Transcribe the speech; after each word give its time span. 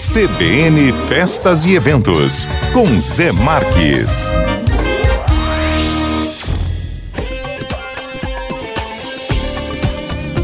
CBN 0.00 0.94
Festas 1.06 1.66
e 1.66 1.74
Eventos, 1.74 2.48
com 2.72 2.86
Zé 2.98 3.32
Marques. 3.32 4.30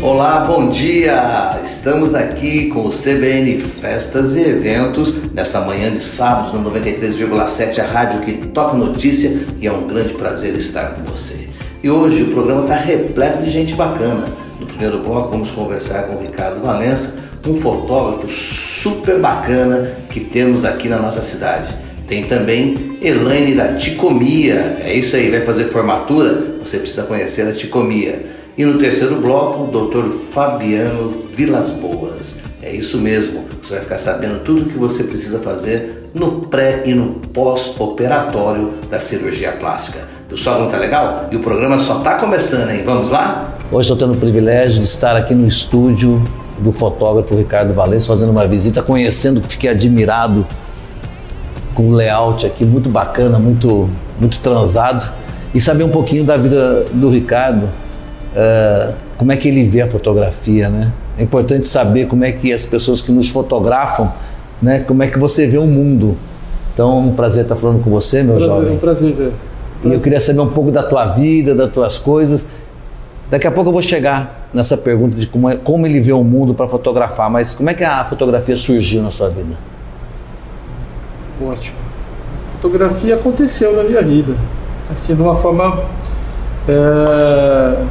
Olá, 0.03 0.41
bom 0.41 0.69
dia! 0.69 1.59
Estamos 1.65 2.15
aqui 2.15 2.69
com 2.69 2.87
o 2.87 2.91
CBN 2.91 3.59
Festas 3.59 4.37
e 4.37 4.43
Eventos 4.43 5.33
nessa 5.33 5.63
manhã 5.63 5.91
de 5.91 6.01
sábado 6.01 6.59
no 6.59 6.71
93,7, 6.71 7.79
a 7.79 7.87
rádio 7.87 8.21
que 8.21 8.35
toca 8.49 8.77
notícia 8.77 9.41
e 9.59 9.67
é 9.67 9.73
um 9.73 9.87
grande 9.87 10.13
prazer 10.13 10.55
estar 10.55 10.97
com 10.97 11.11
você. 11.11 11.49
E 11.83 11.89
hoje 11.89 12.25
o 12.25 12.31
programa 12.31 12.65
está 12.65 12.77
repleto 12.77 13.43
de 13.43 13.51
gente 13.51 13.75
bacana. 13.75 14.27
No 14.61 14.67
primeiro 14.67 15.03
bloco 15.03 15.31
vamos 15.31 15.51
conversar 15.51 16.03
com 16.03 16.17
o 16.17 16.21
Ricardo 16.21 16.61
Valença, 16.61 17.26
um 17.47 17.57
fotógrafo 17.57 18.29
super 18.29 19.19
bacana 19.19 19.91
que 20.09 20.21
temos 20.21 20.65
aqui 20.65 20.89
na 20.89 20.99
nossa 20.99 21.23
cidade. 21.23 21.75
Tem 22.07 22.25
também 22.25 22.99
Elaine 23.03 23.55
da 23.55 23.75
Ticomia, 23.75 24.79
é 24.85 24.95
isso 24.95 25.17
aí, 25.17 25.31
vai 25.31 25.41
fazer 25.43 25.65
formatura? 25.65 26.57
Você 26.65 26.79
precisa 26.79 27.03
conhecer 27.03 27.49
a 27.49 27.53
Ticomia. 27.53 28.25
E 28.57 28.65
no 28.65 28.79
terceiro 28.79 29.17
bloco, 29.17 29.65
o 29.65 29.89
Dr. 29.89 30.09
Fabiano 30.11 31.25
Vilas 31.33 31.73
Boas. 31.73 32.39
É 32.63 32.75
isso 32.75 32.99
mesmo, 32.99 33.45
você 33.63 33.75
vai 33.75 33.83
ficar 33.83 33.99
sabendo 33.99 34.43
tudo 34.43 34.63
o 34.63 34.65
que 34.67 34.79
você 34.79 35.05
precisa 35.05 35.41
fazer 35.41 36.11
no 36.15 36.41
pré 36.47 36.83
e 36.87 36.95
no 36.95 37.15
pós-operatório 37.33 38.73
da 38.89 38.99
cirurgia 38.99 39.53
plástica. 39.53 40.17
Som 40.35 40.59
não 40.59 40.71
tá 40.71 40.77
legal? 40.77 41.29
E 41.31 41.37
o 41.37 41.41
programa 41.41 41.79
só 41.79 42.01
tá 42.01 42.17
começando, 42.17 42.71
hein? 42.71 42.83
Vamos 42.85 43.11
lá? 43.11 43.57
Hoje 43.71 43.91
estou 43.91 43.97
tendo 43.97 44.17
o 44.17 44.21
privilégio 44.21 44.81
de 44.81 44.85
estar 44.85 45.17
aqui 45.17 45.35
no 45.35 45.47
estúdio 45.47 46.23
do 46.59 46.73
fotógrafo 46.73 47.35
Ricardo 47.35 47.75
Valença, 47.75 48.07
fazendo 48.07 48.31
uma 48.31 48.47
visita, 48.47 48.83
conhecendo, 48.83 49.41
fiquei 49.41 49.71
admirado 49.71 50.47
com 51.75 51.89
o 51.89 51.93
layout 51.93 52.47
aqui, 52.47 52.65
muito 52.65 52.89
bacana, 52.89 53.39
muito, 53.39 53.89
muito 54.21 54.39
transado, 54.39 55.13
e 55.55 55.61
saber 55.61 55.85
um 55.85 55.91
pouquinho 55.91 56.25
da 56.25 56.37
vida 56.37 56.85
do 56.93 57.11
Ricardo, 57.11 57.65
uh, 57.65 58.95
como 59.19 59.33
é 59.33 59.37
que 59.37 59.49
ele 59.49 59.65
vê 59.65 59.83
a 59.83 59.87
fotografia, 59.87 60.69
né? 60.69 60.93
É 61.19 61.23
importante 61.23 61.67
saber 61.67 62.07
como 62.07 62.25
é 62.25 62.33
que 62.33 62.53
as 62.53 62.67
pessoas 62.67 63.01
que 63.01 63.13
nos 63.13 63.29
fotografam, 63.29 64.13
né, 64.61 64.81
como 64.81 65.03
é 65.03 65.09
que 65.09 65.19
você 65.19 65.47
vê 65.47 65.59
o 65.59 65.67
mundo. 65.67 66.17
Então, 66.73 66.91
é 66.91 67.01
um 67.01 67.13
prazer 67.13 67.45
estar 67.45 67.57
falando 67.57 67.83
com 67.83 67.91
você, 67.91 68.23
meu 68.23 68.37
prazer, 68.37 68.55
jovem. 68.55 68.73
Um 68.75 68.79
prazer, 68.79 69.13
Zé. 69.15 69.31
E 69.85 69.93
eu 69.93 70.01
queria 70.01 70.21
saber 70.21 70.41
um 70.41 70.49
pouco 70.49 70.71
da 70.71 70.83
tua 70.83 71.07
vida, 71.07 71.55
das 71.55 71.73
tuas 71.73 71.99
coisas. 71.99 72.51
Daqui 73.31 73.47
a 73.47 73.51
pouco 73.51 73.71
eu 73.71 73.73
vou 73.73 73.83
chegar 73.83 74.36
nessa 74.53 74.77
pergunta 74.77 75.17
de 75.17 75.27
como, 75.27 75.49
é, 75.51 75.57
como 75.57 75.87
ele 75.87 76.01
vê 76.01 76.13
o 76.13 76.25
mundo 76.25 76.55
para 76.55 76.69
fotografar, 76.69 77.31
mas 77.31 77.55
como 77.55 77.71
é 77.71 77.75
que 77.75 77.85
a 77.85 78.05
fotografia 78.05 78.57
surgiu 78.57 79.03
na 79.03 79.11
sua 79.11 79.29
vida? 79.29 79.55
Ótimo. 81.43 81.77
A 82.49 82.63
fotografia 82.63 83.17
aconteceu 83.17 83.77
na 83.77 83.83
minha 83.83 84.03
vida, 84.03 84.35
assim, 84.91 85.15
de 85.15 85.21
uma 85.21 85.37
forma. 85.37 85.85
É, 86.69 87.85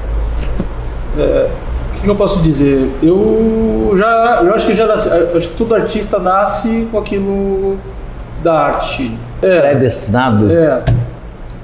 é, 1.17 1.50
o 1.98 2.02
que 2.02 2.09
eu 2.09 2.16
posso 2.16 2.42
dizer? 2.42 2.89
Eu 3.02 3.94
já, 3.98 4.42
eu 4.44 4.53
acho 4.53 4.66
que 4.66 4.76
já 4.76 4.86
nasci, 4.86 5.09
acho 5.09 5.50
que 5.50 5.56
todo 5.56 5.73
artista 5.76 6.20
nasce 6.20 6.88
com 6.92 6.98
aquilo 6.98 7.78
da 8.44 8.53
arte. 8.53 9.17
É, 9.42 9.61
Predestinado? 9.61 10.52
É. 10.52 10.83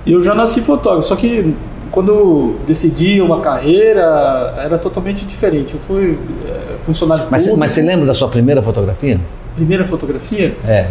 Eu 0.05 0.21
já 0.23 0.33
nasci 0.33 0.61
fotógrafo, 0.61 1.07
só 1.07 1.15
que 1.15 1.55
quando 1.91 2.55
decidi 2.65 3.21
uma 3.21 3.41
carreira 3.41 4.55
era 4.57 4.77
totalmente 4.77 5.25
diferente. 5.25 5.73
Eu 5.73 5.79
fui 5.81 6.17
é, 6.47 6.77
funcionário 6.85 7.25
mas, 7.29 7.41
público. 7.43 7.59
Mas 7.59 7.71
você 7.71 7.81
lembra 7.81 8.05
da 8.05 8.13
sua 8.13 8.29
primeira 8.29 8.61
fotografia? 8.63 9.19
Primeira 9.55 9.85
fotografia? 9.85 10.55
É. 10.65 10.87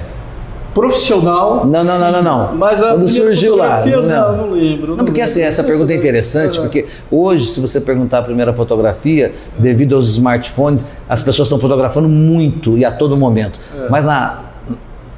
Profissional. 0.74 1.66
Não, 1.66 1.82
não, 1.82 1.98
não, 1.98 2.12
não, 2.12 2.22
não. 2.22 2.56
Mas 2.56 2.82
a 2.82 2.92
Quando 2.92 3.08
surgiu 3.08 3.56
lá. 3.56 3.84
Não, 3.84 4.02
não, 4.02 4.36
não, 4.36 4.50
lembro. 4.50 4.96
Não, 4.96 5.04
porque 5.04 5.20
assim, 5.20 5.42
essa 5.42 5.64
pergunta 5.64 5.92
é 5.92 5.96
interessante, 5.96 6.60
porque 6.60 6.86
hoje, 7.10 7.48
se 7.48 7.60
você 7.60 7.80
perguntar 7.80 8.18
a 8.18 8.22
primeira 8.22 8.52
fotografia, 8.52 9.32
devido 9.58 9.96
aos 9.96 10.10
smartphones, 10.10 10.84
as 11.08 11.22
pessoas 11.22 11.46
estão 11.46 11.58
fotografando 11.58 12.08
muito 12.08 12.78
e 12.78 12.84
a 12.84 12.92
todo 12.92 13.16
momento. 13.16 13.58
É. 13.74 13.88
Mas 13.88 14.04
na, 14.04 14.44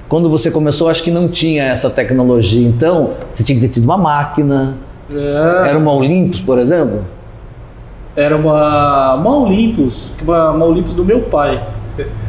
quando 0.08 0.30
você 0.30 0.50
começou, 0.50 0.88
acho 0.88 1.02
que 1.02 1.10
não 1.10 1.28
tinha 1.28 1.64
essa 1.64 1.90
tecnologia. 1.90 2.66
Então, 2.66 3.10
você 3.30 3.42
tinha 3.42 3.58
que 3.58 3.66
ter 3.66 3.74
tido 3.74 3.84
uma 3.84 3.98
máquina. 3.98 4.76
É. 5.14 5.68
Era 5.68 5.78
uma 5.78 5.92
Olympus, 5.92 6.40
por 6.40 6.58
exemplo? 6.58 7.04
Era 8.14 8.36
uma, 8.36 9.14
uma 9.14 9.36
Olympus, 9.38 10.12
uma, 10.22 10.50
uma 10.50 10.64
Olympus 10.66 10.94
do 10.94 11.04
meu 11.04 11.20
pai. 11.22 11.60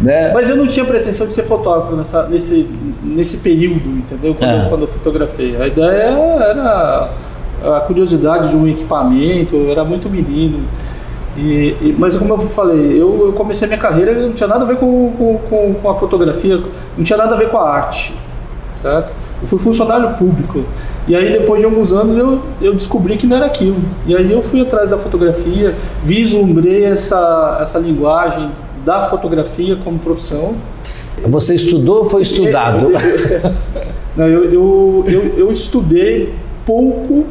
Né? 0.02 0.32
Mas 0.34 0.50
eu 0.50 0.56
não 0.58 0.68
tinha 0.68 0.86
pretensão 0.86 1.26
de 1.28 1.34
ser 1.34 1.44
fotógrafo 1.44 1.96
nessa, 1.96 2.24
nesse, 2.28 2.70
nesse 3.02 3.38
período, 3.38 3.90
entendeu? 3.90 4.36
Quando, 4.36 4.50
É. 4.52 4.66
eu, 4.66 4.70
quando 4.70 4.82
eu 4.82 4.88
fotografei. 4.88 5.56
A 5.62 5.68
ideia 5.68 6.10
era 6.50 7.10
a 7.64 7.80
curiosidade 7.82 8.50
de 8.50 8.56
um 8.58 8.68
equipamento, 8.68 9.56
eu 9.56 9.72
era 9.72 9.84
muito 9.86 10.10
menino. 10.10 10.60
E, 11.38 11.76
e- 11.82 11.96
mas 11.98 12.16
como 12.18 12.34
eu 12.34 12.40
falei, 12.42 13.02
eu, 13.02 13.28
eu 13.28 13.34
comecei 13.34 13.68
minha 13.68 13.80
carreira, 13.80 14.14
não 14.14 14.34
tinha 14.34 14.48
nada 14.48 14.64
a 14.66 14.68
ver 14.68 14.76
com, 14.78 15.12
com, 15.18 15.38
com, 15.50 15.74
com 15.76 15.90
a 15.90 15.96
fotografia, 15.96 16.62
não 16.98 17.04
tinha 17.04 17.18
nada 17.18 17.34
a 17.34 17.38
ver 17.38 17.50
com 17.50 17.58
a 17.58 17.70
arte, 17.70 18.14
certo? 18.82 19.14
Eu 19.42 19.48
fui 19.48 19.58
funcionário 19.60 20.10
público. 20.12 20.64
E 21.08 21.16
aí 21.16 21.32
depois 21.32 21.60
de 21.60 21.66
alguns 21.66 21.92
anos 21.92 22.18
eu, 22.18 22.42
eu 22.62 22.74
descobri 22.74 23.18
que 23.18 23.28
não 23.28 23.38
era 23.38 23.46
aquilo. 23.46 23.78
E 24.06 24.16
aí 24.16 24.32
eu 24.32 24.42
fui 24.42 24.62
atrás 24.62 24.90
da 24.90 24.98
fotografia, 24.98 25.76
vislumbrei 26.04 26.86
essa, 26.86 27.58
essa 27.62 27.80
linguagem 27.80 28.52
da 28.86 29.02
fotografia 29.02 29.76
como 29.84 30.00
profissão. 30.00 30.56
Você 31.26 31.56
estudou 31.56 32.00
ou 32.00 32.06
foi 32.10 32.22
estudado? 32.22 32.88
Não, 34.16 34.28
eu, 34.28 34.46
eu, 34.46 35.06
eu, 35.08 35.34
eu 35.38 35.52
estudei 35.52 36.34
pouco, 36.66 37.26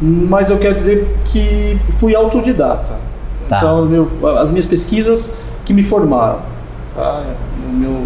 mas 0.00 0.50
eu 0.50 0.58
quero 0.58 0.76
dizer 0.76 1.08
que 1.24 1.78
fui 1.98 2.14
autodidata. 2.14 2.96
Tá. 3.48 3.56
Então, 3.56 3.86
meu, 3.86 4.08
as 4.38 4.50
minhas 4.50 4.66
pesquisas 4.66 5.32
que 5.64 5.72
me 5.72 5.82
formaram. 5.82 6.40
Tá? 6.94 7.24
O 7.68 7.72
meu, 7.72 8.02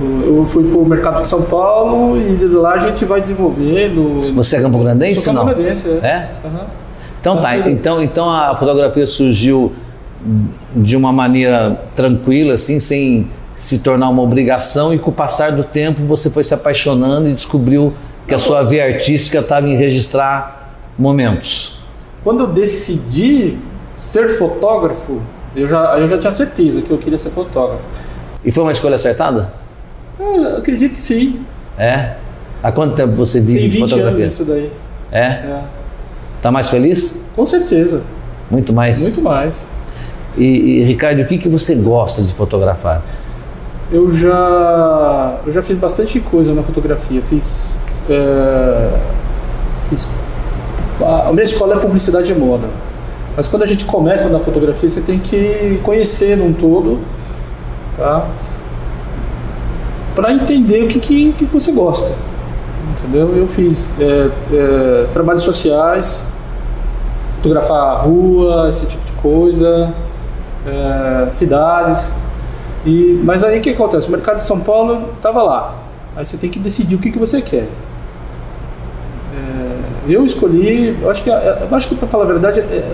eu 0.00 0.44
fui 0.46 0.64
para 0.64 0.78
o 0.78 0.84
mercado 0.84 1.22
de 1.22 1.28
São 1.28 1.42
Paulo 1.42 2.16
e 2.16 2.34
de 2.36 2.46
lá 2.46 2.72
a 2.72 2.78
gente 2.78 3.04
vai 3.04 3.20
desenvolvendo. 3.20 4.34
Você 4.34 4.56
é 4.56 4.60
Campo 4.60 4.78
Grandense? 4.78 5.20
Sou 5.20 5.32
não? 5.32 5.46
camponedense, 5.46 5.88
é. 5.88 6.06
É? 6.06 6.30
Aham. 6.44 6.66
Então 7.20 7.36
tá, 7.38 7.56
então, 7.56 8.02
então 8.02 8.30
a 8.30 8.54
fotografia 8.54 9.06
surgiu 9.06 9.72
de 10.74 10.96
uma 10.96 11.12
maneira 11.12 11.80
tranquila, 11.94 12.54
assim, 12.54 12.78
sem 12.78 13.30
se 13.54 13.78
tornar 13.78 14.08
uma 14.10 14.22
obrigação, 14.22 14.92
e 14.92 14.98
com 14.98 15.10
o 15.10 15.14
passar 15.14 15.52
do 15.52 15.62
tempo 15.62 16.02
você 16.04 16.28
foi 16.28 16.44
se 16.44 16.52
apaixonando 16.52 17.28
e 17.28 17.32
descobriu 17.32 17.94
que 18.26 18.34
a 18.34 18.38
sua 18.38 18.62
via 18.62 18.84
artística 18.84 19.38
estava 19.38 19.66
em 19.68 19.76
registrar 19.76 20.76
momentos. 20.98 21.80
Quando 22.22 22.40
eu 22.40 22.46
decidi 22.46 23.56
ser 23.94 24.28
fotógrafo, 24.36 25.20
eu 25.54 25.68
já, 25.68 25.98
eu 25.98 26.08
já 26.08 26.18
tinha 26.18 26.32
certeza 26.32 26.82
que 26.82 26.90
eu 26.90 26.98
queria 26.98 27.18
ser 27.18 27.30
fotógrafo. 27.30 27.84
E 28.44 28.50
foi 28.50 28.64
uma 28.64 28.72
escolha 28.72 28.96
acertada? 28.96 29.52
Eu 30.18 30.58
acredito 30.58 30.94
que 30.94 31.00
sim. 31.00 31.44
É? 31.78 32.14
Há 32.62 32.72
quanto 32.72 32.94
tempo 32.94 33.12
você 33.12 33.40
vive 33.40 33.60
Tem 33.60 33.68
de 33.68 33.78
20 33.78 33.90
fotografia? 33.90 34.22
anos 34.22 34.32
isso 34.32 34.44
daí. 34.44 34.72
É? 35.12 35.26
É. 35.26 35.60
Tá 36.40 36.50
mais 36.50 36.68
feliz? 36.70 37.26
Com 37.34 37.44
certeza. 37.44 38.02
Muito 38.50 38.72
mais? 38.72 39.02
Muito 39.02 39.22
mais. 39.22 39.66
E, 40.36 40.44
e, 40.44 40.84
Ricardo, 40.84 41.20
o 41.22 41.26
que, 41.26 41.38
que 41.38 41.48
você 41.48 41.74
gosta 41.76 42.22
de 42.22 42.32
fotografar? 42.32 43.02
Eu 43.92 44.12
já, 44.12 45.40
eu 45.46 45.52
já 45.52 45.62
fiz 45.62 45.76
bastante 45.76 46.18
coisa 46.20 46.54
na 46.54 46.62
fotografia. 46.62 47.22
Fiz, 47.28 47.76
é, 48.08 48.90
fiz 49.90 50.08
a 51.00 51.28
a 51.28 51.32
minha 51.32 51.44
escola 51.44 51.76
é 51.76 51.78
publicidade 51.78 52.26
de 52.26 52.34
moda. 52.34 52.68
Mas 53.36 53.48
quando 53.48 53.62
a 53.62 53.66
gente 53.66 53.84
começa 53.84 54.28
na 54.28 54.38
fotografia, 54.38 54.88
você 54.88 55.00
tem 55.00 55.18
que 55.18 55.80
conhecer 55.82 56.36
num 56.36 56.52
todo, 56.52 57.00
tá? 57.96 58.28
Para 60.14 60.32
entender 60.32 60.84
o 60.84 60.88
que, 60.88 61.00
que, 61.00 61.32
que 61.32 61.44
você 61.46 61.72
gosta. 61.72 62.14
Entendeu? 62.92 63.36
Eu 63.36 63.48
fiz 63.48 63.90
é, 63.98 64.30
é, 64.52 65.06
trabalhos 65.12 65.42
sociais, 65.42 66.28
fotografar 67.36 67.76
a 67.76 67.94
rua, 67.94 68.68
esse 68.68 68.86
tipo 68.86 69.04
de 69.04 69.12
coisa, 69.14 69.92
é, 70.66 71.28
cidades. 71.32 72.14
E, 72.86 73.20
mas 73.24 73.42
aí 73.42 73.58
o 73.58 73.60
que 73.60 73.70
acontece? 73.70 74.08
O 74.08 74.10
mercado 74.12 74.36
de 74.36 74.44
São 74.44 74.60
Paulo 74.60 75.10
estava 75.16 75.42
lá. 75.42 75.74
Aí 76.16 76.24
você 76.24 76.36
tem 76.36 76.48
que 76.48 76.58
decidir 76.58 76.94
o 76.94 76.98
que, 76.98 77.10
que 77.10 77.18
você 77.18 77.42
quer. 77.42 77.66
É, 79.34 79.78
eu 80.06 80.24
escolhi, 80.24 80.96
eu 81.02 81.10
acho 81.10 81.24
que, 81.24 81.30
eu 81.30 81.68
acho 81.72 81.88
que 81.88 81.96
para 81.96 82.06
falar 82.06 82.24
a 82.24 82.28
verdade, 82.28 82.60
é, 82.60 82.84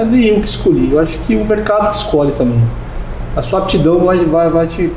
é 0.00 0.04
nem 0.06 0.28
eu 0.28 0.40
que 0.40 0.48
escolhi. 0.48 0.90
Eu 0.92 0.98
acho 0.98 1.18
que 1.18 1.36
o 1.36 1.44
mercado 1.44 1.90
que 1.90 1.96
escolhe 1.96 2.32
também. 2.32 2.62
A 3.36 3.42
sua 3.42 3.60
aptidão 3.60 4.00
vai, 4.00 4.24
vai, 4.24 4.48
vai 4.48 4.66
te, 4.66 4.90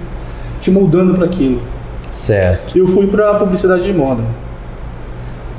te 0.64 0.72
moldando 0.72 1.14
para 1.14 1.26
aquilo. 1.26 1.62
Certo. 2.10 2.78
Eu 2.78 2.88
fui 2.88 3.06
para 3.08 3.34
publicidade 3.36 3.84
de 3.84 3.94
moda. 3.94 4.24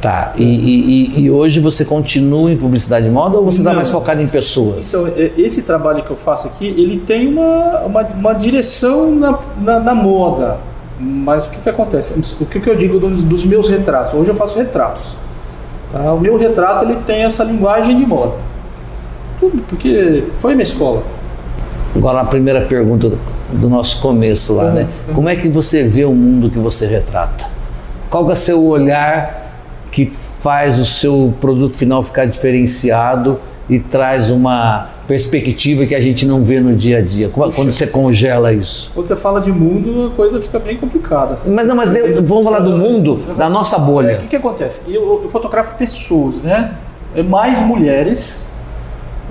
Tá. 0.00 0.32
E, 0.36 0.42
e- 0.44 1.20
e 1.22 1.30
hoje 1.30 1.60
você 1.60 1.84
continua 1.84 2.50
em 2.50 2.56
publicidade 2.56 3.06
de 3.06 3.10
moda 3.10 3.38
ou 3.38 3.44
você 3.44 3.58
está 3.58 3.72
mais 3.72 3.90
focado 3.90 4.20
em 4.20 4.26
pessoas? 4.26 4.92
Então, 4.92 5.08
e- 5.16 5.32
esse 5.38 5.62
trabalho 5.62 6.02
que 6.02 6.10
eu 6.10 6.16
faço 6.16 6.46
aqui, 6.46 6.66
ele 6.66 6.98
tem 6.98 7.26
uma, 7.28 7.80
uma, 7.86 8.02
uma 8.02 8.32
direção 8.34 9.14
na, 9.14 9.38
na, 9.60 9.80
na 9.80 9.94
moda. 9.94 10.58
Mas 11.00 11.46
o 11.46 11.50
que, 11.50 11.58
que 11.58 11.68
acontece? 11.68 12.14
O 12.40 12.46
que, 12.46 12.60
que 12.60 12.70
eu 12.70 12.76
digo 12.76 12.98
dos, 13.00 13.22
dos 13.24 13.44
meus 13.44 13.68
retratos? 13.68 14.14
Hoje 14.14 14.30
eu 14.30 14.34
faço 14.34 14.56
retratos. 14.58 15.16
tá? 15.90 16.12
O 16.12 16.20
meu 16.20 16.36
retrato 16.36 16.84
ele 16.84 16.96
tem 16.96 17.22
essa 17.24 17.42
linguagem 17.44 17.96
de 17.96 18.06
moda. 18.06 18.34
Tudo, 19.40 19.62
porque 19.68 20.24
foi 20.38 20.52
minha 20.54 20.62
escola. 20.62 21.02
Agora 21.96 22.20
a 22.20 22.24
primeira 22.24 22.60
pergunta 22.62 23.12
do, 23.58 23.68
nosso 23.68 24.00
começo 24.00 24.54
lá, 24.54 24.70
né? 24.70 24.88
Como 25.14 25.28
é 25.28 25.36
que 25.36 25.48
você 25.48 25.82
vê 25.84 26.04
o 26.04 26.12
mundo 26.14 26.50
que 26.50 26.58
você 26.58 26.86
retrata? 26.86 27.46
Qual 28.10 28.28
é 28.28 28.32
o 28.32 28.36
seu 28.36 28.62
olhar 28.64 29.42
que 29.90 30.10
faz 30.40 30.78
o 30.78 30.84
seu 30.84 31.32
produto 31.40 31.76
final 31.76 32.02
ficar 32.02 32.26
diferenciado 32.26 33.38
e 33.68 33.78
traz 33.78 34.30
uma 34.30 34.88
perspectiva 35.06 35.86
que 35.86 35.94
a 35.94 36.00
gente 36.00 36.26
não 36.26 36.42
vê 36.44 36.60
no 36.60 36.74
dia 36.74 36.98
a 36.98 37.00
dia? 37.02 37.28
Quando 37.28 37.54
quando 37.54 37.72
você 37.72 37.86
congela 37.86 38.52
isso? 38.52 38.90
Quando 38.94 39.06
você 39.06 39.16
fala 39.16 39.40
de 39.40 39.50
mundo, 39.52 40.10
a 40.12 40.16
coisa 40.16 40.40
fica 40.40 40.58
bem 40.58 40.76
complicada. 40.76 41.38
Mas 41.46 41.66
não, 41.66 41.74
mas 41.76 41.90
de- 41.90 42.00
vamos 42.22 42.44
falar 42.44 42.60
do 42.60 42.76
mundo, 42.76 43.22
da 43.36 43.48
nossa 43.48 43.76
É, 43.76 43.78
o 43.78 43.82
bolha. 43.82 44.16
que, 44.18 44.26
que 44.28 44.36
acontece? 44.36 44.82
Eu, 44.88 45.22
eu 45.24 45.28
fotografo 45.30 45.76
pessoas, 45.76 46.42
né? 46.42 46.72
É 47.16 47.22
mais 47.22 47.62
mulheres, 47.62 48.48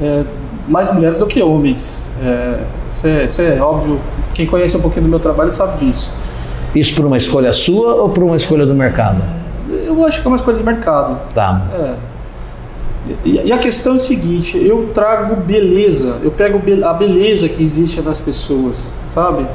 é, 0.02 0.24
mais 0.68 0.94
mulheres 0.94 1.18
do 1.18 1.26
que 1.28 1.42
homens. 1.42 2.10
É, 2.24 2.60
isso, 2.90 3.08
é, 3.08 3.26
isso 3.26 3.42
é 3.42 3.60
óbvio. 3.62 4.00
Quem 4.34 4.46
conhece 4.46 4.76
um 4.78 4.82
pouquinho 4.82 5.04
do 5.04 5.10
meu 5.10 5.20
trabalho 5.20 5.52
sabe 5.52 5.86
disso. 5.86 6.14
Isso 6.76 6.96
por 6.96 7.06
uma 7.06 7.18
escolha 7.18 7.52
sua 7.54 7.96
ou 7.96 8.10
por 8.10 8.24
uma 8.24 8.36
escolha 8.36 8.66
do 8.66 8.74
mercado? 8.74 9.22
Eu 9.70 10.04
acho 10.06 10.22
que 10.22 10.28
é 10.28 10.30
uma 10.30 10.38
escolha 10.38 10.58
de 10.58 10.64
mercado. 10.64 11.20
Tá. 11.34 11.68
É. 11.74 11.94
E, 13.26 13.42
e 13.46 13.52
a 13.52 13.58
questão 13.58 13.94
é 13.94 13.96
o 13.98 14.00
seguinte: 14.00 14.58
eu 14.58 14.90
trago 14.94 15.36
beleza, 15.36 16.18
eu 16.24 16.32
pego 16.32 16.62
a 16.86 16.94
beleza 16.94 17.50
que 17.50 17.62
existe 17.64 18.02
nas 18.02 18.20
pessoas, 18.20 18.94
sabe? 19.10 19.46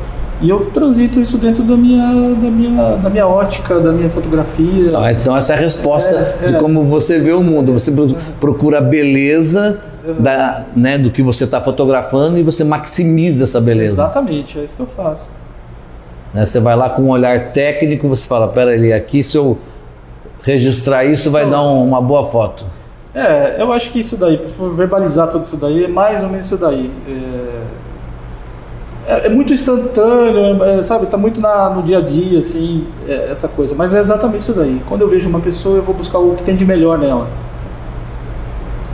E 0.41 0.49
eu 0.51 0.67
transito 0.73 1.19
isso 1.21 1.37
dentro 1.37 1.65
da 1.65 1.77
minha, 1.77 2.05
da 2.35 2.49
minha, 2.49 2.97
da 2.99 3.11
minha 3.11 3.27
ótica, 3.27 3.81
da 3.81 3.91
minha 3.91 4.09
fotografia. 4.09 4.87
Então, 5.21 5.37
essa 5.37 5.53
é 5.55 5.57
a 5.57 5.59
resposta 5.59 6.15
É, 6.41 6.47
de 6.47 6.55
é. 6.55 6.59
como 6.59 6.85
você 6.85 7.19
vê 7.19 7.33
o 7.33 7.43
mundo. 7.43 7.73
Você 7.73 7.91
pro- 7.91 8.15
procura 8.39 8.79
a 8.79 8.81
beleza 8.81 9.81
da, 10.15 10.65
né, 10.75 10.99
do 10.99 11.11
que 11.11 11.23
você 11.23 11.45
está 11.45 11.61
fotografando 11.61 12.39
e 12.39 12.43
você 12.43 12.65
maximiza 12.65 13.45
essa 13.45 13.61
beleza. 13.61 14.03
Exatamente, 14.03 14.59
é 14.59 14.65
isso 14.65 14.77
que 14.77 14.83
eu 14.83 14.87
faço. 14.87 15.31
Né? 16.35 16.45
Você 16.45 16.61
vai 16.61 16.77
lá 16.77 16.91
com 16.91 17.03
um 17.03 17.09
olhar 17.11 17.53
técnico, 17.53 18.09
você 18.09 18.27
fala, 18.27 18.49
pera 18.49 18.73
ali, 18.73 18.93
aqui 18.93 19.23
se 19.23 19.37
eu 19.37 19.59
registrar 20.43 21.05
isso 21.05 21.31
vai 21.31 21.49
dar 21.49 21.63
um- 21.63 21.85
uma 21.87 22.01
boa 22.01 22.25
foto. 22.27 22.65
É, 23.15 23.57
eu 23.61 23.73
acho 23.73 23.91
que 23.91 23.99
isso 24.01 24.17
daí, 24.17 24.39
for 24.49 24.75
verbalizar 24.75 25.29
tudo 25.29 25.43
isso 25.43 25.57
daí, 25.57 25.85
é 25.85 25.89
mais 25.89 26.23
ou 26.23 26.29
menos 26.29 26.47
isso 26.47 26.57
daí. 26.57 26.91
É, 29.07 29.15
é- 29.15 29.27
é 29.27 29.29
muito 29.29 29.53
instantâneo, 29.53 30.63
é, 30.63 30.83
sabe? 30.83 31.07
Tá 31.07 31.17
muito 31.17 31.41
na- 31.41 31.71
no 31.71 31.83
dia 31.83 31.99
a 31.99 32.01
dia, 32.01 32.39
assim, 32.41 32.87
é, 33.09 33.29
essa 33.31 33.49
coisa. 33.49 33.75
Mas 33.75 33.95
é 33.95 33.99
exatamente 33.99 34.43
isso 34.43 34.53
daí. 34.53 34.81
Quando 34.89 35.01
eu 35.01 35.09
vejo 35.09 35.29
uma 35.29 35.41
pessoa, 35.41 35.77
eu 35.79 35.83
vou 35.83 35.95
buscar 35.95 36.19
o 36.19 36.35
que 36.37 36.43
tem 36.43 36.55
de 36.55 36.65
melhor 36.65 36.99
nela. 36.99 37.29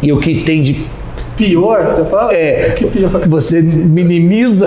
E 0.00 0.12
o 0.12 0.20
que 0.20 0.43
tem 0.44 0.62
de 0.62 0.87
Pior, 1.36 1.84
você 1.84 2.04
fala? 2.04 2.32
É. 2.32 2.70
Que 2.70 2.86
pior. 2.86 3.26
você 3.28 3.60
minimiza 3.60 4.66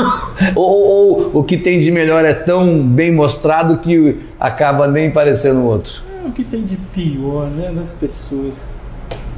ou, 0.56 0.64
ou- 0.64 1.30
ou 1.34 1.40
o 1.40 1.44
que 1.44 1.56
tem 1.58 1.78
de 1.78 1.90
melhor 1.90 2.24
é 2.24 2.32
tão 2.34 2.80
bem 2.86 3.12
mostrado 3.12 3.78
que 3.78 4.18
acaba 4.40 4.86
nem 4.88 5.10
parecendo 5.10 5.60
o 5.60 5.64
outro. 5.66 6.02
É, 6.24 6.28
O 6.28 6.32
que 6.32 6.44
tem 6.44 6.62
de 6.62 6.76
pior, 6.76 7.46
né, 7.50 7.70
nas 7.74 7.94
pessoas? 7.94 8.74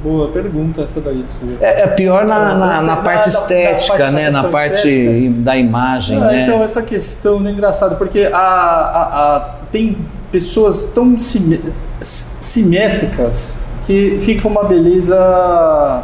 Boa 0.03 0.29
pergunta 0.29 0.81
essa 0.81 0.99
daí 0.99 1.23
sua. 1.39 1.49
É, 1.65 1.81
é 1.83 1.87
pior 1.87 2.25
na, 2.25 2.55
na- 2.55 2.55
na 2.55 2.81
Na- 2.81 2.95
parte 2.97 3.27
na- 3.27 3.33
na 3.33 3.39
estética, 3.39 3.87
parte- 3.97 4.03
na 4.03 4.11
né? 4.11 4.29
Na 4.31 4.43
parte 4.45 4.87
estética. 4.89 5.33
da 5.43 5.57
imagem, 5.57 6.17
Ah, 6.17 6.25
né? 6.27 6.41
Então, 6.43 6.63
essa 6.63 6.81
questão 6.81 7.45
é 7.45 7.51
engraçada, 7.51 7.93
porque 7.95 8.27
a, 8.33 8.37
a- 8.37 9.35
a- 9.37 9.55
tem 9.71 9.95
pessoas 10.31 10.85
tão 10.85 11.15
sim- 11.19 11.59
simétricas 12.01 13.63
que 13.85 14.17
fica 14.21 14.47
uma 14.47 14.63
beleza 14.63 16.03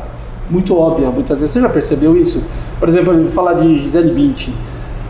muito 0.50 0.78
óbvia, 0.78 1.10
muitas 1.10 1.40
vezes. 1.40 1.54
Você 1.54 1.62
já 1.62 1.70
percebeu 1.70 2.16
isso? 2.18 2.46
Por 2.80 2.88
exemplo, 2.88 3.30
falar 3.32 3.54
de 3.54 3.80
Gisele 3.80 4.12
Bündchen. 4.12 4.54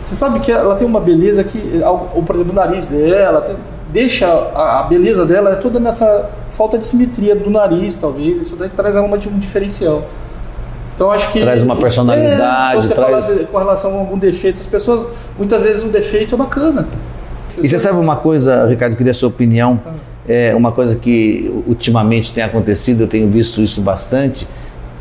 Você 0.00 0.14
sabe 0.14 0.38
que 0.40 0.50
ela 0.52 0.74
tem 0.76 0.86
uma 0.86 1.00
beleza 1.00 1.42
que, 1.42 1.80
ou, 2.14 2.22
por 2.22 2.34
exemplo, 2.36 2.52
o 2.52 2.54
nariz 2.54 2.86
dela, 2.86 3.40
tem- 3.40 3.56
deixa 3.92 4.26
a, 4.28 4.80
a 4.80 4.82
beleza 4.84 5.24
dela 5.26 5.50
é 5.50 5.54
toda 5.56 5.80
nessa 5.80 6.28
falta 6.50 6.78
de 6.78 6.84
simetria 6.84 7.34
do 7.34 7.50
nariz, 7.50 7.96
talvez. 7.96 8.40
Isso 8.42 8.54
daí 8.56 8.68
traz 8.68 8.94
ela 8.94 9.06
uma, 9.06 9.16
um 9.16 9.38
diferencial. 9.38 10.04
Então 10.94 11.10
acho 11.12 11.30
que 11.30 11.40
Traz 11.40 11.62
uma 11.62 11.76
personalidade, 11.76 12.76
É, 12.76 12.78
então 12.78 12.82
você 12.82 12.94
traz- 12.94 13.26
fala 13.26 13.38
de- 13.38 13.44
com 13.46 13.58
relação 13.58 13.94
a 13.96 13.98
algum 14.00 14.18
defeito, 14.18 14.58
as 14.58 14.66
pessoas 14.66 15.06
muitas 15.36 15.62
vezes 15.62 15.82
um 15.84 15.88
defeito 15.90 16.34
é 16.34 16.38
bacana. 16.38 16.88
E 17.60 17.68
você 17.68 17.78
sabe 17.78 17.98
uma 17.98 18.16
coisa, 18.16 18.66
Ricardo, 18.66 18.96
queria 18.96 19.10
a 19.10 19.14
sua 19.14 19.28
opinião. 19.28 19.80
Ah. 19.86 19.92
É 20.28 20.54
uma 20.54 20.70
coisa 20.72 20.96
que 20.96 21.50
ultimamente 21.66 22.32
tem 22.34 22.44
acontecido, 22.44 23.02
eu 23.02 23.06
tenho 23.08 23.28
visto 23.30 23.60
isso 23.62 23.80
bastante. 23.80 24.46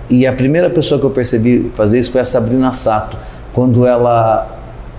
E 0.10 0.26
a 0.26 0.34
primeira 0.34 0.70
pessoa 0.70 1.00
que 1.00 1.06
eu 1.06 1.10
percebi 1.10 1.70
fazer 1.76 2.00
isso 2.00 2.12
foi 2.12 2.22
a 2.22 2.26
Sabrina 2.26 2.72
Sato, 2.72 3.18
quando 3.54 3.86
ela 3.86 4.48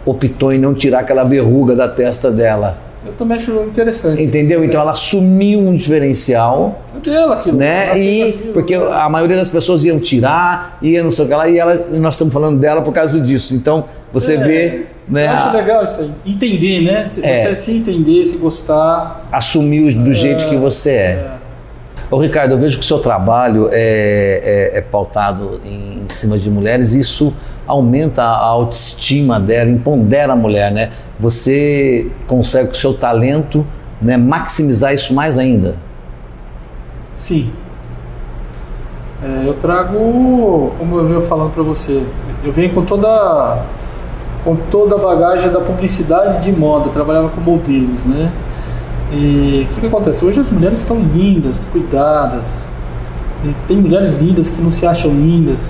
optou 0.04 0.52
em 0.52 0.58
não 0.58 0.74
tirar 0.74 1.00
aquela 1.00 1.24
verruga 1.24 1.74
da 1.74 1.88
testa 1.88 2.30
dela. 2.30 2.78
Eu 3.06 3.12
também 3.12 3.36
acho 3.38 3.52
interessante. 3.62 4.20
Entendeu? 4.22 4.64
Então 4.64 4.80
ela 4.80 4.90
assumiu 4.90 5.60
um 5.60 5.74
diferencial, 5.76 6.82
É 6.96 7.00
dela 7.10 7.34
aquilo. 7.36 7.56
né? 7.56 7.98
E 7.98 8.22
aquilo, 8.22 8.52
porque 8.52 8.76
né? 8.76 8.84
a 8.92 9.08
maioria 9.08 9.36
das 9.36 9.48
pessoas 9.48 9.84
iam 9.84 9.98
tirar, 10.00 10.78
ia 10.82 11.02
não 11.02 11.10
sei 11.10 11.24
o 11.24 11.28
que 11.28 11.34
lá, 11.34 11.48
e 11.48 11.58
ela, 11.58 11.86
nós 11.92 12.14
estamos 12.14 12.34
falando 12.34 12.58
dela 12.58 12.82
por 12.82 12.92
causa 12.92 13.20
disso. 13.20 13.54
Então 13.54 13.84
você 14.12 14.34
É, 14.34 14.36
vê, 14.38 14.86
né? 15.08 15.26
Eu 15.26 15.30
acho 15.30 15.46
a- 15.48 15.52
legal 15.52 15.84
isso 15.84 16.00
aí. 16.00 16.10
Entender, 16.26 16.80
né? 16.82 17.06
É. 17.22 17.44
Você 17.44 17.56
se 17.56 17.72
entender, 17.76 18.26
se 18.26 18.36
gostar. 18.36 19.26
assumir 19.30 19.94
do 19.94 20.12
jeito 20.12 20.48
que 20.48 20.56
você 20.56 20.90
é. 20.90 21.37
Ô 22.10 22.18
Ricardo, 22.18 22.52
eu 22.52 22.58
vejo 22.58 22.78
que 22.78 22.84
o 22.84 22.86
seu 22.86 22.98
trabalho 23.00 23.68
é, 23.70 24.70
é- 24.74 24.78
é 24.78 24.80
pautado 24.80 25.60
em, 25.64 26.04
em 26.04 26.08
cima 26.08 26.38
de 26.38 26.50
mulheres, 26.50 26.94
isso 26.94 27.34
aumenta 27.66 28.22
a 28.22 28.36
autoestima 28.46 29.38
dela, 29.38 29.68
empodera 29.68 30.32
a 30.32 30.36
mulher, 30.36 30.72
né? 30.72 30.90
Você 31.20 32.10
consegue 32.26 32.68
com 32.68 32.72
o 32.72 32.76
seu 32.76 32.94
talento 32.94 33.66
né, 34.00 34.16
maximizar 34.16 34.94
isso 34.94 35.12
mais 35.12 35.36
ainda. 35.36 35.76
Sim. 37.14 37.52
É, 39.22 39.46
eu 39.46 39.54
trago, 39.54 40.72
como 40.78 40.98
eu 40.98 41.08
venho 41.08 41.22
falando 41.22 41.50
para 41.52 41.62
você, 41.62 42.02
eu 42.42 42.52
venho 42.52 42.72
com 42.72 42.84
toda 42.84 43.64
com 44.44 44.54
toda 44.70 44.94
a 44.94 44.98
bagagem 44.98 45.50
da 45.50 45.60
publicidade 45.60 46.44
de 46.44 46.52
moda, 46.52 46.88
trabalhava 46.90 47.28
com 47.28 47.40
modelos, 47.40 48.04
né? 48.06 48.32
E 49.12 49.66
o 49.68 49.74
que, 49.74 49.80
que 49.80 49.86
acontece? 49.86 50.24
Hoje 50.24 50.40
as 50.40 50.50
mulheres 50.50 50.80
estão 50.80 50.98
lindas, 51.00 51.66
cuidadas. 51.72 52.70
Tem 53.66 53.76
mulheres 53.76 54.20
lindas 54.20 54.50
que 54.50 54.60
não 54.60 54.70
se 54.70 54.86
acham 54.86 55.10
lindas. 55.12 55.60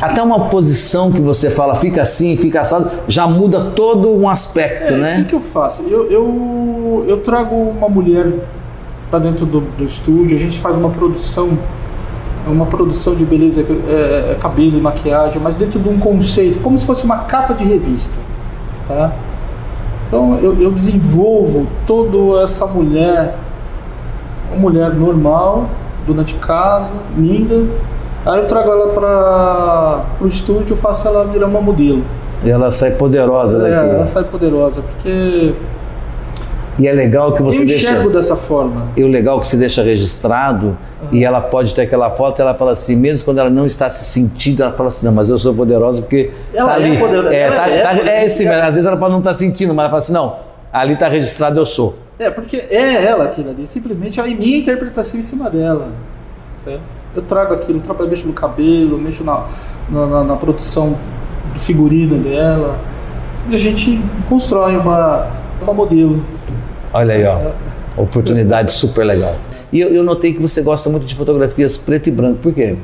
Até 0.00 0.22
uma 0.22 0.48
posição 0.48 1.10
que 1.10 1.20
você 1.20 1.48
fala, 1.48 1.74
fica 1.74 2.02
assim, 2.02 2.36
fica 2.36 2.60
assado, 2.60 2.90
já 3.08 3.26
muda 3.26 3.70
todo 3.70 4.10
um 4.10 4.28
aspecto, 4.28 4.92
É, 4.92 4.96
O 4.96 4.98
né? 4.98 5.16
que, 5.16 5.24
que 5.24 5.34
eu 5.34 5.40
faço? 5.40 5.84
Eu, 5.88 6.10
eu, 6.10 7.04
eu 7.08 7.16
trago 7.18 7.54
uma 7.54 7.88
mulher 7.88 8.30
para 9.10 9.20
dentro 9.20 9.46
do, 9.46 9.60
do 9.60 9.84
estúdio, 9.84 10.36
a 10.36 10.40
gente 10.40 10.58
faz 10.58 10.76
uma 10.76 10.90
produção, 10.90 11.58
uma 12.46 12.66
produção 12.66 13.14
de 13.14 13.24
beleza, 13.24 13.62
é, 13.62 14.32
é, 14.32 14.36
cabelo 14.38 14.76
e 14.76 14.80
maquiagem, 14.80 15.40
mas 15.40 15.56
dentro 15.56 15.80
de 15.80 15.88
um 15.88 15.98
conceito, 15.98 16.60
como 16.60 16.76
se 16.76 16.84
fosse 16.84 17.04
uma 17.04 17.18
capa 17.20 17.54
de 17.54 17.64
revista. 17.64 18.16
Tá? 18.86 19.12
Então 20.06 20.38
eu, 20.40 20.60
eu 20.60 20.70
desenvolvo 20.70 21.66
toda 21.86 22.42
essa 22.42 22.66
mulher, 22.66 23.36
uma 24.52 24.60
mulher 24.60 24.90
normal, 24.94 25.66
dona 26.06 26.22
de 26.24 26.34
casa, 26.34 26.94
linda. 27.16 27.64
Aí 28.24 28.40
eu 28.40 28.46
trago 28.46 28.70
ela 28.70 28.88
para 28.88 30.04
o 30.20 30.26
estúdio, 30.28 30.76
faço 30.76 31.06
ela 31.06 31.24
virar 31.24 31.46
uma 31.46 31.60
modelo. 31.60 32.02
E 32.44 32.50
ela 32.50 32.70
sai 32.70 32.92
poderosa 32.92 33.58
É, 33.66 33.70
daqui. 33.70 33.90
ela 33.94 34.06
sai 34.06 34.24
poderosa, 34.24 34.82
porque 34.82 35.54
E 36.78 36.86
é 36.86 36.92
legal 36.92 37.32
que 37.32 37.42
você 37.42 37.62
eu 37.62 37.66
deixa. 37.66 37.88
enxergo 37.90 38.10
dessa 38.10 38.36
forma. 38.36 38.88
E 38.96 39.02
o 39.02 39.08
legal 39.08 39.38
é 39.38 39.40
que 39.40 39.46
se 39.46 39.56
deixa 39.56 39.82
registrado 39.82 40.76
e 41.10 41.24
ela 41.24 41.40
pode 41.40 41.74
ter 41.74 41.82
aquela 41.82 42.10
foto 42.10 42.38
e 42.38 42.42
ela 42.42 42.54
fala 42.54 42.72
assim, 42.72 42.94
mesmo 42.96 43.24
quando 43.24 43.38
ela 43.38 43.48
não 43.48 43.64
está 43.64 43.88
se 43.88 44.04
sentindo, 44.04 44.62
ela 44.62 44.72
fala 44.72 44.88
assim, 44.88 45.06
não, 45.06 45.12
mas 45.12 45.30
eu 45.30 45.38
sou 45.38 45.54
poderosa 45.54 46.02
porque 46.02 46.30
Ela 46.52 46.68
tá 46.74 46.80
é 46.80 46.84
ali. 46.84 46.98
poderosa, 46.98 47.34
É, 47.34 47.40
ela 47.40 47.56
tá, 47.56 47.68
é 47.70 47.80
tá- 47.82 47.88
poderosa. 47.90 48.10
é 48.16 48.26
esse, 48.26 48.46
às 48.46 48.74
vezes 48.74 48.84
ela 48.86 48.96
pode 48.96 49.12
não 49.12 49.18
estar 49.20 49.32
sentindo, 49.34 49.72
mas 49.74 49.84
ela 49.84 49.88
fala 49.90 49.98
assim, 50.00 50.12
não, 50.12 50.36
ali 50.72 50.92
está 50.92 51.08
registrado, 51.08 51.58
eu 51.58 51.64
sou. 51.66 51.96
É, 52.18 52.30
porque 52.30 52.56
é 52.56 53.04
ela 53.06 53.24
aquilo 53.24 53.50
ali, 53.50 53.66
simplesmente 53.66 54.20
é 54.20 54.22
a 54.22 54.26
minha 54.26 54.58
interpretação 54.58 55.18
em 55.18 55.22
cima 55.22 55.48
dela. 55.48 55.88
Certo? 56.62 56.80
Eu 57.14 57.22
trago 57.22 57.54
aquilo, 57.54 57.78
eu 57.78 57.82
trabalho, 57.82 58.10
mexo 58.10 58.26
no 58.26 58.32
cabelo, 58.34 58.98
mexo 58.98 59.24
na, 59.24 59.46
na, 59.88 60.06
na- 60.06 60.24
na 60.24 60.36
produção 60.36 60.92
do 61.54 61.60
figurino 61.60 62.18
dela. 62.18 62.78
E 63.48 63.54
a 63.54 63.58
gente 63.58 63.98
constrói 64.28 64.76
uma, 64.76 65.26
uma 65.62 65.72
modelo. 65.72 66.22
Olha 66.96 67.14
aí, 67.14 67.24
ó. 67.26 68.00
oportunidade 68.00 68.72
super 68.72 69.04
legal. 69.04 69.36
E 69.72 69.80
eu, 69.80 69.88
eu 69.90 70.02
notei 70.02 70.32
que 70.32 70.40
você 70.40 70.62
gosta 70.62 70.88
muito 70.88 71.04
de 71.04 71.14
fotografias 71.14 71.76
preto 71.76 72.08
e 72.08 72.10
branco. 72.12 72.38
Por 72.42 72.54
quê? 72.54 72.76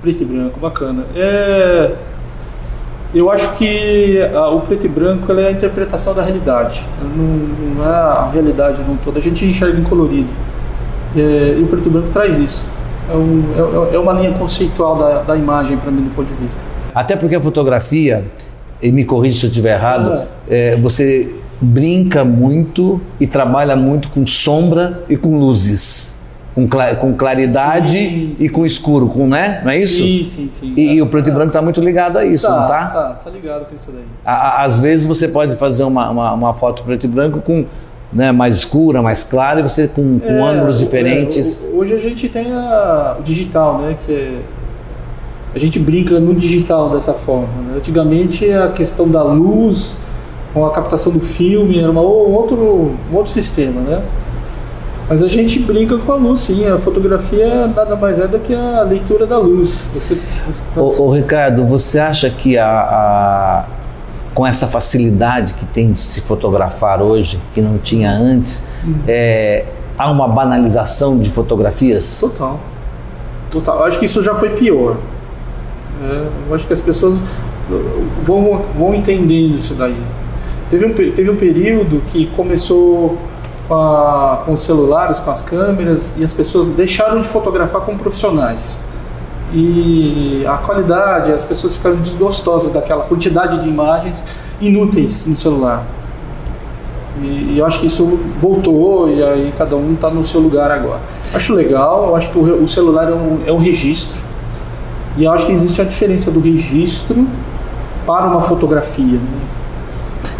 Preto 0.00 0.22
e 0.22 0.26
branco, 0.26 0.60
bacana. 0.60 1.04
É, 1.16 1.90
eu 3.14 3.30
acho 3.30 3.52
que 3.54 4.20
a, 4.34 4.48
o 4.50 4.60
preto 4.60 4.86
e 4.86 4.88
branco 4.88 5.32
é 5.32 5.48
a 5.48 5.50
interpretação 5.50 6.14
da 6.14 6.22
realidade, 6.22 6.86
não, 7.16 7.24
não 7.74 7.84
é 7.84 7.88
a 7.88 8.30
realidade 8.32 8.82
não 8.86 8.96
toda. 8.96 9.18
A 9.18 9.22
gente 9.22 9.44
enxerga 9.44 9.78
em 9.78 9.84
colorido. 9.84 10.28
É, 11.16 11.56
e 11.58 11.62
o 11.62 11.66
preto 11.66 11.88
e 11.88 11.90
branco 11.90 12.08
traz 12.12 12.38
isso. 12.38 12.70
É, 13.10 13.16
um, 13.16 13.42
é, 13.92 13.96
é 13.96 13.98
uma 13.98 14.12
linha 14.12 14.32
conceitual 14.34 14.96
da, 14.96 15.22
da 15.22 15.36
imagem 15.36 15.76
para 15.76 15.90
mim, 15.90 16.02
do 16.02 16.14
ponto 16.14 16.28
de 16.32 16.34
vista. 16.44 16.64
Até 16.94 17.16
porque 17.16 17.34
a 17.34 17.40
fotografia, 17.40 18.24
e 18.80 18.92
me 18.92 19.04
corrige 19.04 19.40
se 19.40 19.46
eu 19.46 19.50
estiver 19.50 19.74
errado, 19.74 20.10
Ah. 20.12 20.26
é, 20.48 20.76
você 20.76 21.34
brinca 21.62 22.24
muito 22.24 23.00
e 23.20 23.26
trabalha 23.26 23.76
muito 23.76 24.10
com 24.10 24.26
sombra 24.26 25.04
e 25.08 25.16
com 25.16 25.38
luzes. 25.38 26.20
Com, 26.54 26.68
cla- 26.68 26.94
com 26.96 27.14
claridade 27.14 27.88
Sim, 27.96 28.36
e 28.38 28.46
com 28.46 28.66
escuro, 28.66 29.06
com, 29.08 29.26
né? 29.26 29.62
Não 29.64 29.70
é 29.70 29.78
isso? 29.78 30.02
Sim, 30.04 30.22
sim, 30.22 30.48
sim. 30.50 30.74
E, 30.76 30.94
e 30.96 31.00
o 31.00 31.06
preto 31.06 31.30
e 31.30 31.32
branco 31.32 31.46
está 31.46 31.62
muito 31.62 31.80
ligado 31.80 32.18
a 32.18 32.26
isso, 32.26 32.46
tá, 32.46 32.60
não 32.60 32.66
tá? 32.66 32.86
Tá, 32.88 33.08
tá 33.24 33.30
ligado 33.30 33.64
com 33.64 33.74
isso 33.74 33.90
daí. 33.90 34.04
A- 34.22 34.62
Às 34.62 34.78
vezes 34.78 35.06
você 35.06 35.26
pode 35.28 35.56
fazer 35.56 35.84
uma, 35.84 36.10
uma, 36.10 36.32
uma 36.34 36.52
foto 36.52 36.82
preto 36.82 37.04
e 37.04 37.08
branco 37.08 37.40
com 37.40 37.64
né, 38.12 38.30
mais 38.32 38.56
escura, 38.56 39.00
mais 39.00 39.24
clara, 39.24 39.60
e 39.60 39.62
você 39.62 39.88
com, 39.88 40.18
com 40.18 40.28
É, 40.30 40.42
ângulos 40.50 40.78
diferentes. 40.78 41.64
é, 41.64 41.74
hoje 41.74 41.94
a 41.94 41.98
gente 41.98 42.28
tem 42.28 42.52
a, 42.52 43.16
o 43.18 43.22
digital, 43.22 43.78
né? 43.78 43.96
Que 44.04 44.12
é, 44.12 44.38
a 45.54 45.58
gente 45.58 45.78
brinca 45.78 46.20
no 46.20 46.34
digital 46.34 46.90
dessa 46.90 47.14
forma. 47.14 47.48
né? 47.66 47.74
Antigamente 47.78 48.50
a 48.52 48.68
questão 48.68 49.08
da 49.08 49.22
luz 49.22 49.96
com 50.52 50.66
a 50.66 50.70
captação 50.70 51.12
do 51.12 51.20
filme 51.20 51.78
era 51.80 51.90
uma, 51.90 52.02
um 52.02 52.04
outro, 52.32 52.94
outro 53.12 53.30
sistema, 53.32 53.80
né? 53.80 54.02
Mas 55.08 55.22
a 55.22 55.28
gente 55.28 55.58
brinca 55.58 55.98
com 55.98 56.12
a 56.12 56.16
luz, 56.16 56.40
sim. 56.40 56.66
A 56.66 56.78
fotografia 56.78 57.66
nada 57.66 57.96
mais 57.96 58.18
é 58.18 58.26
do 58.26 58.38
que 58.38 58.54
a 58.54 58.82
leitura 58.82 59.26
da 59.26 59.36
luz. 59.38 59.88
Você, 59.92 60.18
você 60.46 60.62
Ô, 60.76 61.08
ô, 61.08 61.10
Ricardo, 61.12 61.66
você 61.66 61.98
acha 61.98 62.30
que 62.30 62.56
a, 62.56 62.66
a- 62.66 63.64
com 64.34 64.46
essa 64.46 64.66
facilidade 64.66 65.52
que 65.54 65.66
tem 65.66 65.92
de 65.92 66.00
se 66.00 66.22
fotografar 66.22 67.02
hoje, 67.02 67.38
que 67.52 67.60
não 67.60 67.76
tinha 67.76 68.10
antes, 68.10 68.72
é, 69.06 69.66
há 69.98 70.10
uma 70.10 70.26
banalização 70.28 71.18
de 71.18 71.28
fotografias? 71.28 72.18
Total. 72.20 72.58
Total. 73.50 73.80
Eu 73.80 73.84
acho 73.84 73.98
que 73.98 74.06
isso 74.06 74.22
já 74.22 74.34
foi 74.34 74.50
pior. 74.50 74.96
É, 76.02 76.26
eu 76.48 76.54
acho 76.54 76.66
que 76.66 76.72
as 76.72 76.80
pessoas 76.80 77.22
vão, 78.24 78.62
vão 78.78 78.94
entendendo 78.94 79.56
isso 79.58 79.74
daí. 79.74 79.96
Teve 80.72 80.86
um, 80.86 80.94
teve 80.94 81.28
um 81.30 81.36
período 81.36 82.02
que 82.06 82.26
começou 82.34 83.18
com, 83.68 83.74
a- 83.74 84.42
com 84.46 84.54
os 84.54 84.62
celulares, 84.62 85.20
com 85.20 85.30
as 85.30 85.42
câmeras, 85.42 86.14
e 86.16 86.24
as 86.24 86.32
pessoas 86.32 86.72
deixaram 86.72 87.20
de 87.20 87.28
fotografar 87.28 87.82
como 87.82 87.98
profissionais. 87.98 88.80
E 89.52 90.42
a 90.48 90.56
qualidade, 90.56 91.30
as 91.30 91.44
pessoas 91.44 91.76
ficaram 91.76 91.96
desgostosas 91.96 92.72
daquela 92.72 93.04
quantidade 93.04 93.60
de 93.62 93.68
imagens 93.68 94.24
inúteis 94.62 95.26
no 95.26 95.36
celular. 95.36 95.84
E, 97.20 97.52
e 97.52 97.58
eu 97.58 97.66
acho 97.66 97.78
que 97.80 97.86
isso 97.86 98.18
voltou 98.40 99.10
e 99.10 99.22
aí 99.22 99.52
cada 99.58 99.76
um 99.76 99.92
está 99.92 100.08
no 100.08 100.24
seu 100.24 100.40
lugar 100.40 100.70
agora. 100.70 101.00
Acho 101.34 101.52
legal, 101.52 102.06
eu 102.06 102.16
acho 102.16 102.30
que 102.30 102.38
o, 102.38 102.62
o 102.64 102.66
celular 102.66 103.10
é 103.10 103.14
um, 103.14 103.40
é 103.46 103.52
um 103.52 103.58
registro. 103.58 104.18
E 105.18 105.24
eu 105.24 105.30
acho 105.32 105.44
que 105.44 105.52
existe 105.52 105.82
a 105.82 105.84
diferença 105.84 106.30
do 106.30 106.40
registro 106.40 107.26
para 108.06 108.24
uma 108.26 108.40
fotografia. 108.40 109.18
né? 109.18 109.61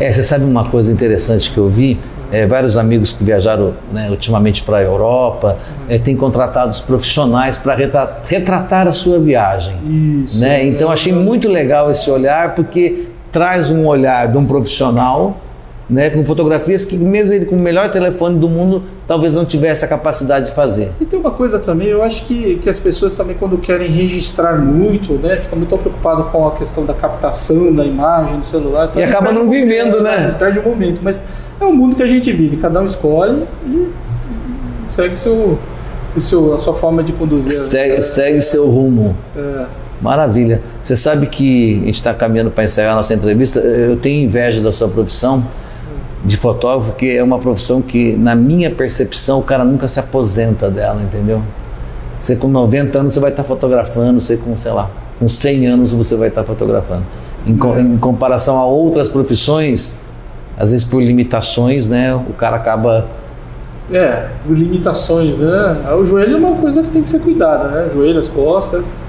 É, 0.01 0.11
você 0.11 0.23
sabe 0.23 0.45
uma 0.45 0.65
coisa 0.69 0.93
interessante 0.93 1.51
que 1.51 1.59
eu 1.59 1.69
vi? 1.69 1.99
É, 2.31 2.47
vários 2.47 2.79
amigos 2.79 3.13
que 3.13 3.23
viajaram 3.23 3.75
né, 3.93 4.09
ultimamente 4.09 4.63
para 4.63 4.79
a 4.79 4.83
Europa 4.83 5.59
é, 5.87 5.99
têm 5.99 6.17
contratado 6.17 6.71
os 6.71 6.81
profissionais 6.81 7.59
para 7.59 7.75
retra- 7.75 8.23
retratar 8.27 8.89
a 8.89 8.93
sua 8.93 9.19
viagem. 9.19 9.77
Isso. 10.25 10.41
né? 10.41 10.65
Então 10.65 10.91
achei 10.91 11.13
muito 11.13 11.47
legal 11.47 11.91
esse 11.91 12.11
olhar 12.11 12.55
porque 12.55 13.09
traz 13.31 13.71
um 13.71 13.87
olhar 13.87 14.29
de 14.29 14.39
um 14.39 14.47
profissional, 14.47 15.37
né, 15.91 16.09
com 16.09 16.25
fotografias 16.25 16.87
que 16.87 16.97
mesmo 16.97 17.35
ele 17.35 17.45
com 17.45 17.57
o 17.57 17.61
melhor 17.61 17.91
telefone 17.91 18.39
do 18.39 18.49
mundo 18.49 18.83
talvez 19.13 19.35
não 19.35 19.45
tivesse 19.45 19.85
a 19.85 19.89
capacidade 19.89 20.47
de 20.47 20.53
fazer. 20.53 20.91
E 20.99 21.05
tem 21.05 21.21
uma 21.21 21.31
coisa 21.31 21.59
também, 21.59 21.89
eu 21.89 22.03
acho 22.03 22.25
que, 22.25 22.57
que 22.57 22.71
as 22.71 22.79
pessoas 22.79 23.13
também 23.13 23.37
quando 23.39 23.59
querem 23.59 23.91
registrar 23.91 24.57
muito, 24.57 25.13
né, 25.19 25.37
fica 25.37 25.55
muito 25.55 25.77
preocupado 25.77 26.25
com 26.25 26.47
a 26.49 26.53
questão 26.53 26.87
da 26.87 26.95
captação 26.95 27.71
da 27.75 27.85
imagem 27.85 28.39
no 28.39 28.45
celular. 28.45 28.89
então 28.91 29.03
E 29.03 29.05
acaba 29.05 29.31
não 29.31 29.43
o 29.43 29.45
momento, 29.45 29.69
vivendo, 29.69 30.03
né? 30.03 30.35
Perde 30.39 30.61
o 30.61 30.63
momento, 30.63 31.03
mas 31.03 31.27
é 31.61 31.65
o 31.67 31.75
mundo 31.75 31.95
que 31.95 32.03
a 32.03 32.07
gente 32.07 32.33
vive, 32.33 32.57
cada 32.57 32.81
um 32.81 32.87
escolhe 32.87 33.47
e 33.67 33.91
segue 34.87 35.15
seu, 35.19 35.59
o 36.17 36.21
seu, 36.23 36.55
a 36.55 36.59
sua 36.59 36.75
forma 36.75 37.03
de 37.05 37.13
conduzir. 37.13 37.53
Segue, 37.53 37.97
É, 37.97 38.01
segue 38.01 38.41
seu 38.41 38.67
rumo. 38.67 39.15
é, 39.37 39.67
Maravilha. 40.01 40.63
Você 40.83 40.97
sabe 40.97 41.27
que 41.27 41.81
a 41.83 41.85
gente 41.85 41.95
está 41.97 42.15
caminhando 42.15 42.51
para 42.51 42.65
encerrar 42.65 42.93
a 42.93 42.97
nossa 42.97 43.13
entrevista. 43.13 43.61
Eu 43.61 43.99
tenho 43.99 44.25
inveja 44.25 44.63
da 44.63 44.73
sua 44.73 44.89
profissão 44.89 45.45
de 46.25 46.37
fotógrafo, 46.37 46.93
que 46.93 47.17
é 47.17 47.23
uma 47.23 47.39
profissão 47.39 47.83
que, 47.83 48.15
na 48.17 48.35
minha 48.35 48.71
percepção, 48.71 49.41
o 49.41 49.43
cara 49.43 49.65
nunca 49.65 49.89
se 49.89 49.99
aposenta 49.99 50.71
dela, 50.71 51.03
entendeu? 51.03 51.43
Você 52.21 52.37
com 52.37 52.47
90 52.49 52.99
anos 53.01 53.15
você 53.15 53.21
vai 53.21 53.31
estar 53.31 53.43
fotografando, 53.43 54.21
você 54.21 54.37
com, 54.37 54.57
sei 54.57 54.71
lá, 54.73 54.89
com 55.19 55.27
100 55.27 55.67
anos 55.67 55.93
você 55.93 56.15
vai 56.17 56.29
estar 56.29 56.45
fotografando. 56.45 57.03
Em, 57.45 57.55
co- 57.57 57.77
em 57.77 57.97
comparação 57.97 58.57
a 58.59 58.65
outras 58.65 59.09
profissões, 59.09 60.01
às 60.57 60.71
vezes 60.71 60.85
por 60.85 61.03
limitações, 61.03 61.89
né, 61.89 62.15
o 62.15 62.33
cara 62.35 62.55
acaba 62.57 63.07
É, 63.91 64.29
por 64.47 64.57
limitações, 64.57 65.37
né? 65.37 65.93
O 66.01 66.05
joelho 66.05 66.35
é 66.35 66.39
uma 66.39 66.55
coisa 66.55 66.83
que 66.83 66.91
tem 66.91 67.03
que 67.03 67.09
ser 67.09 67.19
cuidada, 67.19 67.69
né? 67.69 67.91
Joelho, 67.93 68.21
as 68.21 68.29
costas. 68.29 69.01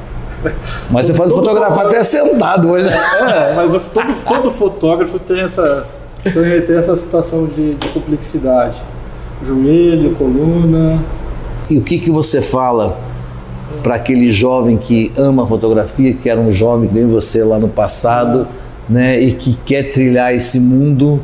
Mas 0.89 1.05
você 1.05 1.13
pode 1.13 1.29
fotografar 1.31 1.85
até 1.85 2.03
sentado 2.03 2.71
hoje. 2.71 2.89
É, 2.89 3.53
mas 3.55 3.71
todo, 3.89 4.13
todo 4.27 4.51
fotógrafo 4.51 5.19
tem 5.19 5.41
essa, 5.41 5.85
tem, 6.23 6.61
tem 6.61 6.77
essa 6.77 6.95
situação 6.95 7.45
de, 7.47 7.75
de 7.75 7.87
complexidade. 7.89 8.81
Joelho, 9.45 10.15
coluna. 10.15 11.03
E 11.69 11.77
o 11.77 11.81
que, 11.81 11.97
que 11.99 12.09
você 12.09 12.41
fala 12.41 12.97
para 13.81 13.95
aquele 13.95 14.29
jovem 14.29 14.77
que 14.77 15.11
ama 15.17 15.45
fotografia, 15.47 16.13
que 16.13 16.29
era 16.29 16.39
um 16.39 16.51
jovem 16.51 16.87
que 16.87 16.95
nem 16.95 17.07
você 17.07 17.43
lá 17.43 17.57
no 17.59 17.67
passado, 17.67 18.47
né, 18.87 19.19
e 19.19 19.33
que 19.33 19.57
quer 19.65 19.91
trilhar 19.91 20.33
esse 20.33 20.59
mundo, 20.59 21.21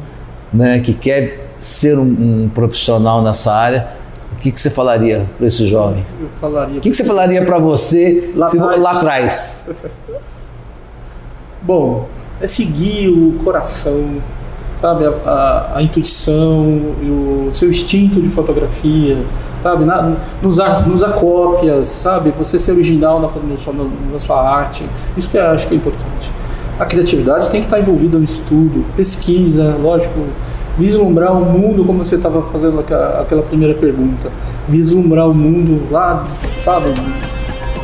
né, 0.52 0.80
que 0.80 0.94
quer 0.94 1.50
ser 1.60 1.98
um, 1.98 2.04
um 2.46 2.50
profissional 2.54 3.22
nessa 3.22 3.54
área? 3.54 3.88
O 4.34 4.42
que, 4.42 4.52
que 4.52 4.60
você 4.60 4.70
falaria 4.70 5.26
para 5.38 5.48
esse 5.48 5.66
jovem? 5.68 6.04
Eu 6.22 6.28
falaria. 6.40 6.78
O 6.78 6.82
que, 6.82 6.90
que 6.90 6.96
você 6.96 7.04
falaria 7.04 7.44
para 7.46 7.60
você 7.60 8.32
Lá 8.36 8.48
se- 8.48 8.58
atrás. 8.58 8.82
lá 8.82 8.92
atrás? 8.92 9.72
Bom, 11.62 12.08
é 12.42 12.48
seguir 12.48 13.10
o 13.10 13.34
coração, 13.44 14.22
sabe? 14.80 15.06
A, 15.06 15.10
a- 15.10 15.78
a 15.78 15.82
intuição 15.84 16.64
o 17.10 17.50
seu 17.52 17.70
instinto 17.70 18.22
de 18.22 18.30
fotografia, 18.30 19.18
sabe? 19.62 19.86
Na, 19.86 20.16
nos, 20.42 20.60
a- 20.60 20.80
nos 20.82 21.04
sabe? 21.90 22.34
Você 22.38 22.58
ser 22.60 22.72
original 22.72 23.20
na, 23.20 23.30
sua- 23.58 23.74
na 24.14 24.20
sua 24.20 24.42
arte. 24.50 24.86
Isso 25.18 25.30
que 25.30 25.38
eu 25.38 25.46
acho 25.48 25.68
que 25.68 25.74
é 25.74 25.78
importante. 25.78 26.32
A 26.80 26.86
criatividade 26.86 27.50
tem 27.52 27.60
que 27.60 27.66
estar 27.68 27.80
envolvida 27.80 28.18
no 28.18 28.24
estudo, 28.24 28.86
pesquisa, 28.96 29.76
lógico. 29.82 30.18
Vislumbrar 30.78 31.34
o 31.36 31.44
mundo, 31.44 31.84
como 31.84 32.06
você 32.06 32.16
estava 32.16 32.42
fazendo 32.44 32.80
aquela, 32.80 33.20
aquela 33.20 33.42
primeira 33.42 33.74
pergunta. 33.74 34.32
Vislumbrar 34.70 35.28
o 35.30 35.34
mundo 35.34 35.82
lá, 35.92 36.26
sabe? 36.64 36.94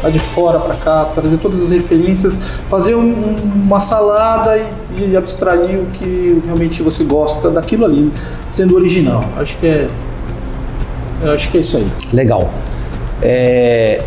Lá 0.05 0.09
de 0.12 0.19
fora 0.19 0.59
para 0.59 0.75
cá, 0.75 1.05
trazer 1.15 1.38
todas 1.38 1.62
as 1.63 1.71
referências, 1.71 2.38
fazer 2.69 2.95
um- 2.95 3.01
um- 3.09 3.63
uma 3.65 3.79
salada 3.79 4.57
e, 4.57 5.09
e 5.12 5.17
abstrair 5.17 5.79
o 5.79 5.85
que 5.88 6.41
realmente 6.45 6.83
você 6.83 7.03
gosta 7.03 7.50
daquilo 7.50 7.85
ali, 7.85 8.12
sendo 8.50 8.75
original. 8.75 9.24
Acho 9.38 9.57
que 9.57 9.65
é, 9.65 9.89
acho 11.33 11.50
que 11.50 11.57
é 11.57 11.59
isso 11.62 11.77
aí. 11.77 11.88
Legal. 12.13 12.50
É, 13.21 14.01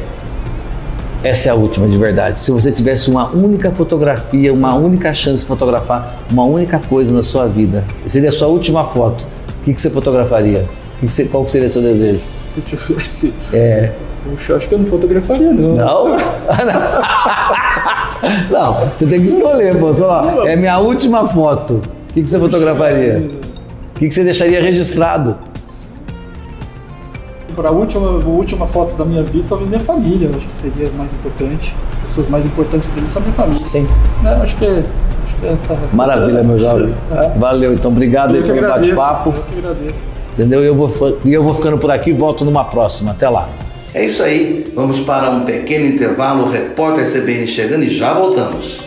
Essa 1.25 1.49
é 1.49 1.51
a 1.51 1.55
última, 1.57 1.89
de 1.89 1.99
verdade. 1.99 2.39
Se 2.39 2.53
você 2.53 2.71
tivesse 2.71 3.11
uma 3.11 3.29
única 3.31 3.73
fotografia, 3.73 4.53
uma 4.55 4.75
única 4.77 5.13
chance 5.13 5.41
de 5.41 5.47
fotografar 5.49 6.23
uma 6.31 6.45
única 6.45 6.79
coisa 6.79 7.13
na 7.13 7.23
sua 7.25 7.49
vida, 7.49 7.85
seria 8.07 8.29
a 8.29 8.33
sua 8.33 8.47
última 8.47 8.85
foto, 8.85 9.27
o 9.61 9.65
que, 9.65 9.75
que 9.75 9.83
você 9.83 9.91
fotografaria? 9.91 10.65
Que 11.01 11.07
que 11.07 11.13
você- 11.13 11.25
qual 11.25 11.45
que 11.45 11.51
seria 11.51 11.69
seu 11.69 11.83
desejo? 11.83 12.21
Se 12.45 12.61
tivesse, 12.61 13.35
É. 13.53 13.91
puxa, 14.29 14.57
acho 14.57 14.69
que 14.69 14.75
eu 14.75 14.79
não 14.79 14.87
fotografaria 14.87 15.53
não. 15.53 15.75
Não? 15.75 16.17
Não, 18.51 18.75
você 18.97 19.07
tem 19.07 19.21
que 19.21 19.27
escolher, 19.27 19.79
pô. 19.79 19.93
Você 19.93 20.01
fala, 20.01 20.41
ó, 20.41 20.47
é 20.47 20.57
minha 20.57 20.79
última 20.79 21.29
foto. 21.29 21.75
O 22.11 22.13
que, 22.13 22.23
que 22.23 22.29
você 22.29 22.39
fotografaria? 22.39 23.31
O 23.95 23.99
que, 23.99 24.09
que 24.09 24.11
você 24.11 24.25
deixaria 24.25 24.61
registrado? 24.61 25.37
Para 27.55 27.71
a 27.71 27.73
última, 27.73 28.09
a 28.09 28.29
última 28.29 28.67
foto 28.67 28.97
da 28.97 29.05
minha 29.05 29.23
vida, 29.23 29.45
talvez 29.49 29.69
minha 29.69 29.81
família, 29.81 30.29
eu 30.29 30.37
acho 30.37 30.47
que 30.49 30.57
seria 30.57 30.91
mais 30.97 31.13
importante. 31.13 31.75
Pessoas 32.03 32.29
mais 32.29 32.47
importantes 32.47 32.89
para 32.89 33.03
mim 33.03 33.09
são 33.09 33.23
minha 33.23 33.35
família. 33.35 33.65
Sim. 33.65 33.89
Né, 34.23 34.33
acho 34.43 34.57
que 34.57 34.65
é, 34.65 34.85
acho 35.25 35.37
que 35.37 35.47
é 35.47 35.53
essa. 35.53 35.79
Maravilha, 35.93 36.43
meu 36.43 36.59
jovem. 36.59 36.95
É. 37.11 37.39
Valeu, 37.39 37.73
então 37.73 37.91
obrigado 37.91 38.35
aí 38.35 38.41
Eu 38.41 38.47
que 38.47 38.53
pelo 38.53 38.69
bate-papo. 38.69 39.31
Eu 39.31 39.43
que 39.43 39.59
agradeço. 39.59 40.07
Entendeu? 40.33 40.63
E 40.63 40.67
eu 40.67 40.75
vou, 40.75 41.19
e 41.25 41.33
eu 41.33 41.43
vou 41.43 41.55
ficando 41.55 41.79
por 41.79 41.91
aqui 41.91 42.11
e 42.11 42.13
volto 42.13 42.45
numa 42.45 42.65
próxima. 42.65 43.11
Até 43.11 43.29
lá. 43.29 43.49
É 43.99 44.07
isso 44.07 44.23
aí. 44.23 44.65
Vamos 44.77 45.01
para 45.01 45.29
um 45.29 45.45
pequeno 45.45 45.85
intervalo. 45.85 46.45
O 46.45 46.49
repórter 46.49 47.05
CBN 47.05 47.49
chegando 47.49 47.83
e 47.83 47.91
já 47.91 48.15
voltamos. 48.15 48.85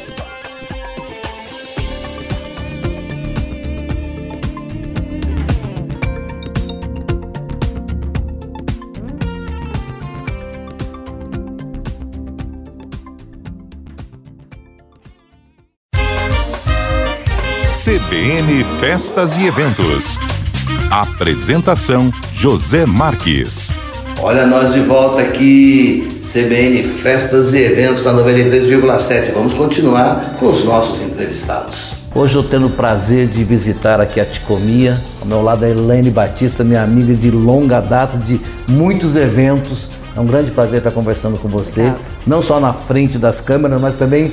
CBN 17.84 18.64
Festas 18.80 19.38
e 19.38 19.46
Eventos. 19.46 20.18
Apresentação 20.90 22.14
José 22.34 22.86
Marques. 22.86 23.74
Olha 24.24 24.46
nós 24.46 24.72
de 24.72 24.82
volta 24.82 25.20
aqui, 25.20 26.20
CBN 26.22 26.84
Festas 26.84 27.54
e 27.54 27.58
Eventos 27.64 28.06
na 28.06 28.14
93,7. 28.14 29.34
Vamos 29.34 29.56
continuar 29.56 30.36
com 30.40 30.46
os 30.46 30.64
nossos 30.64 31.02
entrevistados. 31.02 31.94
Hoje 32.14 32.36
eu 32.36 32.44
tendo 32.44 32.68
o 32.68 32.70
prazer 32.70 33.26
de 33.26 33.44
visitar 33.44 34.00
aqui 34.00 34.20
a 34.20 34.26
Ticomia. 34.26 34.96
Ao 35.20 35.26
meu 35.26 35.42
lado 35.42 35.66
é 35.66 35.72
Elaine 35.72 36.12
Batista, 36.12 36.64
minha 36.64 36.84
amiga 36.84 37.16
de 37.16 37.32
longa 37.32 37.80
data, 37.80 38.16
de 38.16 38.40
muitos 38.68 39.16
eventos. 39.16 39.90
É 40.16 40.20
um 40.20 40.26
grande 40.26 40.52
prazer 40.52 40.78
estar 40.78 40.92
conversando 40.92 41.36
com 41.40 41.48
você, 41.48 41.82
Obrigada. 41.82 42.02
não 42.28 42.44
só 42.44 42.60
na 42.60 42.74
frente 42.74 43.18
das 43.18 43.42
câmeras, 43.42 43.82
mas 43.82 43.96
também 43.96 44.32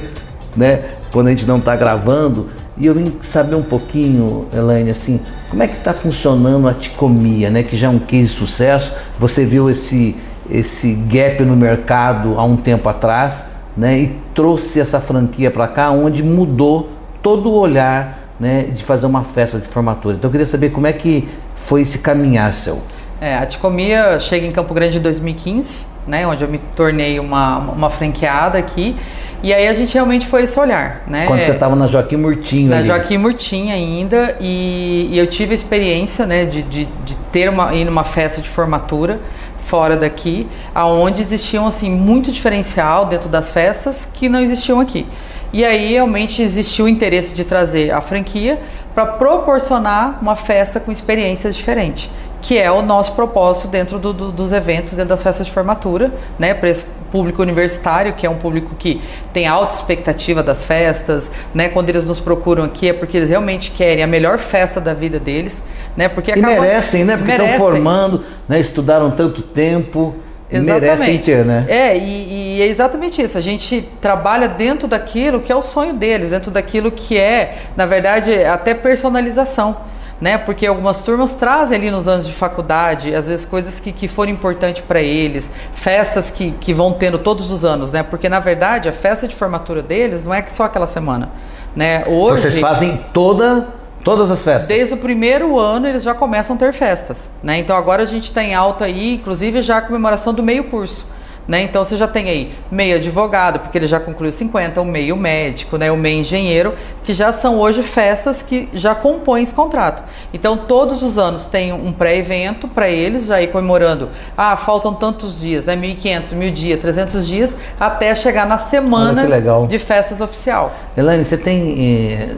né, 0.54 0.82
quando 1.10 1.28
a 1.28 1.30
gente 1.30 1.46
não 1.46 1.56
está 1.56 1.74
gravando. 1.74 2.50
E 2.80 2.86
eu 2.86 2.94
vim 2.94 3.12
saber 3.22 3.56
um 3.56 3.62
pouquinho, 3.62 4.46
Elaine, 4.54 4.90
assim, 4.90 5.20
como 5.50 5.62
é 5.62 5.66
que 5.66 5.76
está 5.76 5.92
funcionando 5.92 6.68
a 6.68 6.74
Ticomia, 6.74 7.50
né? 7.50 7.64
Que 7.64 7.76
já 7.76 7.88
é 7.88 7.90
um 7.90 7.98
case 7.98 8.28
de 8.28 8.36
sucesso. 8.36 8.94
Você 9.18 9.44
viu 9.44 9.68
esse, 9.68 10.16
esse 10.48 10.94
gap 10.94 11.42
no 11.42 11.56
mercado 11.56 12.38
há 12.38 12.44
um 12.44 12.56
tempo 12.56 12.88
atrás, 12.88 13.46
né? 13.76 13.98
E 13.98 14.16
trouxe 14.32 14.78
essa 14.78 15.00
franquia 15.00 15.50
para 15.50 15.66
cá, 15.66 15.90
onde 15.90 16.22
mudou 16.22 16.90
todo 17.20 17.50
o 17.50 17.58
olhar, 17.58 18.30
né? 18.38 18.62
De 18.62 18.84
fazer 18.84 19.06
uma 19.06 19.24
festa 19.24 19.58
de 19.58 19.66
formatura. 19.66 20.14
Então 20.14 20.28
eu 20.28 20.32
queria 20.32 20.46
saber 20.46 20.70
como 20.70 20.86
é 20.86 20.92
que 20.92 21.28
foi 21.56 21.82
esse 21.82 21.98
caminhar 21.98 22.54
seu. 22.54 22.80
É, 23.20 23.36
a 23.36 23.44
Ticomia 23.44 24.20
chega 24.20 24.46
em 24.46 24.52
Campo 24.52 24.72
Grande 24.72 24.98
em 24.98 25.00
2015, 25.00 25.80
né? 26.08 26.26
Onde 26.26 26.42
eu 26.42 26.48
me 26.48 26.58
tornei 26.74 27.20
uma, 27.20 27.58
uma 27.58 27.90
franqueada 27.90 28.58
aqui. 28.58 28.96
E 29.40 29.54
aí 29.54 29.68
a 29.68 29.72
gente 29.72 29.94
realmente 29.94 30.26
foi 30.26 30.42
esse 30.42 30.58
olhar, 30.58 31.04
né? 31.06 31.26
Quando 31.26 31.40
você 31.42 31.52
estava 31.52 31.76
na 31.76 31.86
Joaquim 31.86 32.16
Murtinho. 32.16 32.70
Na 32.70 32.78
ali. 32.78 32.88
Joaquim 32.88 33.18
Murtinho 33.18 33.72
ainda, 33.72 34.36
e, 34.40 35.08
e, 35.12 35.18
eu 35.18 35.28
tive 35.28 35.52
a 35.52 35.54
experiência, 35.54 36.26
né, 36.26 36.44
de, 36.44 36.62
de, 36.62 36.86
de 37.04 37.16
ter 37.30 37.48
uma, 37.48 37.72
ir 37.72 37.84
numa 37.84 38.02
festa 38.02 38.40
de 38.40 38.48
formatura 38.48 39.20
fora 39.56 39.96
daqui, 39.96 40.48
aonde 40.74 41.20
existiam, 41.20 41.68
assim, 41.68 41.88
muito 41.88 42.32
diferencial 42.32 43.04
dentro 43.04 43.28
das 43.28 43.52
festas 43.52 44.08
que 44.12 44.28
não 44.28 44.40
existiam 44.40 44.80
aqui. 44.80 45.06
E 45.52 45.64
aí 45.64 45.92
realmente 45.92 46.42
existiu 46.42 46.86
o 46.86 46.88
interesse 46.88 47.32
de 47.32 47.44
trazer 47.44 47.92
a 47.92 48.00
franquia 48.00 48.58
para 48.92 49.06
proporcionar 49.06 50.18
uma 50.20 50.34
festa 50.34 50.80
com 50.80 50.90
experiências 50.90 51.54
diferentes 51.56 52.10
que 52.40 52.56
é 52.56 52.70
o 52.70 52.82
nosso 52.82 53.12
propósito 53.12 53.68
dentro 53.68 53.98
do, 53.98 54.12
do, 54.12 54.32
dos 54.32 54.52
eventos, 54.52 54.92
dentro 54.92 55.08
das 55.08 55.22
festas 55.22 55.46
de 55.46 55.52
formatura, 55.52 56.12
né, 56.38 56.54
para 56.54 56.68
esse 56.68 56.84
público 57.10 57.42
universitário, 57.42 58.12
que 58.12 58.26
é 58.26 58.30
um 58.30 58.36
público 58.36 58.74
que 58.78 59.00
tem 59.32 59.46
alta 59.46 59.74
expectativa 59.74 60.42
das 60.42 60.64
festas, 60.64 61.30
né, 61.54 61.68
quando 61.68 61.88
eles 61.90 62.04
nos 62.04 62.20
procuram 62.20 62.64
aqui 62.64 62.88
é 62.88 62.92
porque 62.92 63.16
eles 63.16 63.30
realmente 63.30 63.70
querem 63.70 64.04
a 64.04 64.06
melhor 64.06 64.38
festa 64.38 64.80
da 64.80 64.94
vida 64.94 65.18
deles, 65.18 65.62
né, 65.96 66.08
porque 66.08 66.32
e 66.32 66.40
merecem, 66.40 67.04
né, 67.04 67.16
porque 67.16 67.32
merecem. 67.32 67.52
estão 67.52 67.66
formando, 67.66 68.24
né, 68.48 68.60
estudaram 68.60 69.10
tanto 69.10 69.42
tempo, 69.42 70.14
Exatamente. 70.50 70.80
merecem 70.80 71.18
ter, 71.18 71.44
né? 71.44 71.66
É, 71.68 71.96
e, 71.96 72.56
e, 72.56 72.62
é 72.62 72.66
exatamente 72.66 73.20
isso. 73.20 73.36
A 73.36 73.40
gente 73.40 73.86
trabalha 74.00 74.48
dentro 74.48 74.88
daquilo 74.88 75.40
que 75.40 75.52
é 75.52 75.56
o 75.56 75.60
sonho 75.60 75.92
deles, 75.92 76.30
dentro 76.30 76.50
daquilo 76.50 76.90
que 76.90 77.18
é, 77.18 77.58
na 77.76 77.84
verdade, 77.84 78.32
até 78.44 78.72
personalização 78.72 79.76
né? 80.20 80.38
Porque 80.38 80.66
algumas 80.66 81.02
turmas 81.02 81.34
trazem 81.34 81.78
ali 81.78 81.90
nos 81.90 82.08
anos 82.08 82.26
de 82.26 82.32
faculdade, 82.32 83.14
às 83.14 83.28
vezes 83.28 83.44
coisas 83.44 83.80
que, 83.80 83.92
que 83.92 84.08
foram 84.08 84.32
importantes 84.32 84.80
para 84.80 85.00
eles, 85.00 85.50
festas 85.72 86.30
que, 86.30 86.50
que 86.52 86.74
vão 86.74 86.92
tendo 86.92 87.18
todos 87.18 87.50
os 87.50 87.64
anos, 87.64 87.92
né? 87.92 88.02
Porque 88.02 88.28
na 88.28 88.40
verdade 88.40 88.88
a 88.88 88.92
festa 88.92 89.28
de 89.28 89.34
formatura 89.34 89.82
deles 89.82 90.24
não 90.24 90.34
é 90.34 90.44
só 90.46 90.64
aquela 90.64 90.86
semana, 90.86 91.30
né? 91.74 92.04
Hoje 92.06 92.42
vocês 92.42 92.58
fazem 92.58 93.00
toda 93.12 93.78
Todas 94.04 94.30
as 94.30 94.42
festas? 94.42 94.66
Desde 94.66 94.94
o 94.94 94.96
primeiro 94.96 95.58
ano 95.58 95.86
eles 95.86 96.02
já 96.02 96.14
começam 96.14 96.56
a 96.56 96.58
ter 96.58 96.72
festas, 96.72 97.28
né? 97.42 97.58
Então 97.58 97.76
agora 97.76 98.02
a 98.02 98.06
gente 98.06 98.24
está 98.24 98.42
em 98.42 98.54
alta 98.54 98.84
aí, 98.84 99.14
inclusive 99.14 99.60
já 99.60 99.78
a 99.78 99.82
comemoração 99.82 100.32
do 100.32 100.42
meio 100.42 100.64
curso. 100.64 101.06
Né? 101.48 101.62
Então 101.62 101.82
você 101.82 101.96
já 101.96 102.06
tem 102.06 102.28
aí 102.28 102.52
meio 102.70 102.96
advogado, 102.96 103.60
porque 103.60 103.78
ele 103.78 103.86
já 103.86 103.98
concluiu 103.98 104.30
50, 104.30 104.82
o 104.82 104.84
meio 104.84 105.16
médico, 105.16 105.78
né? 105.78 105.90
o 105.90 105.96
meio 105.96 106.20
engenheiro, 106.20 106.74
que 107.02 107.14
já 107.14 107.32
são 107.32 107.58
hoje 107.58 107.82
festas 107.82 108.42
que 108.42 108.68
já 108.74 108.94
compõem 108.94 109.42
esse 109.42 109.54
contrato. 109.54 110.04
Então 110.34 110.58
todos 110.58 111.02
os 111.02 111.16
anos 111.16 111.46
tem 111.46 111.72
um 111.72 111.90
pré-evento 111.90 112.68
para 112.68 112.90
eles, 112.90 113.24
já 113.24 113.40
ir 113.40 113.46
comemorando, 113.46 114.10
ah, 114.36 114.56
faltam 114.56 114.92
tantos 114.92 115.40
dias, 115.40 115.64
né? 115.64 115.74
1.500, 115.74 116.34
1.000 116.34 116.50
dias, 116.52 116.80
300 116.80 117.26
dias, 117.26 117.56
até 117.80 118.14
chegar 118.14 118.46
na 118.46 118.58
semana 118.58 119.26
de 119.66 119.78
festas 119.78 120.20
oficial. 120.20 120.74
Elaine, 120.94 121.24
você 121.24 121.38
tem 121.38 122.12
eh, 122.14 122.28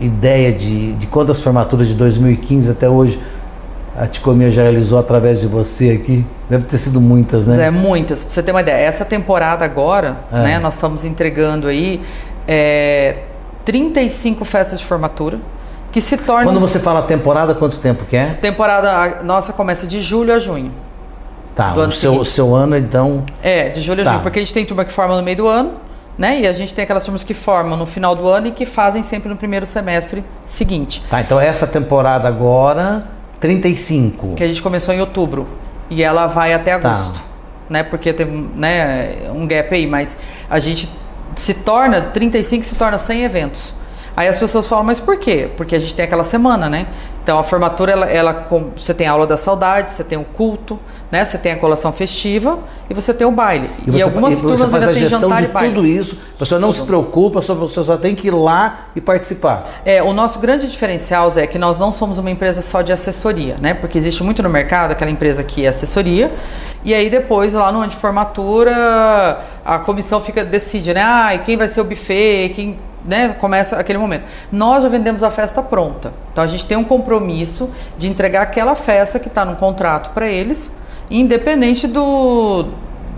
ideia 0.00 0.50
de, 0.50 0.92
de 0.92 1.06
quantas 1.08 1.42
formaturas 1.42 1.86
de 1.86 1.94
2015 1.94 2.70
até 2.70 2.88
hoje 2.88 3.20
a 3.96 4.06
Ticomia 4.06 4.50
já 4.50 4.62
realizou 4.62 4.98
através 4.98 5.40
de 5.40 5.46
você 5.46 5.90
aqui? 5.90 6.24
Deve 6.48 6.64
ter 6.64 6.78
sido 6.78 7.00
muitas, 7.00 7.46
né? 7.46 7.66
É, 7.66 7.70
muitas. 7.70 8.24
Pra 8.24 8.34
você 8.34 8.42
ter 8.42 8.50
uma 8.50 8.60
ideia, 8.60 8.84
essa 8.84 9.04
temporada 9.04 9.64
agora, 9.64 10.16
é. 10.32 10.42
né, 10.42 10.58
nós 10.58 10.74
estamos 10.74 11.04
entregando 11.04 11.68
aí 11.68 12.00
é, 12.46 13.18
35 13.64 14.44
festas 14.44 14.80
de 14.80 14.84
formatura 14.84 15.38
que 15.92 16.00
se 16.00 16.16
tornam... 16.16 16.52
Quando 16.52 16.60
você 16.60 16.80
fala 16.80 17.02
temporada, 17.02 17.54
quanto 17.54 17.78
tempo 17.78 18.04
que 18.04 18.16
é? 18.16 18.34
Temporada 18.34 19.22
nossa 19.22 19.52
começa 19.52 19.86
de 19.86 20.02
julho 20.02 20.34
a 20.34 20.40
junho. 20.40 20.72
Tá, 21.54 21.72
o 21.72 21.92
seu, 21.92 22.24
seu 22.24 22.52
ano 22.52 22.76
então... 22.76 23.22
É, 23.40 23.68
de 23.68 23.80
julho 23.80 24.00
a 24.00 24.04
tá. 24.04 24.10
junho, 24.10 24.22
porque 24.22 24.40
a 24.40 24.42
gente 24.42 24.52
tem 24.52 24.66
turma 24.66 24.84
que 24.84 24.92
forma 24.92 25.16
no 25.16 25.22
meio 25.22 25.36
do 25.36 25.46
ano, 25.46 25.74
né? 26.18 26.40
E 26.40 26.48
a 26.48 26.52
gente 26.52 26.74
tem 26.74 26.82
aquelas 26.82 27.04
turmas 27.04 27.22
que 27.22 27.32
formam 27.32 27.76
no 27.76 27.86
final 27.86 28.16
do 28.16 28.28
ano 28.28 28.48
e 28.48 28.50
que 28.50 28.66
fazem 28.66 29.04
sempre 29.04 29.28
no 29.28 29.36
primeiro 29.36 29.64
semestre 29.66 30.24
seguinte. 30.44 31.00
Tá, 31.08 31.20
então 31.20 31.40
essa 31.40 31.64
temporada 31.64 32.26
agora 32.26 33.04
35. 33.40 34.34
Que 34.34 34.44
a 34.44 34.48
gente 34.48 34.62
começou 34.62 34.94
em 34.94 35.00
outubro. 35.00 35.46
E 35.90 36.02
ela 36.02 36.26
vai 36.26 36.52
até 36.52 36.78
tá. 36.78 36.88
agosto. 36.88 37.20
Tá. 37.20 37.24
Né? 37.68 37.82
Porque 37.82 38.12
tem 38.12 38.26
né, 38.26 39.30
um 39.34 39.46
gap 39.46 39.74
aí, 39.74 39.86
mas 39.86 40.16
a 40.48 40.58
gente 40.58 40.88
se 41.36 41.54
torna, 41.54 42.00
35 42.00 42.64
se 42.64 42.74
torna 42.74 42.98
100 42.98 43.22
eventos. 43.22 43.74
Aí 44.16 44.28
as 44.28 44.36
pessoas 44.36 44.66
falam, 44.66 44.84
mas 44.84 45.00
por 45.00 45.16
quê? 45.16 45.50
Porque 45.56 45.74
a 45.74 45.78
gente 45.78 45.94
tem 45.94 46.04
aquela 46.04 46.24
semana, 46.24 46.70
né? 46.70 46.86
Então 47.22 47.38
a 47.38 47.42
formatura, 47.42 47.90
ela, 47.90 48.06
ela, 48.06 48.46
você 48.76 48.92
tem 48.92 49.06
a 49.06 49.12
aula 49.12 49.26
da 49.26 49.36
saudade, 49.36 49.90
você 49.90 50.04
tem 50.04 50.18
o 50.18 50.24
culto, 50.24 50.78
né? 51.10 51.24
Você 51.24 51.38
tem 51.38 51.52
a 51.52 51.56
colação 51.56 51.90
festiva 51.90 52.58
e 52.88 52.94
você 52.94 53.14
tem 53.14 53.26
o 53.26 53.30
baile. 53.30 53.70
E, 53.86 53.90
você, 53.90 53.98
e 53.98 54.02
algumas 54.02 54.38
e 54.38 54.42
turmas 54.42 54.74
ainda 54.74 54.92
tem 54.92 55.06
jantar 55.06 55.42
de 55.42 55.48
e 55.48 55.50
baile. 55.50 55.74
tudo 55.74 55.86
isso, 55.86 56.18
a 56.36 56.38
pessoa 56.38 56.60
não 56.60 56.68
tudo. 56.68 56.82
se 56.82 56.86
preocupa, 56.86 57.40
você 57.40 57.82
só 57.82 57.96
tem 57.96 58.14
que 58.14 58.28
ir 58.28 58.30
lá 58.30 58.88
e 58.94 59.00
participar. 59.00 59.80
É, 59.84 60.02
o 60.02 60.12
nosso 60.12 60.38
grande 60.38 60.68
diferencial, 60.68 61.28
Zé, 61.30 61.44
é 61.44 61.46
que 61.46 61.58
nós 61.58 61.78
não 61.78 61.90
somos 61.90 62.18
uma 62.18 62.30
empresa 62.30 62.60
só 62.62 62.82
de 62.82 62.92
assessoria, 62.92 63.56
né? 63.60 63.74
Porque 63.74 63.96
existe 63.96 64.22
muito 64.22 64.42
no 64.42 64.50
mercado 64.50 64.92
aquela 64.92 65.10
empresa 65.10 65.42
que 65.42 65.64
é 65.64 65.68
assessoria 65.68 66.30
e 66.84 66.92
aí 66.92 67.08
depois 67.08 67.54
lá 67.54 67.72
no 67.72 67.78
ano 67.78 67.88
de 67.88 67.96
formatura 67.96 69.40
a 69.64 69.78
comissão 69.78 70.20
fica 70.20 70.44
decide, 70.44 70.92
né? 70.92 71.02
Ah, 71.02 71.34
e 71.34 71.38
quem 71.38 71.56
vai 71.56 71.68
ser 71.68 71.80
o 71.80 71.84
buffet, 71.84 72.50
quem 72.50 72.78
né, 73.04 73.34
começa 73.34 73.76
aquele 73.76 73.98
momento. 73.98 74.24
Nós 74.50 74.82
já 74.82 74.88
vendemos 74.88 75.22
a 75.22 75.30
festa 75.30 75.62
pronta. 75.62 76.12
Então 76.32 76.42
a 76.42 76.46
gente 76.46 76.64
tem 76.64 76.76
um 76.76 76.84
compromisso 76.84 77.70
de 77.98 78.08
entregar 78.08 78.42
aquela 78.42 78.74
festa 78.74 79.18
que 79.18 79.28
está 79.28 79.44
no 79.44 79.56
contrato 79.56 80.10
para 80.10 80.26
eles, 80.26 80.70
independente 81.10 81.86
do, 81.86 82.68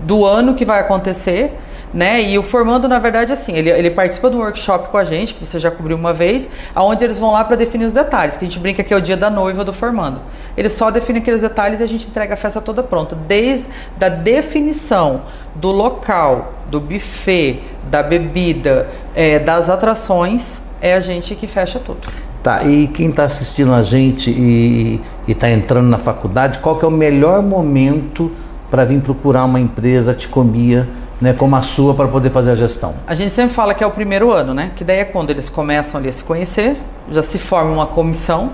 do 0.03 0.25
ano 0.25 0.53
que 0.53 0.65
vai 0.65 0.79
acontecer 0.79 1.57
né? 1.93 2.21
E 2.21 2.37
o 2.37 2.43
formando, 2.43 2.87
na 2.87 2.99
verdade, 2.99 3.31
assim, 3.31 3.53
ele, 3.53 3.69
ele 3.69 3.91
participa 3.91 4.29
do 4.29 4.37
workshop 4.37 4.89
com 4.89 4.97
a 4.97 5.03
gente, 5.03 5.33
que 5.33 5.45
você 5.45 5.59
já 5.59 5.71
cobriu 5.71 5.95
uma 5.95 6.13
vez, 6.13 6.49
aonde 6.75 7.03
eles 7.03 7.19
vão 7.19 7.31
lá 7.31 7.43
para 7.43 7.55
definir 7.55 7.85
os 7.85 7.91
detalhes, 7.91 8.37
que 8.37 8.45
a 8.45 8.47
gente 8.47 8.59
brinca 8.59 8.83
que 8.83 8.93
é 8.93 8.97
o 8.97 9.01
dia 9.01 9.17
da 9.17 9.29
noiva 9.29 9.63
do 9.63 9.73
formando. 9.73 10.19
Ele 10.55 10.69
só 10.69 10.91
define 10.91 11.19
aqueles 11.19 11.41
detalhes 11.41 11.79
e 11.79 11.83
a 11.83 11.87
gente 11.87 12.07
entrega 12.07 12.33
a 12.33 12.37
festa 12.37 12.61
toda 12.61 12.83
pronta, 12.83 13.15
desde 13.15 13.69
a 13.99 14.09
definição 14.09 15.21
do 15.55 15.71
local, 15.71 16.53
do 16.67 16.79
buffet, 16.79 17.61
da 17.89 18.03
bebida, 18.03 18.87
é, 19.15 19.39
das 19.39 19.69
atrações, 19.69 20.61
é 20.81 20.93
a 20.93 20.99
gente 20.99 21.35
que 21.35 21.47
fecha 21.47 21.79
tudo. 21.79 22.07
Tá, 22.43 22.63
e 22.63 22.87
quem 22.87 23.09
está 23.09 23.23
assistindo 23.23 23.73
a 23.73 23.81
gente 23.81 24.29
e 24.29 25.01
está 25.27 25.49
entrando 25.49 25.87
na 25.87 25.97
faculdade, 25.97 26.59
qual 26.59 26.77
que 26.77 26.85
é 26.85 26.87
o 26.87 26.91
melhor 26.91 27.41
momento 27.41 28.31
para 28.69 28.85
vir 28.85 29.01
procurar 29.01 29.45
uma 29.45 29.59
empresa 29.59 30.13
Ticomia 30.13 30.87
né, 31.19 31.33
como 31.33 31.55
a 31.55 31.61
sua 31.61 31.93
para 31.93 32.07
poder 32.07 32.29
fazer 32.31 32.51
a 32.51 32.55
gestão? 32.55 32.95
A 33.05 33.15
gente 33.15 33.33
sempre 33.33 33.53
fala 33.53 33.73
que 33.73 33.83
é 33.83 33.87
o 33.87 33.91
primeiro 33.91 34.31
ano, 34.31 34.53
né? 34.53 34.71
Que 34.75 34.83
daí 34.83 34.99
é 34.99 35.05
quando 35.05 35.29
eles 35.29 35.49
começam 35.49 35.99
ali 35.99 36.09
a 36.09 36.11
se 36.11 36.23
conhecer, 36.23 36.77
já 37.11 37.23
se 37.23 37.39
forma 37.39 37.71
uma 37.71 37.87
comissão, 37.87 38.51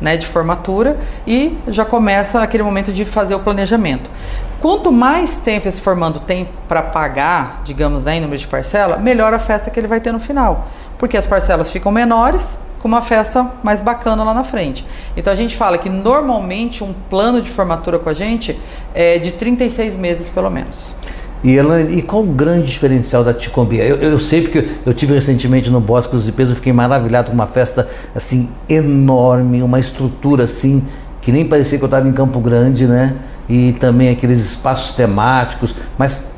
né, 0.00 0.16
de 0.16 0.26
formatura 0.26 0.98
e 1.26 1.56
já 1.68 1.84
começa 1.84 2.40
aquele 2.42 2.62
momento 2.62 2.92
de 2.92 3.04
fazer 3.04 3.34
o 3.34 3.40
planejamento. 3.40 4.10
Quanto 4.60 4.92
mais 4.92 5.36
tempo 5.36 5.68
esse 5.68 5.80
formando 5.80 6.20
tem 6.20 6.48
para 6.68 6.82
pagar, 6.82 7.62
digamos, 7.64 8.04
né, 8.04 8.16
em 8.16 8.20
número 8.20 8.38
de 8.38 8.46
parcela, 8.46 8.96
melhor 8.96 9.32
a 9.32 9.38
festa 9.38 9.70
que 9.70 9.78
ele 9.78 9.86
vai 9.86 10.00
ter 10.00 10.12
no 10.12 10.20
final, 10.20 10.68
porque 10.98 11.16
as 11.16 11.26
parcelas 11.26 11.70
ficam 11.70 11.90
menores 11.90 12.58
com 12.78 12.88
uma 12.88 13.02
festa 13.02 13.50
mais 13.62 13.80
bacana 13.80 14.22
lá 14.22 14.34
na 14.34 14.44
frente. 14.44 14.86
Então 15.16 15.32
a 15.32 15.36
gente 15.36 15.56
fala 15.56 15.78
que 15.78 15.88
normalmente 15.88 16.84
um 16.84 16.94
plano 17.08 17.40
de 17.40 17.50
formatura 17.50 17.98
com 17.98 18.08
a 18.08 18.14
gente 18.14 18.58
é 18.94 19.18
de 19.18 19.32
36 19.32 19.96
meses 19.96 20.28
pelo 20.28 20.50
menos. 20.50 20.94
E, 21.46 21.56
Elaine, 21.56 21.98
e 21.98 22.02
qual 22.02 22.24
o 22.24 22.26
grande 22.26 22.66
diferencial 22.66 23.22
da 23.22 23.32
Ticombi? 23.32 23.76
Eu, 23.76 23.98
eu 23.98 24.18
sei 24.18 24.42
porque 24.42 24.68
eu 24.84 24.92
tive 24.92 25.14
recentemente 25.14 25.70
no 25.70 25.80
Bosque 25.80 26.16
dos 26.16 26.26
Ipês, 26.26 26.50
eu 26.50 26.56
fiquei 26.56 26.72
maravilhado 26.72 27.28
com 27.28 27.34
uma 27.34 27.46
festa 27.46 27.88
assim 28.16 28.50
enorme, 28.68 29.62
uma 29.62 29.78
estrutura 29.78 30.42
assim 30.42 30.82
que 31.22 31.30
nem 31.30 31.46
parecia 31.46 31.78
que 31.78 31.84
eu 31.84 31.86
estava 31.86 32.08
em 32.08 32.12
Campo 32.12 32.40
Grande, 32.40 32.88
né? 32.88 33.14
E 33.48 33.76
também 33.78 34.08
aqueles 34.08 34.40
espaços 34.40 34.96
temáticos, 34.96 35.72
mas 35.96 36.32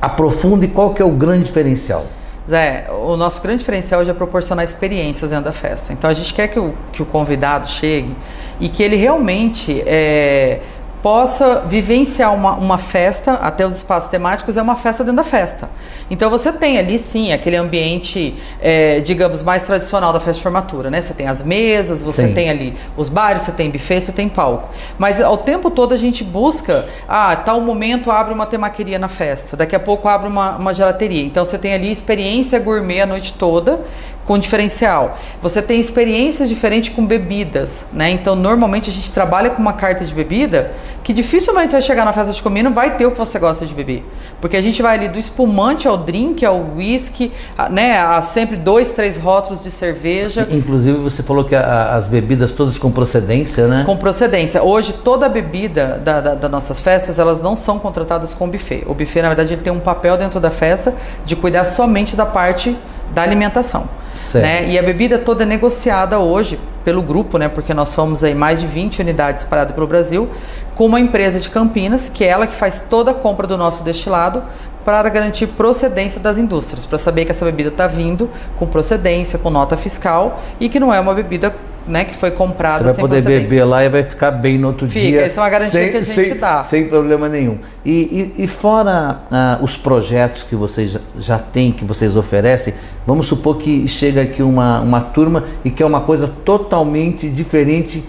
aprofunde 0.00 0.68
qual 0.68 0.94
que 0.94 1.02
é 1.02 1.04
o 1.04 1.10
grande 1.10 1.46
diferencial? 1.46 2.06
Zé, 2.48 2.86
o 2.90 3.16
nosso 3.16 3.42
grande 3.42 3.58
diferencial 3.58 4.02
hoje 4.02 4.10
é 4.10 4.14
proporcionar 4.14 4.64
experiências 4.64 5.30
dentro 5.30 5.46
da 5.46 5.52
festa. 5.52 5.92
Então 5.92 6.08
a 6.08 6.12
gente 6.12 6.32
quer 6.32 6.46
que 6.46 6.60
o, 6.60 6.74
que 6.92 7.02
o 7.02 7.06
convidado 7.06 7.66
chegue 7.66 8.14
e 8.60 8.68
que 8.68 8.84
ele 8.84 8.94
realmente 8.94 9.82
é, 9.84 10.60
possa 11.04 11.60
vivenciar 11.66 12.34
uma, 12.34 12.54
uma 12.54 12.78
festa, 12.78 13.34
até 13.34 13.66
os 13.66 13.76
espaços 13.76 14.08
temáticos, 14.08 14.56
é 14.56 14.62
uma 14.62 14.74
festa 14.74 15.04
dentro 15.04 15.18
da 15.18 15.22
festa. 15.22 15.68
Então 16.10 16.30
você 16.30 16.50
tem 16.50 16.78
ali 16.78 16.98
sim 16.98 17.30
aquele 17.30 17.56
ambiente, 17.56 18.34
é, 18.58 19.00
digamos, 19.00 19.42
mais 19.42 19.64
tradicional 19.64 20.14
da 20.14 20.18
festa 20.18 20.38
de 20.38 20.42
formatura, 20.42 20.90
né? 20.90 21.02
Você 21.02 21.12
tem 21.12 21.28
as 21.28 21.42
mesas, 21.42 22.02
você 22.02 22.26
sim. 22.26 22.32
tem 22.32 22.48
ali 22.48 22.74
os 22.96 23.10
bares, 23.10 23.42
você 23.42 23.52
tem 23.52 23.70
buffet, 23.70 24.00
você 24.00 24.12
tem 24.12 24.30
palco. 24.30 24.70
Mas 24.98 25.20
ao 25.20 25.36
tempo 25.36 25.70
todo 25.70 25.92
a 25.92 25.98
gente 25.98 26.24
busca, 26.24 26.86
ah, 27.06 27.36
tal 27.36 27.60
momento 27.60 28.10
abre 28.10 28.32
uma 28.32 28.46
temaqueria 28.46 28.98
na 28.98 29.08
festa, 29.08 29.58
daqui 29.58 29.76
a 29.76 29.80
pouco 29.80 30.08
abre 30.08 30.26
uma, 30.26 30.56
uma 30.56 30.72
gelateria. 30.72 31.22
Então 31.22 31.44
você 31.44 31.58
tem 31.58 31.74
ali 31.74 31.92
experiência 31.92 32.58
gourmet 32.58 33.02
a 33.02 33.06
noite 33.06 33.34
toda, 33.34 33.84
com 34.24 34.38
diferencial. 34.38 35.18
Você 35.40 35.60
tem 35.60 35.80
experiências 35.80 36.48
diferentes 36.48 36.94
com 36.94 37.04
bebidas, 37.04 37.84
né? 37.92 38.10
Então, 38.10 38.34
normalmente 38.34 38.90
a 38.90 38.92
gente 38.92 39.10
trabalha 39.12 39.50
com 39.50 39.60
uma 39.60 39.72
carta 39.72 40.04
de 40.04 40.14
bebida 40.14 40.72
que 41.02 41.12
dificilmente 41.12 41.70
você 41.70 41.76
vai 41.76 41.82
chegar 41.82 42.04
na 42.04 42.12
festa 42.12 42.32
de 42.32 42.42
comida 42.42 42.70
vai 42.70 42.96
ter 42.96 43.06
o 43.06 43.12
que 43.12 43.18
você 43.18 43.38
gosta 43.38 43.66
de 43.66 43.74
beber. 43.74 44.04
Porque 44.40 44.56
a 44.56 44.62
gente 44.62 44.80
vai 44.82 44.96
ali 44.96 45.08
do 45.08 45.18
espumante 45.18 45.86
ao 45.86 45.96
drink, 45.96 46.44
ao 46.44 46.60
whisky, 46.76 47.30
né? 47.70 47.98
A 47.98 48.22
sempre 48.22 48.56
dois, 48.56 48.92
três 48.92 49.16
rótulos 49.16 49.62
de 49.62 49.70
cerveja. 49.70 50.48
Inclusive, 50.50 50.98
você 50.98 51.22
falou 51.22 51.44
que 51.44 51.54
a, 51.54 51.94
as 51.94 52.08
bebidas 52.08 52.52
todas 52.52 52.78
com 52.78 52.90
procedência, 52.90 53.66
né? 53.66 53.82
Com 53.84 53.96
procedência. 53.96 54.62
Hoje, 54.62 54.92
toda 54.92 55.28
bebida 55.28 56.00
da, 56.02 56.20
da, 56.20 56.34
das 56.34 56.50
nossas 56.50 56.80
festas, 56.80 57.18
elas 57.18 57.40
não 57.40 57.54
são 57.54 57.78
contratadas 57.78 58.32
com 58.32 58.48
buffet. 58.48 58.84
O 58.86 58.94
buffet, 58.94 59.22
na 59.22 59.28
verdade, 59.28 59.52
ele 59.52 59.62
tem 59.62 59.72
um 59.72 59.80
papel 59.80 60.16
dentro 60.16 60.40
da 60.40 60.50
festa 60.50 60.94
de 61.24 61.36
cuidar 61.36 61.64
somente 61.64 62.16
da 62.16 62.24
parte 62.24 62.76
da 63.12 63.22
alimentação. 63.22 63.88
Né? 64.34 64.68
E 64.68 64.78
a 64.78 64.82
bebida 64.82 65.18
toda 65.18 65.42
é 65.42 65.46
negociada 65.46 66.18
hoje 66.18 66.58
pelo 66.84 67.02
grupo, 67.02 67.38
né? 67.38 67.48
Porque 67.48 67.72
nós 67.72 67.88
somos 67.88 68.22
aí 68.22 68.34
mais 68.34 68.60
de 68.60 68.66
20 68.66 69.00
unidades 69.00 69.42
espalhadas 69.42 69.74
pelo 69.74 69.86
Brasil, 69.86 70.28
com 70.74 70.86
uma 70.86 71.00
empresa 71.00 71.40
de 71.40 71.48
Campinas, 71.50 72.08
que 72.08 72.24
é 72.24 72.28
ela 72.28 72.46
que 72.46 72.54
faz 72.54 72.80
toda 72.80 73.10
a 73.10 73.14
compra 73.14 73.46
do 73.46 73.56
nosso 73.56 73.82
destilado 73.82 74.42
para 74.84 75.08
garantir 75.08 75.46
procedência 75.46 76.20
das 76.20 76.36
indústrias, 76.36 76.84
para 76.84 76.98
saber 76.98 77.24
que 77.24 77.30
essa 77.30 77.44
bebida 77.44 77.70
está 77.70 77.86
vindo 77.86 78.28
com 78.56 78.66
procedência, 78.66 79.38
com 79.38 79.48
nota 79.48 79.76
fiscal 79.76 80.42
e 80.60 80.68
que 80.68 80.78
não 80.78 80.92
é 80.92 81.00
uma 81.00 81.14
bebida 81.14 81.54
né, 81.86 82.04
que 82.04 82.14
foi 82.14 82.30
comprada 82.30 82.78
Você 82.78 82.84
vai 82.84 82.94
poder 82.94 83.22
beber 83.22 83.64
lá 83.64 83.84
e 83.84 83.88
vai 83.88 84.02
ficar 84.02 84.30
bem 84.30 84.58
no 84.58 84.68
outro 84.68 84.88
Fica, 84.88 85.00
dia. 85.00 85.12
Fica, 85.12 85.26
isso 85.26 85.40
é 85.40 85.42
uma 85.42 85.50
garantia 85.50 85.80
sem, 85.80 85.90
que 85.90 85.96
a 85.96 86.00
gente 86.00 86.14
sem, 86.14 86.36
dá. 86.36 86.64
Sem 86.64 86.88
problema 86.88 87.28
nenhum. 87.28 87.58
E, 87.84 88.32
e, 88.36 88.44
e 88.44 88.46
fora 88.46 89.20
ah, 89.30 89.58
os 89.60 89.76
projetos 89.76 90.42
que 90.42 90.56
vocês 90.56 90.92
já, 90.92 91.00
já 91.18 91.38
têm, 91.38 91.72
que 91.72 91.84
vocês 91.84 92.16
oferecem, 92.16 92.74
vamos 93.06 93.26
supor 93.26 93.58
que 93.58 93.86
chega 93.86 94.22
aqui 94.22 94.42
uma, 94.42 94.80
uma 94.80 95.00
turma 95.00 95.44
e 95.64 95.70
quer 95.70 95.84
uma 95.84 96.00
coisa 96.00 96.30
totalmente 96.44 97.28
diferente 97.28 98.04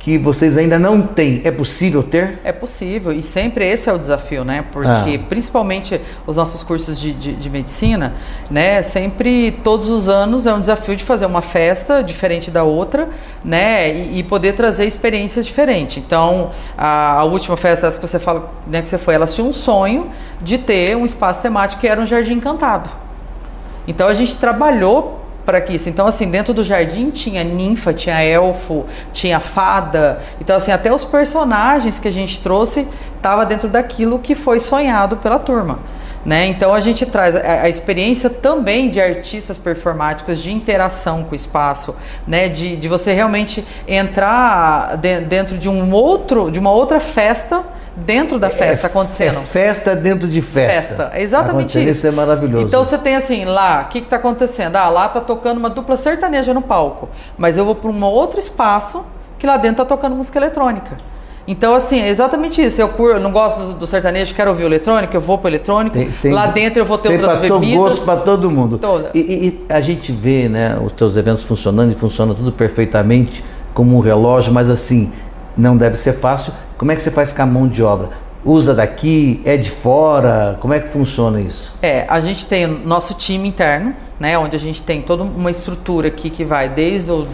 que 0.00 0.16
vocês 0.16 0.56
ainda 0.56 0.78
não 0.78 1.02
têm, 1.02 1.42
é 1.44 1.50
possível 1.50 2.02
ter? 2.02 2.40
É 2.42 2.52
possível, 2.52 3.12
e 3.12 3.20
sempre 3.20 3.68
esse 3.68 3.88
é 3.88 3.92
o 3.92 3.98
desafio, 3.98 4.44
né? 4.44 4.64
Porque 4.72 5.20
ah. 5.22 5.26
principalmente 5.28 6.00
os 6.26 6.36
nossos 6.36 6.64
cursos 6.64 6.98
de, 6.98 7.12
de, 7.12 7.34
de, 7.34 7.50
medicina, 7.50 8.14
né? 8.50 8.80
Sempre, 8.80 9.52
todos 9.62 9.90
os 9.90 10.08
anos, 10.08 10.46
é 10.46 10.54
um 10.54 10.58
desafio 10.58 10.96
de 10.96 11.04
fazer 11.04 11.26
uma 11.26 11.42
festa 11.42 12.02
diferente 12.02 12.50
da 12.50 12.64
outra, 12.64 13.10
né? 13.44 13.94
E, 13.94 14.20
e 14.20 14.22
poder 14.22 14.54
trazer 14.54 14.86
experiências 14.86 15.44
diferentes. 15.44 15.98
Então, 15.98 16.50
a, 16.78 17.18
a, 17.18 17.24
última 17.24 17.58
festa 17.58 17.86
essa 17.86 18.00
que 18.00 18.08
você 18.08 18.18
fala, 18.18 18.50
né, 18.66 18.80
que 18.80 18.88
você 18.88 18.96
foi, 18.96 19.14
ela 19.14 19.26
tinha 19.26 19.46
um 19.46 19.52
sonho 19.52 20.10
de 20.40 20.56
ter 20.56 20.96
um 20.96 21.04
espaço 21.04 21.42
temático 21.42 21.78
que 21.78 21.86
era 21.86 22.00
um 22.00 22.06
jardim 22.06 22.32
encantado. 22.32 22.88
Então 23.86 24.08
a 24.08 24.14
gente 24.14 24.36
trabalhou 24.36 25.19
para 25.44 25.60
que 25.60 25.74
isso. 25.74 25.88
Então, 25.88 26.06
assim, 26.06 26.28
dentro 26.30 26.52
do 26.52 26.62
jardim 26.62 27.10
tinha 27.10 27.42
ninfa, 27.42 27.92
tinha 27.92 28.22
elfo, 28.22 28.86
tinha 29.12 29.40
fada. 29.40 30.20
Então, 30.40 30.56
assim, 30.56 30.72
até 30.72 30.92
os 30.92 31.04
personagens 31.04 31.98
que 31.98 32.08
a 32.08 32.12
gente 32.12 32.40
trouxe 32.40 32.86
estava 33.16 33.44
dentro 33.46 33.68
daquilo 33.68 34.18
que 34.18 34.34
foi 34.34 34.60
sonhado 34.60 35.16
pela 35.16 35.38
turma. 35.38 35.78
Né? 36.24 36.46
Então 36.46 36.74
a 36.74 36.80
gente 36.80 37.06
traz 37.06 37.34
a, 37.34 37.62
a, 37.62 37.68
experiência 37.68 38.28
também 38.28 38.90
de 38.90 39.00
artistas 39.00 39.56
performáticos, 39.56 40.38
de 40.38 40.52
interação 40.52 41.24
com 41.24 41.32
o 41.32 41.34
espaço, 41.34 41.94
né? 42.26 42.48
de, 42.48 42.76
de 42.76 42.88
você 42.88 43.12
realmente 43.12 43.66
entrar 43.88 44.98
de, 44.98 45.20
dentro 45.22 45.56
de 45.56 45.68
um 45.68 45.92
outro, 45.92 46.50
de 46.50 46.58
uma 46.58 46.70
outra 46.70 47.00
festa 47.00 47.64
dentro 47.96 48.38
da 48.38 48.50
festa 48.50 48.86
é, 48.86 48.90
acontecendo. 48.90 49.38
É 49.38 49.44
festa 49.44 49.96
dentro 49.96 50.28
de 50.28 50.42
festa. 50.42 50.94
Festa, 50.96 51.10
é 51.14 51.22
exatamente 51.22 51.78
isso. 51.78 51.88
Isso 51.88 52.06
é 52.06 52.10
maravilhoso. 52.10 52.66
Então 52.66 52.84
você 52.84 52.98
tem 52.98 53.16
assim, 53.16 53.44
lá, 53.44 53.82
o 53.82 53.88
que 53.88 53.98
está 53.98 54.16
acontecendo? 54.16 54.76
Ah, 54.76 54.88
lá 54.88 55.06
está 55.06 55.20
tocando 55.20 55.58
uma 55.58 55.70
dupla 55.70 55.96
sertaneja 55.96 56.52
no 56.52 56.62
palco, 56.62 57.08
mas 57.36 57.56
eu 57.56 57.64
vou 57.64 57.74
para 57.74 57.90
um 57.90 58.04
outro 58.04 58.38
espaço 58.38 59.04
que 59.38 59.46
lá 59.46 59.56
dentro 59.56 59.82
está 59.82 59.84
tocando 59.84 60.14
música 60.14 60.38
eletrônica. 60.38 60.98
Então, 61.46 61.74
assim, 61.74 62.00
é 62.00 62.08
exatamente 62.08 62.62
isso. 62.62 62.80
Eu, 62.80 62.90
eu 62.98 63.20
não 63.20 63.32
gosto 63.32 63.60
do, 63.60 63.74
do, 63.74 63.86
sertanejo, 63.86 64.34
quero 64.34 64.50
ouvir 64.50 64.64
o 64.64 64.66
eletrônico, 64.66 65.16
eu 65.16 65.20
vou 65.20 65.38
para 65.38 65.46
o 65.46 65.50
eletrônico. 65.50 65.96
Tem, 65.96 66.10
tem, 66.10 66.32
lá 66.32 66.46
dentro 66.46 66.80
eu 66.80 66.84
vou 66.84 66.98
ter 66.98 67.08
tem 67.08 67.18
outras 67.18 67.40
bebidas. 67.40 67.76
gosto 67.76 68.04
para 68.04 68.20
todo 68.20 68.50
mundo. 68.50 68.78
Toda. 68.78 69.10
E, 69.14 69.18
e, 69.18 69.64
a 69.68 69.80
gente 69.80 70.12
vê, 70.12 70.48
né, 70.48 70.78
os 70.84 70.92
teus 70.92 71.16
eventos 71.16 71.42
funcionando 71.42 71.92
e 71.92 71.94
funciona 71.94 72.34
tudo 72.34 72.52
perfeitamente 72.52 73.42
como 73.74 73.96
um 73.96 74.00
relógio, 74.00 74.52
mas 74.52 74.68
assim, 74.68 75.12
não 75.56 75.76
deve 75.76 75.96
ser 75.96 76.14
fácil. 76.14 76.52
Como 76.76 76.92
é 76.92 76.96
que 76.96 77.02
você 77.02 77.10
faz 77.10 77.32
com 77.32 77.42
a 77.42 77.46
mão 77.46 77.68
de 77.68 77.82
obra? 77.82 78.10
Usa 78.44 78.74
daqui, 78.74 79.40
é 79.44 79.56
de 79.56 79.70
fora? 79.70 80.56
Como 80.60 80.72
é 80.72 80.80
que 80.80 80.88
funciona 80.88 81.40
isso? 81.40 81.72
É, 81.82 82.06
a 82.08 82.20
gente 82.20 82.46
tem 82.46 82.66
o 82.66 82.86
nosso 82.86 83.14
time 83.14 83.48
interno, 83.48 83.94
né, 84.20 84.36
onde 84.38 84.54
a 84.54 84.58
gente 84.58 84.82
tem 84.82 85.00
toda 85.00 85.22
uma 85.22 85.50
estrutura 85.50 86.08
aqui 86.08 86.28
que 86.28 86.44
vai 86.44 86.68
desde 86.68 87.10
o 87.10 87.26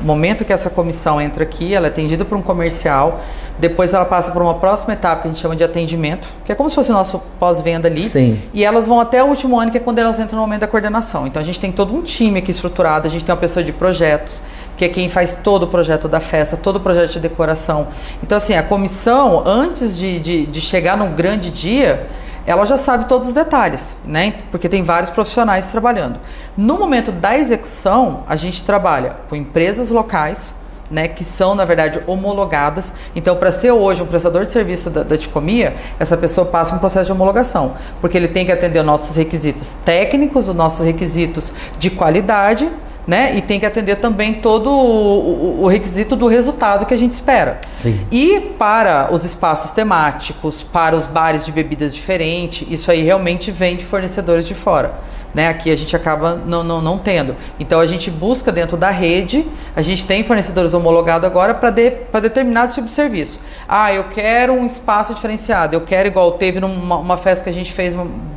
momento 0.00 0.44
que 0.44 0.52
essa 0.52 0.70
comissão 0.70 1.20
entra 1.20 1.42
aqui, 1.42 1.74
ela 1.74 1.88
é 1.88 1.90
atendida 1.90 2.24
por 2.24 2.38
um 2.38 2.42
comercial, 2.42 3.20
depois 3.58 3.92
ela 3.92 4.04
passa 4.04 4.30
por 4.30 4.40
uma 4.40 4.54
próxima 4.54 4.92
etapa 4.92 5.22
que 5.22 5.28
a 5.28 5.30
gente 5.32 5.40
chama 5.40 5.56
de 5.56 5.64
atendimento, 5.64 6.28
que 6.44 6.52
é 6.52 6.54
como 6.54 6.70
se 6.70 6.76
fosse 6.76 6.90
o 6.92 6.94
nosso 6.94 7.20
pós-venda 7.40 7.88
ali. 7.88 8.04
Sim. 8.04 8.40
E 8.54 8.64
elas 8.64 8.86
vão 8.86 9.00
até 9.00 9.22
o 9.22 9.26
último 9.26 9.58
ano, 9.58 9.72
que 9.72 9.78
é 9.78 9.80
quando 9.80 9.98
elas 9.98 10.16
entram 10.20 10.36
no 10.38 10.42
momento 10.42 10.60
da 10.60 10.68
coordenação. 10.68 11.26
Então 11.26 11.42
a 11.42 11.44
gente 11.44 11.58
tem 11.58 11.72
todo 11.72 11.92
um 11.92 12.02
time 12.02 12.38
aqui 12.38 12.52
estruturado, 12.52 13.08
a 13.08 13.10
gente 13.10 13.24
tem 13.24 13.34
uma 13.34 13.40
pessoa 13.40 13.64
de 13.64 13.72
projetos, 13.72 14.40
que 14.76 14.84
é 14.84 14.88
quem 14.88 15.08
faz 15.08 15.34
todo 15.34 15.64
o 15.64 15.66
projeto 15.66 16.06
da 16.06 16.20
festa, 16.20 16.56
todo 16.56 16.76
o 16.76 16.80
projeto 16.80 17.14
de 17.14 17.20
decoração. 17.20 17.88
Então, 18.22 18.38
assim, 18.38 18.54
a 18.54 18.62
comissão, 18.62 19.42
antes 19.44 19.98
de, 19.98 20.20
de, 20.20 20.46
de 20.46 20.60
chegar 20.60 20.96
no 20.96 21.08
grande 21.08 21.50
dia, 21.50 22.06
ela 22.48 22.64
já 22.64 22.78
sabe 22.78 23.04
todos 23.04 23.28
os 23.28 23.34
detalhes, 23.34 23.94
né? 24.06 24.36
Porque 24.50 24.70
tem 24.70 24.82
vários 24.82 25.10
profissionais 25.10 25.66
trabalhando. 25.66 26.18
No 26.56 26.78
momento 26.78 27.12
da 27.12 27.36
execução, 27.36 28.24
a 28.26 28.36
gente 28.36 28.64
trabalha 28.64 29.16
com 29.28 29.36
empresas 29.36 29.90
locais, 29.90 30.54
né, 30.90 31.06
que 31.06 31.22
são, 31.22 31.54
na 31.54 31.66
verdade, 31.66 32.02
homologadas. 32.06 32.94
Então, 33.14 33.36
para 33.36 33.52
ser 33.52 33.72
hoje 33.72 34.02
um 34.02 34.06
prestador 34.06 34.46
de 34.46 34.50
serviço 34.50 34.88
da, 34.88 35.02
da 35.02 35.18
Ticomia, 35.18 35.76
essa 36.00 36.16
pessoa 36.16 36.46
passa 36.46 36.74
um 36.74 36.78
processo 36.78 37.04
de 37.04 37.12
homologação, 37.12 37.74
porque 38.00 38.16
ele 38.16 38.28
tem 38.28 38.46
que 38.46 38.52
atender 38.52 38.78
os 38.78 38.86
nossos 38.86 39.14
requisitos 39.14 39.76
técnicos, 39.84 40.48
os 40.48 40.54
nossos 40.54 40.86
requisitos 40.86 41.52
de 41.78 41.90
qualidade 41.90 42.72
né? 43.08 43.34
E 43.34 43.40
tem 43.40 43.58
que 43.58 43.64
atender 43.64 43.96
também 43.96 44.34
todo 44.34 44.70
o, 44.70 45.62
o, 45.62 45.66
requisito 45.66 46.14
do 46.14 46.26
resultado 46.26 46.84
que 46.84 46.92
a 46.92 46.96
gente 46.96 47.12
espera. 47.12 47.58
Sim. 47.72 47.98
E 48.12 48.38
para 48.58 49.08
os 49.10 49.24
espaços 49.24 49.70
temáticos, 49.70 50.62
para 50.62 50.94
os 50.94 51.06
bares 51.06 51.46
de 51.46 51.50
bebidas 51.50 51.94
diferentes, 51.94 52.68
isso 52.70 52.90
aí 52.90 53.02
realmente 53.02 53.50
vem 53.50 53.78
de 53.78 53.84
fornecedores 53.84 54.46
de 54.46 54.54
fora. 54.54 55.00
Né? 55.34 55.48
Aqui 55.48 55.70
a 55.70 55.76
gente 55.76 55.96
acaba 55.96 56.36
não, 56.36 56.62
não, 56.62 56.82
não 56.82 56.98
tendo. 56.98 57.34
Então 57.58 57.80
a 57.80 57.86
gente 57.86 58.10
busca 58.10 58.52
dentro 58.52 58.76
da 58.76 58.90
rede, 58.90 59.46
a 59.74 59.80
gente 59.80 60.04
tem 60.04 60.22
fornecedores 60.22 60.74
homologados 60.74 61.26
agora 61.26 61.54
para 61.54 61.70
de, 61.70 61.90
determinado 62.20 62.74
tipo 62.74 62.88
de 62.88 62.92
serviço. 62.92 63.40
Ah, 63.66 63.90
eu 63.90 64.04
quero 64.04 64.52
um 64.52 64.66
espaço 64.66 65.14
diferenciado, 65.14 65.74
eu 65.74 65.80
quero 65.80 66.08
igual 66.08 66.32
teve 66.32 66.60
numa 66.60 66.98
uma 66.98 67.16
festa 67.16 67.42
que 67.42 67.48
a 67.48 67.54
gente 67.54 67.72
fez 67.72 67.94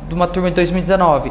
de 0.08 0.14
uma 0.14 0.26
turma 0.26 0.48
de 0.48 0.54
2019. 0.56 1.30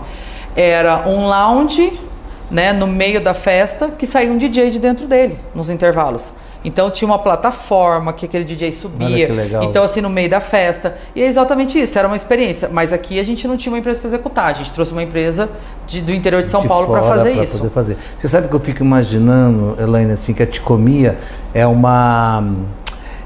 Era 0.56 1.08
um 1.08 1.28
lounge 1.28 2.11
né, 2.52 2.74
no 2.74 2.86
meio 2.86 3.22
da 3.24 3.34
festa, 3.34 3.90
que 3.90 4.06
saía 4.06 4.30
um 4.32 4.38
DJ 4.38 4.70
de 4.72 4.80
dentro 4.80 5.08
dele, 5.08 5.40
nos 5.56 5.70
intervalos. 5.70 6.34
Então 6.64 6.92
tinha 6.92 7.08
uma 7.08 7.18
plataforma 7.18 8.14
que 8.14 8.26
aquele 8.26 8.44
DJ 8.44 8.72
subia. 8.72 9.28
Então, 9.64 9.84
assim, 9.84 10.00
no 10.00 10.12
meio 10.12 10.30
da 10.30 10.40
festa. 10.40 10.96
E 11.16 11.24
é 11.24 11.26
exatamente 11.28 11.80
isso, 11.82 11.98
era 11.98 12.08
uma 12.08 12.16
experiência. 12.16 12.70
Mas 12.72 12.94
aqui 12.94 13.20
a 13.20 13.24
gente 13.24 13.48
não 13.48 13.58
tinha 13.58 13.74
uma 13.74 13.80
empresa 13.80 14.00
para 14.00 14.08
executar, 14.10 14.46
a 14.46 14.54
gente 14.54 14.70
trouxe 14.70 14.92
uma 14.92 15.02
empresa 15.02 15.50
de- 15.88 16.02
do 16.02 16.12
interior 16.14 16.44
de 16.44 16.50
São 16.50 16.62
de 16.62 16.68
Paulo 16.68 16.88
para 16.88 17.02
fazer 17.02 17.32
pra 17.32 17.44
isso. 17.44 17.58
poder 17.58 17.70
fazer. 17.72 17.98
Você 18.20 18.28
sabe 18.28 18.48
que 18.48 18.54
eu 18.54 18.60
fico 18.60 18.84
imaginando, 18.84 19.76
Elaine, 19.82 20.12
assim, 20.12 20.34
que 20.36 20.44
a 20.44 20.46
Ticomia 20.46 21.18
é 21.54 21.66
uma 21.66 22.44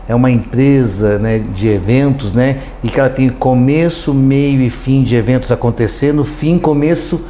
é 0.08 0.14
uma 0.14 0.30
empresa 0.30 1.18
né, 1.18 1.40
de 1.40 1.68
eventos, 1.68 2.32
né? 2.32 2.60
E 2.84 2.90
que 2.90 3.00
ela 3.00 3.10
tem 3.10 3.28
começo, 3.28 4.14
meio 4.14 4.62
e 4.62 4.70
fim 4.70 5.02
de 5.04 5.16
eventos 5.16 5.52
acontecendo, 5.52 6.24
fim, 6.24 6.60
começo 6.60 7.26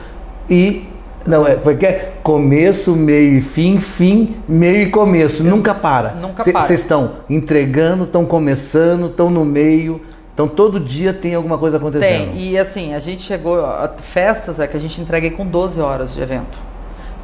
e 0.50 0.86
não 1.26 1.48
é, 1.48 1.56
porque 1.56 1.86
é 1.86 2.14
começo, 2.22 2.96
meio 2.96 3.38
e 3.38 3.42
fim, 3.42 3.80
fim, 3.80 4.36
meio 4.48 4.84
e 4.84 4.92
começo, 4.92 5.44
nunca 5.44 5.74
para. 5.74 6.12
Nunca 6.12 6.44
Cê- 6.44 6.52
para. 6.52 6.62
Vocês 6.62 6.82
estão 6.82 7.14
entregando, 7.30 8.04
estão 8.04 8.26
começando, 8.26 9.08
estão 9.08 9.30
no 9.30 9.44
meio, 9.44 10.02
então 10.34 10.48
todo 10.48 10.80
dia 10.80 11.14
tem 11.14 11.34
alguma 11.34 11.58
coisa 11.58 11.78
acontecendo. 11.78 12.32
Tem, 12.32 12.38
e 12.38 12.58
assim, 12.58 12.94
a 12.94 13.00
gente 13.00 13.24
chegou 13.24 13.66
a 13.66 13.90
festas 13.98 14.60
é 14.60 14.68
que 14.68 14.78
a 14.78 14.80
gente 14.80 15.00
entrega 15.02 15.28
aí 15.28 15.32
com 15.32 15.46
12 15.46 15.80
horas 15.80 16.14
de 16.14 16.22
evento. 16.22 16.75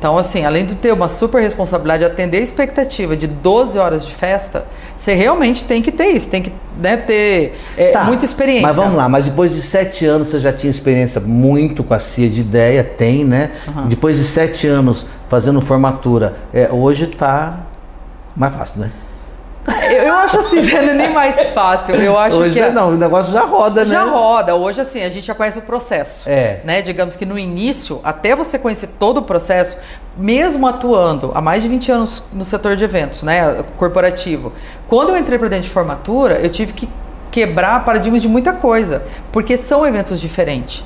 Então, 0.02 0.18
assim, 0.18 0.44
além 0.44 0.66
de 0.66 0.74
ter 0.74 0.92
uma 0.92 1.08
super 1.08 1.40
responsabilidade 1.44 2.00
de 2.00 2.06
atender 2.12 2.38
a 2.38 2.42
expectativa 2.42 3.16
de 3.16 3.28
12 3.28 3.78
horas 3.78 4.04
de 4.04 4.12
festa, 4.12 4.66
você 4.98 5.14
realmente 5.14 5.64
tem 5.64 5.80
que 5.80 5.92
ter 5.92 6.08
isso, 6.08 6.28
tem 6.28 6.42
que 6.42 6.52
né, 6.76 6.98
ter 6.98 7.54
é, 7.78 7.92
Tá, 7.92 8.06
muita 8.06 8.26
experiência. 8.26 8.68
Mas 8.68 8.78
vamos 8.78 8.96
lá, 8.96 9.08
mas 9.08 9.26
depois 9.26 9.54
de 9.54 9.62
sete 9.62 10.08
anos 10.08 10.30
você 10.30 10.40
já 10.40 10.52
tinha 10.52 10.72
experiência 10.72 11.22
muito 11.22 11.84
com 11.84 11.94
a 11.94 12.00
CIA 12.00 12.32
de 12.32 12.42
ideia, 12.42 12.84
tem, 12.84 13.24
né? 13.24 13.52
Depois 13.86 14.18
de 14.18 14.24
sete 14.24 14.66
anos 14.66 15.06
fazendo 15.30 15.62
formatura, 15.62 16.36
é, 16.52 16.68
hoje 16.72 17.06
tá 17.06 17.60
mais 18.36 18.56
fácil, 18.56 18.82
né? 18.82 18.92
Eu, 20.04 20.14
acho 20.16 20.40
assim, 20.40 20.62
não 20.72 20.80
é 20.80 20.94
nem 20.94 21.14
mais 21.14 21.50
fácil. 21.50 21.96
Eu 21.96 22.18
acho 22.18 22.38
hoje 22.38 22.54
que 22.54 22.60
é, 22.60 22.72
não, 22.72 22.90
o 22.90 22.98
negócio 22.98 23.32
já 23.32 23.44
roda, 23.44 23.86
né? 23.86 23.92
já 23.92 24.04
roda. 24.04 24.56
Hoje, 24.56 24.82
assim, 24.82 25.04
a 25.04 25.10
gente 25.10 25.26
já 25.26 25.36
conhece 25.36 25.60
o 25.60 25.62
processo. 25.62 26.30
É. 26.30 26.62
Né? 26.64 26.82
Digamos 26.82 27.16
que 27.16 27.26
no 27.26 27.38
início, 27.38 28.00
até 28.04 28.36
você 28.36 28.58
conhecer 28.58 28.88
todo 29.00 29.20
o 29.20 29.22
processo, 29.22 29.78
mesmo 30.18 30.68
atuando 30.68 31.32
há 31.36 31.42
mais 31.42 31.62
de 31.62 31.70
20 31.70 31.92
anos 31.92 32.24
no 32.34 32.44
setor 32.44 32.76
de 32.76 32.84
eventos, 32.84 33.24
né? 33.24 33.64
Corporativo. 33.78 34.52
Quando 34.88 35.10
eu 35.10 35.18
entrei 35.18 35.38
para 35.38 35.50
dentro 35.50 35.66
de 35.66 35.70
formatura, 35.70 36.40
eu 36.40 36.50
tive 36.50 36.74
que 36.74 36.90
quebrar 37.30 37.86
paradigmas 37.86 38.22
de 38.22 38.28
muita 38.28 38.54
coisa. 38.54 39.04
Porque 39.32 39.58
são 39.58 39.86
eventos 39.86 40.20
diferentes. 40.20 40.84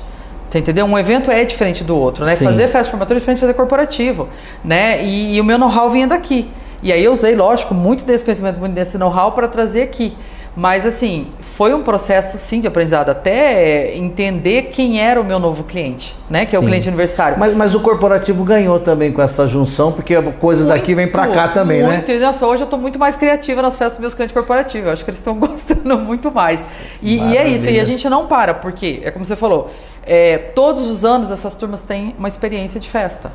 Você 0.48 0.60
entendeu? 0.60 0.86
Um 0.86 0.96
evento 0.96 1.30
é 1.30 1.44
diferente 1.44 1.82
do 1.82 1.98
outro, 1.98 2.24
né? 2.24 2.36
Sim. 2.36 2.44
Fazer 2.44 2.64
festa 2.64 2.84
de 2.84 2.90
formatura 2.90 3.18
é 3.18 3.20
diferente 3.20 3.38
de 3.38 3.40
fazer 3.40 3.54
corporativo, 3.54 4.28
né? 4.64 5.02
E, 5.04 5.36
e 5.36 5.40
o 5.40 5.44
meu 5.44 5.58
know-how 5.58 5.90
vinha 5.90 6.06
daqui. 6.06 6.50
E 6.82 6.92
aí 6.92 7.02
eu 7.04 7.12
usei, 7.12 7.34
lógico, 7.34 7.74
muito 7.74 8.04
desse 8.04 8.24
conhecimento, 8.24 8.58
muito 8.58 8.72
desse 8.72 8.98
know-how 8.98 9.32
para 9.32 9.48
trazer 9.48 9.82
aqui. 9.82 10.16
Mas 10.56 10.86
assim, 10.86 11.26
foi 11.38 11.74
um 11.74 11.82
processo 11.82 12.38
sim 12.38 12.60
de 12.60 12.66
aprendizado, 12.66 13.10
até 13.10 13.94
entender 13.94 14.70
quem 14.72 14.98
era 14.98 15.20
o 15.20 15.24
meu 15.24 15.38
novo 15.38 15.64
cliente, 15.64 16.16
né? 16.30 16.46
Que 16.46 16.56
é 16.56 16.58
o 16.58 16.62
Sim. 16.62 16.68
cliente 16.68 16.88
universitário. 16.88 17.38
Mas, 17.38 17.54
mas 17.54 17.74
o 17.74 17.80
corporativo 17.80 18.42
ganhou 18.42 18.80
também 18.80 19.12
com 19.12 19.20
essa 19.20 19.46
junção, 19.46 19.92
porque 19.92 20.14
coisas 20.40 20.66
daqui 20.66 20.94
vêm 20.94 21.08
pra 21.08 21.26
cá 21.26 21.48
também, 21.48 21.82
né? 21.82 21.96
muito. 21.96 22.10
Nossa, 22.18 22.46
hoje 22.46 22.62
eu 22.62 22.66
tô 22.66 22.78
muito 22.78 22.98
mais 22.98 23.16
criativa 23.16 23.60
nas 23.60 23.76
festas 23.76 23.98
dos 23.98 24.00
meus 24.00 24.14
clientes 24.14 24.32
corporativos. 24.32 24.86
Eu 24.86 24.92
acho 24.94 25.04
que 25.04 25.10
eles 25.10 25.20
estão 25.20 25.34
gostando 25.38 25.98
muito 25.98 26.32
mais. 26.32 26.58
E, 27.02 27.18
e 27.18 27.36
é 27.36 27.46
isso, 27.46 27.68
e 27.68 27.78
a 27.78 27.84
gente 27.84 28.08
não 28.08 28.26
para, 28.26 28.54
porque, 28.54 29.02
é 29.04 29.10
como 29.10 29.26
você 29.26 29.36
falou, 29.36 29.70
é, 30.06 30.38
todos 30.38 30.88
os 30.88 31.04
anos 31.04 31.30
essas 31.30 31.54
turmas 31.54 31.82
têm 31.82 32.14
uma 32.18 32.28
experiência 32.28 32.80
de 32.80 32.88
festa. 32.88 33.30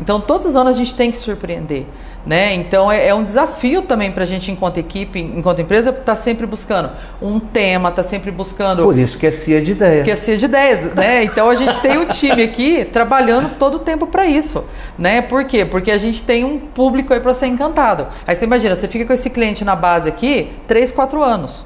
Então, 0.00 0.20
todos 0.20 0.46
os 0.46 0.56
anos 0.56 0.72
a 0.72 0.76
gente 0.76 0.94
tem 0.94 1.10
que 1.10 1.18
surpreender. 1.18 1.84
Né? 2.24 2.54
Então, 2.54 2.90
é, 2.90 3.08
é 3.08 3.14
um 3.14 3.22
desafio 3.22 3.82
também 3.82 4.10
para 4.12 4.24
a 4.24 4.26
gente, 4.26 4.50
enquanto 4.50 4.78
equipe, 4.78 5.18
enquanto 5.18 5.60
empresa, 5.62 5.90
estar 5.90 6.16
sempre 6.16 6.46
buscando 6.46 6.90
um 7.20 7.38
tema, 7.38 7.88
estar 7.88 8.02
sempre 8.02 8.30
buscando 8.30 8.82
Por 8.82 8.98
isso 8.98 9.18
que 9.18 9.26
é 9.26 9.30
CIA 9.30 9.62
de 9.62 9.72
ideia. 9.72 10.02
que 10.02 10.10
é 10.10 10.16
CIA 10.16 10.36
de 10.36 10.48
10, 10.48 10.94
né? 10.94 11.24
Então 11.24 11.48
a 11.48 11.54
gente 11.54 11.76
tem 11.78 11.96
um 11.98 12.06
time 12.06 12.42
aqui 12.42 12.84
trabalhando 12.84 13.56
todo 13.58 13.76
o 13.76 13.78
tempo 13.78 14.06
para 14.06 14.26
isso, 14.26 14.64
né? 14.98 15.22
Por 15.22 15.44
quê? 15.44 15.64
Porque 15.64 15.90
a 15.90 15.98
gente 15.98 16.22
tem 16.22 16.44
um 16.44 16.58
público 16.58 17.14
aí 17.14 17.20
para 17.20 17.32
ser 17.32 17.46
encantado. 17.46 18.06
Aí 18.26 18.36
você 18.36 18.44
imagina, 18.44 18.74
você 18.74 18.88
fica 18.88 19.06
com 19.06 19.12
esse 19.12 19.30
cliente 19.30 19.64
na 19.64 19.74
base 19.74 20.08
aqui 20.08 20.50
3, 20.66 20.92
4 20.92 21.22
anos. 21.22 21.64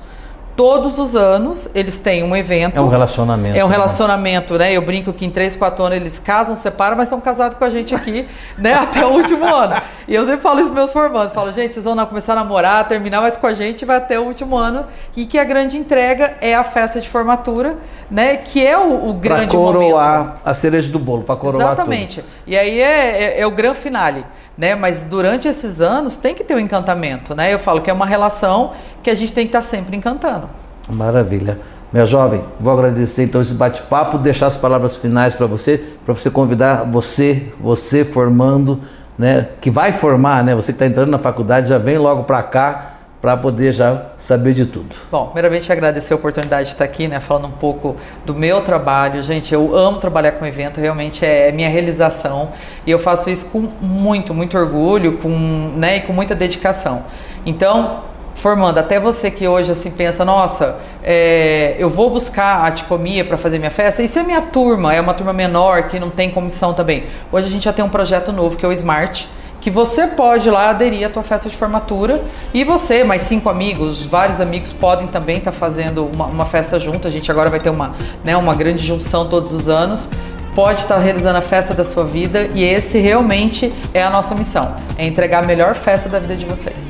Todos 0.56 1.00
os 1.00 1.16
anos 1.16 1.68
eles 1.74 1.98
têm 1.98 2.22
um 2.22 2.34
evento. 2.36 2.76
É 2.76 2.80
um 2.80 2.88
relacionamento. 2.88 3.58
É 3.58 3.64
um 3.64 3.68
né? 3.68 3.74
relacionamento, 3.74 4.56
né? 4.56 4.72
Eu 4.72 4.82
brinco 4.82 5.12
que 5.12 5.26
em 5.26 5.30
3, 5.30 5.56
4 5.56 5.84
anos 5.84 5.96
eles 5.96 6.18
casam, 6.20 6.54
separam, 6.54 6.96
mas 6.96 7.08
são 7.08 7.20
casados 7.20 7.58
com 7.58 7.64
a 7.64 7.70
gente 7.70 7.92
aqui, 7.92 8.28
né? 8.56 8.74
Até 8.78 9.04
o 9.04 9.10
último 9.10 9.44
ano. 9.52 9.82
E 10.06 10.14
eu 10.14 10.24
sempre 10.24 10.42
falo 10.42 10.60
isso 10.60 10.72
meus 10.72 10.92
formandos. 10.92 11.32
Falo, 11.32 11.50
gente, 11.50 11.74
vocês 11.74 11.84
vão 11.84 11.96
começar 12.06 12.34
a 12.34 12.36
namorar, 12.36 12.86
terminar 12.86 13.20
mais 13.20 13.36
com 13.36 13.46
a 13.48 13.54
gente, 13.54 13.84
vai 13.84 13.96
até 13.96 14.18
o 14.18 14.24
último 14.24 14.56
ano. 14.56 14.86
E 15.16 15.26
que 15.26 15.38
a 15.38 15.44
grande 15.44 15.76
entrega 15.76 16.34
é 16.40 16.54
a 16.54 16.62
festa 16.62 17.00
de 17.00 17.08
formatura, 17.08 17.76
né? 18.10 18.36
Que 18.36 18.64
é 18.64 18.78
o, 18.78 19.10
o 19.10 19.14
Pra 19.14 19.36
grande 19.36 19.56
momento. 19.56 19.78
coroar 19.78 20.36
a 20.44 20.54
cereja 20.54 20.90
do 20.90 20.98
bolo, 20.98 21.22
pra 21.22 21.34
coroar 21.36 21.66
Exatamente. 21.66 22.24
E 22.46 22.56
aí 22.56 22.80
é, 22.80 23.38
é, 23.38 23.40
é 23.40 23.46
o 23.46 23.50
grande 23.50 23.78
finale, 23.78 24.24
né? 24.56 24.74
Mas 24.74 25.02
durante 25.02 25.48
esses 25.48 25.80
anos 25.80 26.16
tem 26.16 26.34
que 26.34 26.44
ter 26.44 26.54
o 26.54 26.60
encantamento, 26.60 27.34
né? 27.34 27.52
Eu 27.52 27.58
falo 27.58 27.80
que 27.80 27.90
é 27.90 27.92
uma 27.92 28.06
relação 28.06 28.72
que 29.02 29.10
a 29.10 29.14
gente 29.14 29.32
tem 29.32 29.46
que 29.46 29.56
estar 29.56 29.62
sempre 29.62 29.96
encantando. 29.96 30.43
Maravilha. 30.88 31.58
Minha 31.92 32.06
jovem, 32.06 32.42
vou 32.58 32.72
agradecer 32.72 33.22
então 33.22 33.40
esse 33.40 33.54
bate-papo, 33.54 34.18
deixar 34.18 34.48
as 34.48 34.56
palavras 34.56 34.96
finais 34.96 35.34
para 35.34 35.46
você, 35.46 35.78
para 36.04 36.12
você 36.12 36.28
convidar 36.28 36.84
você, 36.84 37.52
você 37.60 38.04
formando, 38.04 38.80
né, 39.16 39.50
que 39.60 39.70
vai 39.70 39.92
formar, 39.92 40.42
né, 40.42 40.56
você 40.56 40.72
que 40.72 40.76
está 40.76 40.86
entrando 40.86 41.10
na 41.10 41.18
faculdade, 41.18 41.68
já 41.68 41.78
vem 41.78 41.96
logo 41.96 42.24
para 42.24 42.42
cá 42.42 42.94
para 43.24 43.38
poder 43.38 43.72
já 43.72 44.06
saber 44.18 44.52
de 44.52 44.66
tudo. 44.66 44.94
Bom, 45.10 45.26
primeiramente 45.26 45.72
agradecer 45.72 46.12
a 46.12 46.16
oportunidade 46.16 46.64
de 46.64 46.74
estar 46.74 46.84
aqui, 46.84 47.08
né, 47.08 47.20
falando 47.20 47.46
um 47.46 47.52
pouco 47.52 47.96
do 48.26 48.34
meu 48.34 48.60
trabalho. 48.60 49.22
Gente, 49.22 49.54
eu 49.54 49.74
amo 49.74 49.98
trabalhar 49.98 50.32
com 50.32 50.44
evento, 50.44 50.78
realmente 50.78 51.24
é 51.24 51.50
minha 51.50 51.70
realização 51.70 52.50
e 52.86 52.90
eu 52.90 52.98
faço 52.98 53.30
isso 53.30 53.46
com 53.46 53.60
muito, 53.80 54.34
muito 54.34 54.58
orgulho, 54.58 55.16
com, 55.18 55.30
né, 55.74 55.96
e 55.96 56.00
com 56.00 56.12
muita 56.12 56.34
dedicação. 56.34 57.04
Então, 57.46 58.02
formando, 58.34 58.78
até 58.78 58.98
você 59.00 59.30
que 59.30 59.46
hoje 59.46 59.72
assim 59.72 59.90
pensa, 59.90 60.24
nossa, 60.24 60.76
é, 61.02 61.76
eu 61.78 61.88
vou 61.88 62.10
buscar 62.10 62.64
a 62.64 62.70
Ticomia 62.70 63.24
para 63.24 63.38
fazer 63.38 63.58
minha 63.58 63.70
festa, 63.70 64.02
isso 64.02 64.18
é 64.18 64.22
minha 64.22 64.42
turma, 64.42 64.94
é 64.94 65.00
uma 65.00 65.14
turma 65.14 65.32
menor 65.32 65.84
que 65.84 65.98
não 65.98 66.10
tem 66.10 66.30
comissão 66.30 66.74
também. 66.74 67.04
Hoje 67.32 67.46
a 67.46 67.50
gente 67.50 67.64
já 67.64 67.72
tem 67.72 67.84
um 67.84 67.88
projeto 67.88 68.32
novo 68.32 68.56
que 68.56 68.64
é 68.64 68.68
o 68.68 68.72
Smart, 68.72 69.28
que 69.64 69.70
você 69.70 70.06
pode 70.06 70.50
lá 70.50 70.68
aderir 70.68 71.06
à 71.06 71.08
tua 71.08 71.22
festa 71.22 71.48
de 71.48 71.56
formatura 71.56 72.22
e 72.52 72.62
você, 72.64 73.02
mais 73.02 73.22
cinco 73.22 73.48
amigos, 73.48 74.04
vários 74.04 74.38
amigos 74.38 74.74
podem 74.74 75.06
também 75.06 75.38
estar 75.38 75.52
fazendo 75.52 76.04
uma, 76.04 76.26
uma 76.26 76.44
festa 76.44 76.78
junto. 76.78 77.08
A 77.08 77.10
gente 77.10 77.30
agora 77.30 77.48
vai 77.48 77.58
ter 77.60 77.70
uma, 77.70 77.94
né, 78.22 78.36
uma 78.36 78.54
grande 78.54 78.84
junção 78.84 79.26
todos 79.26 79.54
os 79.54 79.66
anos. 79.66 80.06
Pode 80.54 80.82
estar 80.82 80.98
realizando 80.98 81.38
a 81.38 81.42
festa 81.42 81.72
da 81.72 81.84
sua 81.84 82.04
vida 82.04 82.48
e 82.54 82.62
esse 82.62 82.98
realmente 82.98 83.72
é 83.94 84.02
a 84.02 84.10
nossa 84.10 84.34
missão, 84.34 84.76
é 84.98 85.06
entregar 85.06 85.42
a 85.42 85.46
melhor 85.46 85.74
festa 85.74 86.10
da 86.10 86.18
vida 86.18 86.36
de 86.36 86.44
vocês. 86.44 86.83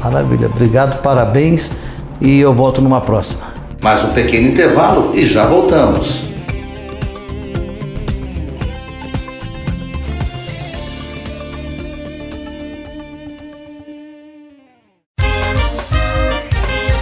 Maravilha, 0.00 0.46
obrigado, 0.46 1.02
parabéns 1.02 1.72
e 2.20 2.40
eu 2.40 2.54
volto 2.54 2.80
numa 2.80 3.00
próxima. 3.00 3.42
Mais 3.82 4.02
um 4.04 4.08
pequeno 4.08 4.48
intervalo 4.48 5.12
e 5.14 5.24
já 5.24 5.46
voltamos. 5.46 6.30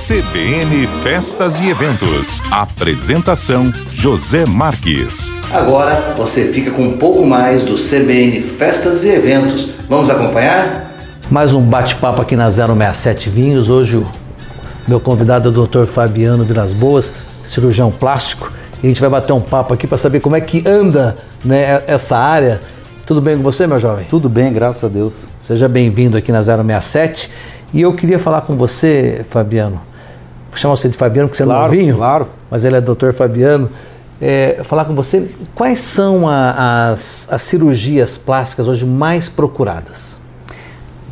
CBN 0.08 0.86
Festas 1.02 1.60
e 1.60 1.68
Eventos. 1.68 2.40
Apresentação: 2.50 3.70
José 3.92 4.46
Marques. 4.46 5.34
Agora 5.52 6.14
você 6.16 6.50
fica 6.50 6.70
com 6.70 6.84
um 6.84 6.96
pouco 6.96 7.26
mais 7.26 7.62
do 7.62 7.74
CBN 7.74 8.40
Festas 8.40 9.04
e 9.04 9.10
Eventos. 9.10 9.68
Vamos 9.86 10.08
acompanhar? 10.08 10.87
Mais 11.30 11.52
um 11.52 11.60
bate-papo 11.60 12.22
aqui 12.22 12.34
na 12.36 12.50
067 12.50 13.28
Vinhos. 13.28 13.68
Hoje 13.68 13.96
o 13.96 14.06
meu 14.86 14.98
convidado 14.98 15.48
é 15.48 15.52
o 15.52 15.66
Dr. 15.66 15.84
Fabiano 15.84 16.42
Vilas 16.44 16.72
Boas, 16.72 17.12
cirurgião 17.46 17.90
plástico. 17.90 18.50
E 18.82 18.86
a 18.86 18.88
gente 18.88 19.00
vai 19.00 19.10
bater 19.10 19.32
um 19.32 19.40
papo 19.40 19.74
aqui 19.74 19.86
para 19.86 19.98
saber 19.98 20.20
como 20.20 20.36
é 20.36 20.40
que 20.40 20.66
anda 20.66 21.14
né, 21.44 21.82
essa 21.86 22.16
área. 22.16 22.60
Tudo 23.04 23.20
bem 23.20 23.36
com 23.36 23.42
você, 23.42 23.66
meu 23.66 23.78
jovem? 23.78 24.06
Tudo 24.08 24.28
bem, 24.28 24.52
graças 24.52 24.84
a 24.84 24.88
Deus. 24.88 25.26
Seja 25.40 25.68
bem-vindo 25.68 26.16
aqui 26.16 26.30
na 26.32 26.42
067. 26.42 27.30
E 27.74 27.82
eu 27.82 27.92
queria 27.92 28.18
falar 28.18 28.42
com 28.42 28.56
você, 28.56 29.24
Fabiano. 29.28 29.80
Vou 30.50 30.56
chamar 30.58 30.76
você 30.76 30.88
de 30.88 30.96
Fabiano, 30.96 31.28
porque 31.28 31.36
você 31.36 31.42
é 31.42 31.46
Claro, 31.46 31.62
novinho. 31.72 31.96
claro. 31.96 32.28
Mas 32.50 32.64
ele 32.64 32.76
é 32.76 32.80
doutor 32.80 33.12
Fabiano. 33.12 33.70
É, 34.20 34.62
falar 34.64 34.84
com 34.84 34.94
você, 34.94 35.30
quais 35.54 35.80
são 35.80 36.26
a- 36.26 36.90
as, 36.90 37.28
as 37.30 37.42
cirurgias 37.42 38.16
plásticas 38.18 38.66
hoje 38.66 38.84
mais 38.84 39.28
procuradas? 39.28 40.16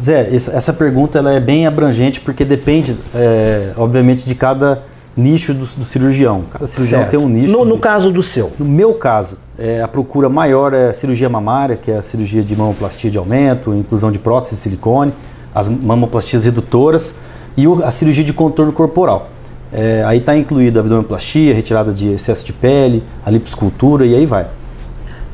Zé, 0.02 0.28
essa 0.32 0.72
pergunta 0.72 1.18
ela 1.18 1.32
é 1.32 1.40
bem 1.40 1.66
abrangente 1.66 2.20
porque 2.20 2.44
depende, 2.44 2.96
é, 3.14 3.72
obviamente, 3.76 4.24
de 4.26 4.34
cada 4.34 4.82
nicho 5.16 5.54
do, 5.54 5.64
do 5.64 5.84
cirurgião. 5.84 6.42
Cada 6.52 6.66
cirurgião 6.66 7.00
Certo. 7.00 7.10
tem 7.10 7.18
um 7.18 7.28
nicho. 7.28 7.50
No, 7.52 7.64
no 7.64 7.74
de- 7.76 7.80
caso 7.80 8.10
do 8.12 8.22
seu. 8.22 8.52
no 8.58 8.64
meu 8.66 8.92
caso, 8.94 9.38
é, 9.58 9.80
a 9.80 9.88
procura 9.88 10.28
maior 10.28 10.74
é 10.74 10.90
a 10.90 10.92
cirurgia 10.92 11.28
mamária, 11.30 11.76
que 11.76 11.90
é 11.90 11.96
a 11.96 12.02
cirurgia 12.02 12.42
de 12.42 12.54
mamoplastia 12.54 13.10
de 13.10 13.16
aumento, 13.16 13.72
inclusão 13.74 14.12
de 14.12 14.18
prótese 14.18 14.54
de 14.56 14.60
silicone, 14.60 15.12
as 15.54 15.68
mamoplastias 15.68 16.44
redutoras 16.44 17.14
e 17.56 17.66
o- 17.66 17.82
a 17.82 17.90
cirurgia 17.90 18.22
de 18.24 18.34
contorno 18.34 18.72
corporal. 18.74 19.30
É, 19.72 20.04
aí 20.06 20.18
está 20.18 20.36
incluído 20.36 20.78
a 20.78 20.80
abdominoplastia, 20.80 21.54
retirada 21.54 21.92
de 21.92 22.08
excesso 22.12 22.44
de 22.44 22.52
pele, 22.52 23.02
a 23.24 23.30
liposcultura 23.30 24.04
e 24.04 24.14
aí 24.14 24.26
vai. 24.26 24.46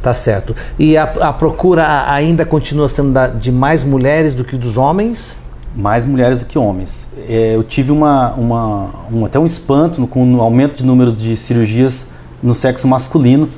Tá 0.02 0.12
certo. 0.14 0.54
E 0.78 0.96
a, 0.96 1.04
a 1.04 1.32
procura 1.32 2.10
ainda 2.10 2.44
continua 2.44 2.88
sendo 2.88 3.12
da- 3.12 3.28
de 3.28 3.52
mais 3.52 3.84
mulheres 3.84 4.34
do 4.34 4.44
que 4.44 4.56
dos 4.56 4.76
homens? 4.76 5.36
mais 5.74 6.04
mulheres 6.04 6.40
do 6.40 6.44
que 6.44 6.58
homens. 6.58 7.08
É, 7.26 7.56
eu 7.56 7.62
tive 7.62 7.90
uma, 7.92 8.32
uma- 8.34 8.90
um- 9.10 9.24
até 9.24 9.38
um 9.38 9.46
espanto 9.46 10.06
com 10.06 10.34
o 10.34 10.40
aumento 10.42 10.76
de 10.76 10.84
números 10.84 11.18
de 11.18 11.34
cirurgias 11.34 12.10
no 12.42 12.54
sexo 12.54 12.86
masculino 12.86 13.48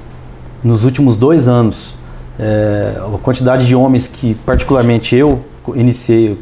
nos 0.62 0.84
últimos 0.84 1.16
dois 1.16 1.48
anos. 1.48 1.96
É, 2.38 2.94
a 3.12 3.18
quantidade 3.18 3.66
de 3.66 3.74
homens 3.74 4.06
que, 4.06 4.34
particularmente 4.46 5.16
eu, 5.16 5.40
iniciei, 5.74 6.38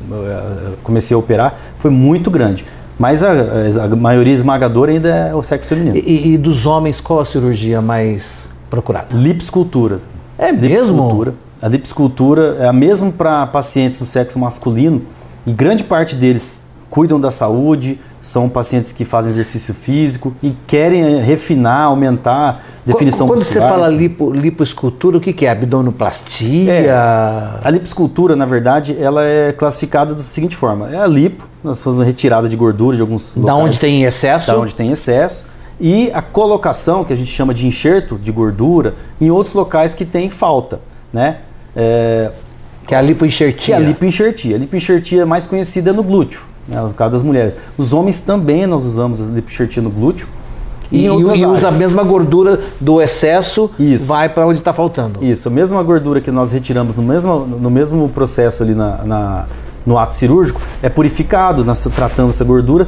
comecei 0.82 1.14
a 1.14 1.18
operar, 1.18 1.58
foi 1.78 1.90
muito 1.90 2.30
grande. 2.30 2.66
Mas 2.98 3.24
a, 3.24 3.30
a- 3.32 3.84
a 3.84 3.96
maioria 3.96 4.34
esmagadora 4.34 4.92
ainda 4.92 5.08
é 5.08 5.34
o 5.34 5.42
sexo 5.42 5.70
feminino. 5.70 5.96
E, 5.96 6.34
e 6.34 6.36
dos 6.36 6.66
homens, 6.66 7.00
qual 7.00 7.20
a 7.20 7.24
cirurgia 7.24 7.80
mais 7.80 8.51
procurada? 8.72 9.08
Lipscultura. 9.12 10.00
É 10.38 10.50
mesmo? 10.50 10.96
Lipscultura. 10.96 11.34
A 11.60 11.68
lipscultura 11.68 12.56
é 12.58 12.66
a 12.66 12.72
mesma 12.72 13.12
para 13.12 13.46
pacientes 13.46 13.98
do 13.98 14.06
sexo 14.06 14.38
masculino 14.38 15.02
e 15.46 15.52
grande 15.52 15.84
parte 15.84 16.16
deles 16.16 16.62
cuidam 16.90 17.20
da 17.20 17.30
saúde, 17.30 17.98
são 18.20 18.48
pacientes 18.48 18.92
que 18.92 19.04
fazem 19.04 19.30
exercício 19.30 19.72
físico 19.74 20.34
e 20.42 20.54
querem 20.66 21.18
eh, 21.18 21.22
refinar, 21.22 21.84
aumentar 21.84 22.48
a 22.50 22.60
definição 22.84 23.26
Quando 23.26 23.38
você 23.38 23.58
muscular, 23.58 23.68
fala 23.70 23.86
assim. 23.86 23.96
lipo, 23.96 24.30
lipoescultura, 24.30 25.16
o 25.16 25.20
que, 25.20 25.32
que 25.32 25.46
é? 25.46 25.50
Abdominoplastia? 25.50 26.72
É. 26.72 26.90
A 26.90 27.70
liposcultura, 27.70 28.36
na 28.36 28.44
verdade, 28.44 28.96
ela 29.00 29.24
é 29.24 29.52
classificada 29.52 30.14
da 30.14 30.20
seguinte 30.20 30.54
forma: 30.56 30.90
é 30.90 30.98
a 30.98 31.06
lipo, 31.06 31.48
nós 31.64 31.80
fazemos 31.80 32.04
retirada 32.04 32.48
de 32.48 32.56
gordura 32.56 32.96
de 32.96 33.02
alguns 33.02 33.32
Da 33.34 33.40
locais, 33.40 33.64
onde 33.64 33.80
tem 33.80 34.04
excesso? 34.04 34.48
da 34.52 34.58
onde 34.58 34.74
tem 34.74 34.90
excesso, 34.90 35.46
e 35.84 36.10
a 36.14 36.22
colocação, 36.22 37.02
que 37.02 37.12
a 37.12 37.16
gente 37.16 37.30
chama 37.30 37.52
de 37.52 37.66
enxerto 37.66 38.16
de 38.16 38.30
gordura, 38.30 38.94
em 39.20 39.30
outros 39.32 39.52
locais 39.52 39.94
que 39.96 40.04
tem 40.04 40.30
falta, 40.30 40.80
né? 41.12 41.38
É, 41.74 42.30
Que 42.86 42.94
é 42.94 42.98
a 42.98 43.02
lipoenxertia. 43.02 43.60
que 43.60 43.72
é 43.72 43.76
a 43.76 43.78
lipoenxertia. 43.80 44.54
A 44.54 44.58
lipoenxertia 44.60 45.26
mais 45.26 45.46
conhecida 45.46 45.90
é 45.90 45.92
no 45.92 46.02
glúteo, 46.04 46.42
né, 46.68 46.80
no 46.80 46.94
caso 46.94 47.12
das 47.12 47.22
mulheres. 47.22 47.56
Os 47.76 47.92
homens 47.92 48.20
também 48.20 48.64
nós 48.66 48.86
usamos 48.86 49.20
a 49.20 49.24
lipoenxertia 49.32 49.82
no 49.82 49.90
glúteo. 49.90 50.28
E, 50.90 51.08
outras 51.08 51.40
e 51.40 51.46
usa 51.46 51.68
a 51.68 51.72
mesma 51.72 52.02
gordura 52.02 52.60
do 52.78 53.00
excesso, 53.00 53.70
Isso. 53.78 54.06
vai 54.06 54.28
para 54.28 54.46
onde 54.46 54.58
está 54.58 54.72
faltando. 54.74 55.24
Isso, 55.24 55.48
a 55.48 55.50
mesma 55.50 55.82
gordura 55.82 56.20
que 56.20 56.30
nós 56.30 56.52
retiramos 56.52 56.94
no 56.94 57.02
mesmo, 57.02 57.38
no 57.46 57.70
mesmo 57.70 58.08
processo 58.10 58.62
ali 58.62 58.74
na, 58.74 58.98
na- 59.04 59.46
no 59.86 59.98
ato 59.98 60.14
cirúrgico 60.14 60.60
é 60.82 60.88
purificado, 60.90 61.64
nós 61.64 61.80
tratamos 61.96 62.34
essa 62.36 62.44
gordura 62.44 62.86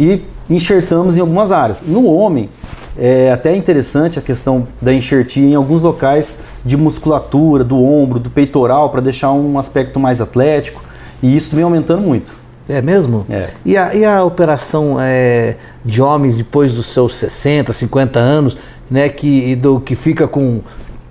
e 0.00 0.22
enxertamos 0.48 1.16
em 1.16 1.20
algumas 1.20 1.52
áreas. 1.52 1.82
No 1.86 2.06
homem, 2.06 2.48
é 2.96 3.32
até 3.32 3.54
interessante 3.56 4.18
a 4.18 4.22
questão 4.22 4.68
da 4.80 4.92
enxertia 4.92 5.44
em 5.44 5.54
alguns 5.54 5.80
locais 5.80 6.44
de 6.64 6.76
musculatura, 6.76 7.64
do 7.64 7.82
ombro, 7.82 8.18
do 8.18 8.30
peitoral, 8.30 8.90
para 8.90 9.00
deixar 9.00 9.32
um 9.32 9.58
aspecto 9.58 9.98
mais 9.98 10.20
atlético, 10.20 10.82
e 11.22 11.34
isso 11.34 11.54
vem 11.54 11.64
aumentando 11.64 12.02
muito. 12.02 12.32
É 12.68 12.80
mesmo? 12.80 13.26
É. 13.28 13.50
E 13.64 13.76
a, 13.76 13.94
e 13.94 14.04
a 14.04 14.24
operação 14.24 14.96
é, 14.98 15.56
de 15.84 16.00
homens 16.00 16.36
depois 16.36 16.72
dos 16.72 16.86
seus 16.86 17.14
60, 17.16 17.72
50 17.72 18.18
anos, 18.18 18.56
né, 18.90 19.08
que, 19.08 19.54
do, 19.56 19.80
que 19.80 19.94
fica 19.94 20.26
com, 20.26 20.60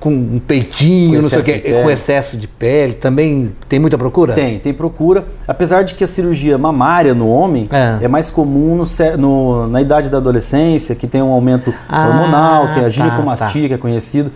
com 0.03 0.09
um 0.13 0.37
peitinho, 0.45 1.15
Com 1.15 1.21
não 1.21 1.29
sei 1.29 1.39
o 1.39 1.43
quê, 1.43 1.81
com 1.81 1.89
excesso 1.89 2.35
de 2.35 2.45
pele, 2.45 2.91
também 2.91 3.53
tem 3.69 3.79
muita 3.79 3.97
procura? 3.97 4.33
Tem, 4.33 4.59
tem 4.59 4.73
procura. 4.73 5.23
Apesar 5.47 5.85
de 5.85 5.95
que 5.95 6.03
a 6.03 6.07
cirurgia 6.07 6.57
mamária 6.57 7.13
no 7.13 7.29
homem 7.29 7.69
É. 7.71 7.99
é, 8.01 8.07
mais 8.09 8.29
comum 8.29 8.75
no, 8.75 9.17
no- 9.17 9.67
na 9.67 9.81
idade 9.81 10.09
da 10.09 10.17
adolescência, 10.17 10.93
que 10.93 11.07
tem 11.07 11.21
um 11.21 11.31
aumento 11.31 11.73
Ah, 11.87 12.05
hormonal, 12.09 12.65
tem 12.73 12.81
tá, 12.81 12.87
a 12.87 12.89
ginecomastia, 12.89 13.61
tá. 13.61 13.67
que 13.69 13.73
é 13.73 13.77
conhecido. 13.77 14.29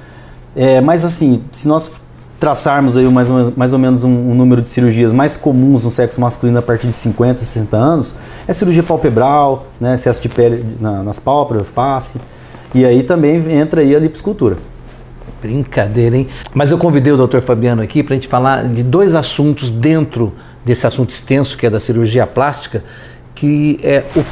É, 0.56 0.80
mas 0.80 1.04
assim, 1.04 1.42
se 1.52 1.68
nós 1.68 1.92
traçarmos 2.40 2.96
aí 2.98 3.06
mais 3.12 3.30
ou, 3.30 3.52
mais 3.58 3.74
ou 3.74 3.80
menos 3.80 4.06
um, 4.06 4.10
um 4.10 4.34
número 4.36 4.62
de 4.62 4.70
cirurgias 4.70 5.12
mais 5.12 5.36
comuns 5.36 5.84
no 5.84 5.92
sexo 5.92 6.22
masculino 6.22 6.60
a 6.60 6.62
partir 6.62 6.88
de 6.88 6.94
50, 6.94 7.40
60 7.40 7.76
anos, 7.76 8.14
é 8.48 8.54
cirurgia 8.54 8.84
palpebral, 8.84 9.66
né, 9.82 9.96
excesso 9.96 10.22
de 10.22 10.30
pele 10.30 10.64
na- 10.80 11.04
nas 11.04 11.20
pálpebras, 11.20 11.68
face. 11.68 12.22
E 12.74 12.86
aí 12.86 13.04
também 13.04 13.52
entra 13.52 13.82
aí 13.82 13.94
a 13.94 14.00
liposcultura. 14.00 14.56
Brincadeira, 15.42 16.18
hein? 16.18 16.28
Mas 16.54 16.72
eu 16.72 16.78
convidei 16.78 17.14
o 17.14 17.28
Dr. 17.28 17.40
Fabiano 17.40 17.82
aqui 17.82 18.04
para 18.04 18.14
a 18.14 18.18
gente 18.18 18.28
falar 18.28 18.68
de 18.68 18.84
dois 18.84 19.16
assuntos 19.16 19.70
dentro 19.72 20.34
desse 20.66 20.86
assunto 20.86 21.12
extenso 21.12 21.58
que 21.58 21.66
é 21.66 21.70
da 21.70 21.80
cirurgia 21.80 22.26
plástica, 22.28 22.84
que 23.34 23.80
é 23.84 24.04
o 24.16 24.24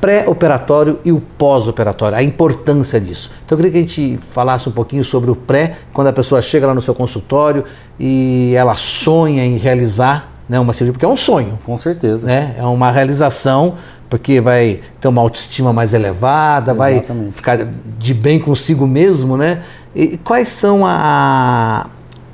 pré-operatório 0.00 0.98
e 1.04 1.12
o 1.12 1.20
pós-operatório, 1.20 2.16
a 2.16 2.22
importância 2.22 3.00
disso. 3.00 3.30
Então 3.44 3.56
eu 3.56 3.62
queria 3.62 3.70
que 3.70 3.78
a 3.78 3.80
gente 3.80 4.20
falasse 4.32 4.68
um 4.68 4.72
pouquinho 4.72 5.04
sobre 5.04 5.30
o 5.30 5.36
pré, 5.36 5.76
quando 5.92 6.06
a 6.06 6.12
pessoa 6.12 6.40
chega 6.40 6.66
lá 6.66 6.74
no 6.74 6.80
seu 6.80 6.94
consultório 6.94 7.64
e 7.98 8.54
ela 8.56 8.74
sonha 8.76 9.44
em 9.44 9.58
realizar 9.58 10.30
né, 10.48 10.58
uma 10.58 10.72
cirurgia, 10.72 10.94
porque 10.94 11.04
é 11.04 11.08
um 11.08 11.16
sonho, 11.16 11.58
Com 11.64 11.76
certeza. 11.76 12.26
né? 12.26 12.56
É 12.58 12.64
uma 12.64 12.90
realização, 12.90 13.74
porque 14.10 14.40
vai 14.40 14.80
ter 15.00 15.06
uma 15.08 15.22
autoestima 15.22 15.72
mais 15.72 15.94
elevada, 15.94 16.74
vai 16.74 16.96
Exatamente. 16.98 17.32
ficar 17.32 17.58
de 17.98 18.12
bem 18.12 18.40
consigo 18.40 18.86
mesmo, 18.86 19.36
né? 19.36 19.62
E 19.94 20.16
quais 20.18 20.48
são 20.48 20.84
a- 20.84 21.86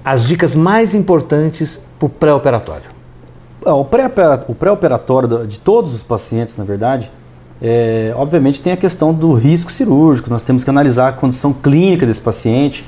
as 0.02 0.24
dicas 0.24 0.54
mais 0.54 0.94
importantes 0.94 1.78
para 1.98 2.06
o 2.06 2.08
pré-operatório? 2.08 2.96
O 3.64 3.84
pré-opera- 3.84 4.40
o 4.48 4.54
pré-operatório 4.54 5.46
de 5.46 5.58
todos 5.58 5.92
os 5.94 6.02
pacientes, 6.02 6.56
na 6.56 6.64
verdade, 6.64 7.10
é, 7.60 8.12
obviamente 8.16 8.60
tem 8.60 8.72
a 8.72 8.76
questão 8.76 9.12
do 9.12 9.32
risco 9.34 9.70
cirúrgico, 9.72 10.30
nós 10.30 10.42
temos 10.42 10.62
que 10.64 10.70
analisar 10.70 11.08
a 11.08 11.12
condição 11.12 11.52
clínica 11.52 12.06
desse 12.06 12.20
paciente, 12.20 12.84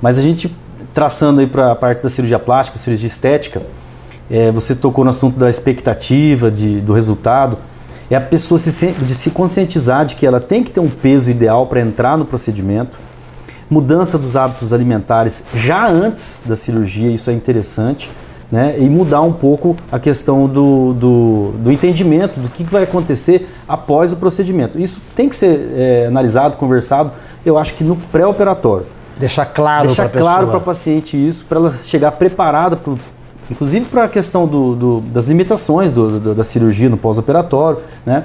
mas 0.00 0.18
a 0.18 0.22
gente, 0.22 0.52
traçando 0.94 1.40
aí 1.40 1.46
para 1.46 1.72
a 1.72 1.74
parte 1.76 2.02
da 2.02 2.08
cirurgia 2.08 2.38
plástica, 2.38 2.78
cirurgia 2.78 3.06
estética, 3.06 3.62
é, 4.30 4.50
você 4.50 4.74
tocou 4.74 5.04
no 5.04 5.10
assunto 5.10 5.38
da 5.38 5.50
expectativa, 5.50 6.50
de, 6.50 6.80
do 6.80 6.92
resultado, 6.92 7.58
é 8.10 8.16
a 8.16 8.20
pessoa 8.20 8.58
se, 8.58 8.92
de 8.92 9.14
se 9.14 9.30
conscientizar 9.30 10.04
de 10.04 10.16
que 10.16 10.26
ela 10.26 10.40
tem 10.40 10.62
que 10.62 10.70
ter 10.70 10.80
um 10.80 10.88
peso 10.88 11.30
ideal 11.30 11.66
para 11.66 11.80
entrar 11.80 12.16
no 12.16 12.24
procedimento, 12.24 12.98
mudança 13.70 14.18
dos 14.18 14.36
hábitos 14.36 14.72
alimentares 14.72 15.44
já 15.54 15.88
antes 15.88 16.40
da 16.44 16.54
cirurgia, 16.54 17.10
isso 17.10 17.30
é 17.30 17.32
interessante, 17.32 18.10
né? 18.50 18.78
E 18.78 18.86
mudar 18.88 19.22
um 19.22 19.32
pouco 19.32 19.74
a 19.90 19.98
questão 19.98 20.46
do, 20.46 20.92
do, 20.92 21.52
do 21.56 21.72
entendimento 21.72 22.38
do 22.38 22.50
que 22.50 22.62
vai 22.64 22.82
acontecer 22.82 23.48
após 23.66 24.12
o 24.12 24.16
procedimento. 24.16 24.78
Isso 24.78 25.00
tem 25.16 25.26
que 25.26 25.34
ser 25.34 25.72
é, 25.74 26.06
analisado, 26.06 26.58
conversado, 26.58 27.12
eu 27.46 27.56
acho 27.56 27.72
que 27.74 27.82
no 27.82 27.96
pré-operatório. 27.96 28.86
Deixar 29.18 29.46
claro 29.46 29.94
para 29.94 30.04
Deixar 30.04 30.20
claro 30.20 30.46
para 30.48 30.58
a 30.58 30.60
paciente 30.60 31.16
isso, 31.16 31.46
para 31.46 31.58
ela 31.58 31.72
chegar 31.86 32.12
preparada, 32.12 32.76
pro, 32.76 32.98
inclusive 33.52 33.86
para 33.86 34.04
a 34.04 34.08
questão 34.08 34.46
do, 34.46 34.74
do- 34.74 35.00
das 35.00 35.26
limitações 35.26 35.92
do- 35.92 36.18
do- 36.18 36.34
da 36.34 36.42
cirurgia 36.44 36.88
no 36.88 36.96
pós-operatório, 36.96 37.78
né? 38.04 38.24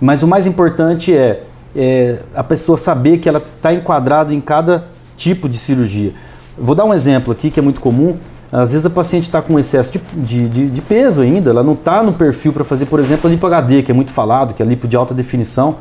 Mas 0.00 0.22
o 0.22 0.26
mais 0.26 0.46
importante 0.46 1.14
é, 1.14 1.42
é 1.74 2.18
a 2.34 2.42
pessoa 2.44 2.78
saber 2.78 3.18
que 3.18 3.28
ela 3.28 3.42
está 3.56 3.72
enquadrada 3.74 4.32
em 4.32 4.40
cada 4.40 4.84
tipo 5.16 5.48
de 5.48 5.58
cirurgia. 5.58 6.12
Vou 6.56 6.74
dar 6.74 6.84
um 6.84 6.94
exemplo 6.94 7.32
aqui 7.32 7.50
que 7.50 7.58
é 7.60 7.62
muito 7.62 7.80
comum. 7.80 8.16
Às 8.52 8.72
vezes 8.72 8.84
a 8.86 8.90
paciente 8.90 9.24
está 9.24 9.40
com 9.42 9.58
excesso 9.58 9.92
de, 9.92 10.00
de- 10.16 10.48
de- 10.48 10.70
de 10.70 10.80
peso 10.80 11.20
ainda, 11.20 11.50
ela 11.50 11.62
não 11.62 11.74
está 11.74 12.02
no 12.02 12.12
perfil 12.12 12.52
para 12.52 12.64
fazer, 12.64 12.86
por 12.86 12.98
exemplo, 12.98 13.28
a 13.28 13.30
lipo 13.32 13.46
HD, 13.46 13.82
que 13.82 13.90
é 13.92 13.94
muito 13.94 14.10
falado, 14.12 14.54
que 14.54 14.62
é 14.62 14.66
a 14.66 14.68
lipo 14.68 14.88
de 14.88 14.96
alta 14.96 15.12
definição 15.14 15.76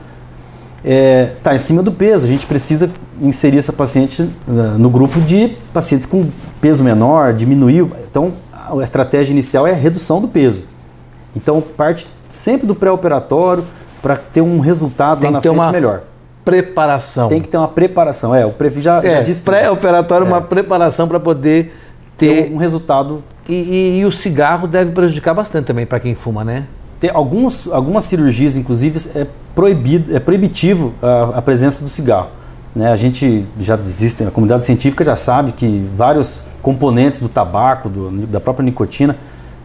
está 0.84 1.54
em 1.54 1.60
cima 1.60 1.84
do 1.84 1.92
peso. 1.92 2.26
A 2.26 2.30
gente 2.30 2.46
precisa 2.46 2.90
inserir 3.22 3.58
essa 3.58 3.74
paciente 3.74 4.22
uh, 4.22 4.52
no 4.78 4.90
grupo 4.90 5.20
de 5.20 5.50
pacientes 5.74 6.06
com 6.06 6.26
peso 6.62 6.84
menor, 6.84 7.34
diminuir. 7.34 7.86
Então, 8.10 8.32
a 8.78 8.84
estratégia 8.84 9.32
inicial 9.32 9.66
é 9.68 9.72
a 9.72 9.76
redução 9.76 10.20
do 10.22 10.28
peso. 10.28 10.66
Então, 11.36 11.62
parte 11.62 12.08
sempre 12.32 12.66
do 12.68 12.76
pré-operatório 12.76 13.64
para 14.02 14.16
ter 14.16 14.42
um 14.42 14.60
resultado 14.60 15.20
Tem 15.22 15.30
lá 15.30 15.38
na 15.38 15.42
frente 15.42 15.54
uma 15.54 15.72
melhor. 15.72 16.02
preparação. 16.44 17.30
Tem 17.30 17.42
que 17.42 17.48
ter 17.48 17.58
uma 17.58 17.68
preparação. 17.68 18.34
É, 18.34 18.46
o 18.46 18.52
Previ 18.52 18.82
já, 18.82 19.02
já 19.02 19.10
é, 19.10 19.22
disse 19.22 19.42
tudo. 19.42 19.52
pré-operatório, 19.54 20.26
É. 20.26 20.30
uma 20.30 20.42
preparação 20.42 21.08
para 21.08 21.20
poder 21.20 21.74
ter 22.18 22.46
ter. 22.48 22.54
um 22.54 22.58
resultado 22.58 23.24
E, 23.48 23.54
e- 23.54 24.00
e 24.00 24.06
o 24.06 24.12
cigarro 24.12 24.68
deve 24.68 24.92
prejudicar 24.92 25.34
bastante 25.34 25.66
também 25.66 25.86
para 25.86 26.00
quem 26.00 26.14
fuma, 26.16 26.44
né? 26.44 26.66
Tem 27.00 27.10
alguns, 27.10 27.68
algumas 27.72 28.04
cirurgias, 28.04 28.58
inclusive, 28.58 29.00
é 29.16 29.26
proibido, 29.56 30.16
é 30.16 30.20
proibitivo 30.20 30.94
a, 31.02 31.38
a 31.38 31.42
presença 31.42 31.82
do 31.84 31.90
cigarro. 31.90 32.28
Né? 32.76 32.92
A 32.92 32.96
gente 32.96 33.46
já 33.60 33.76
existe, 33.76 34.24
a 34.24 34.30
comunidade 34.32 34.66
científica 34.66 35.04
já 35.04 35.16
sabe 35.16 35.54
que 35.54 35.88
vários 35.96 36.42
componentes 36.62 37.20
do 37.20 37.30
tabaco, 37.30 37.90
do- 37.90 38.12
da 38.28 38.40
própria 38.40 38.64
nicotina, 38.64 39.16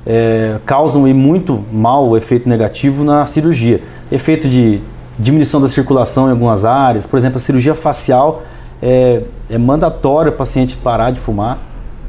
é, 0.06 0.58
causam 0.66 1.04
aí 1.06 1.14
muito 1.14 1.62
mal 1.72 2.08
o 2.08 2.16
efeito 2.16 2.48
negativo 2.48 3.04
na 3.04 3.24
cirurgia. 3.26 3.82
Efeito 4.12 4.48
de 4.48 4.80
diminuição 5.18 5.60
da 5.60 5.68
circulação 5.68 6.28
em 6.28 6.32
algumas 6.32 6.64
áreas. 6.64 7.06
Por 7.06 7.16
exemplo, 7.16 7.36
a 7.36 7.40
cirurgia 7.40 7.74
facial 7.74 8.42
é, 8.82 9.22
é 9.48 9.56
mandatório 9.56 10.30
o 10.30 10.34
paciente 10.34 10.76
parar 10.76 11.10
de 11.10 11.20
fumar, 11.20 11.58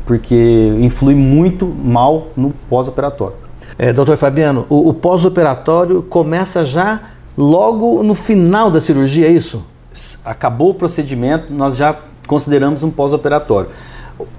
porque 0.05 0.75
influi 0.79 1.15
muito 1.15 1.65
mal 1.65 2.27
no 2.35 2.51
pós-operatório. 2.69 3.35
É, 3.77 3.91
doutor 3.93 4.17
Fabiano, 4.17 4.65
o, 4.69 4.89
o 4.89 4.93
pós-operatório 4.93 6.01
começa 6.03 6.65
já 6.65 6.99
logo 7.37 8.03
no 8.03 8.13
final 8.13 8.69
da 8.69 8.79
cirurgia, 8.81 9.27
é 9.27 9.31
isso? 9.31 9.63
Acabou 10.23 10.71
o 10.71 10.73
procedimento, 10.73 11.53
nós 11.53 11.75
já 11.77 11.95
consideramos 12.27 12.83
um 12.83 12.91
pós-operatório. 12.91 13.69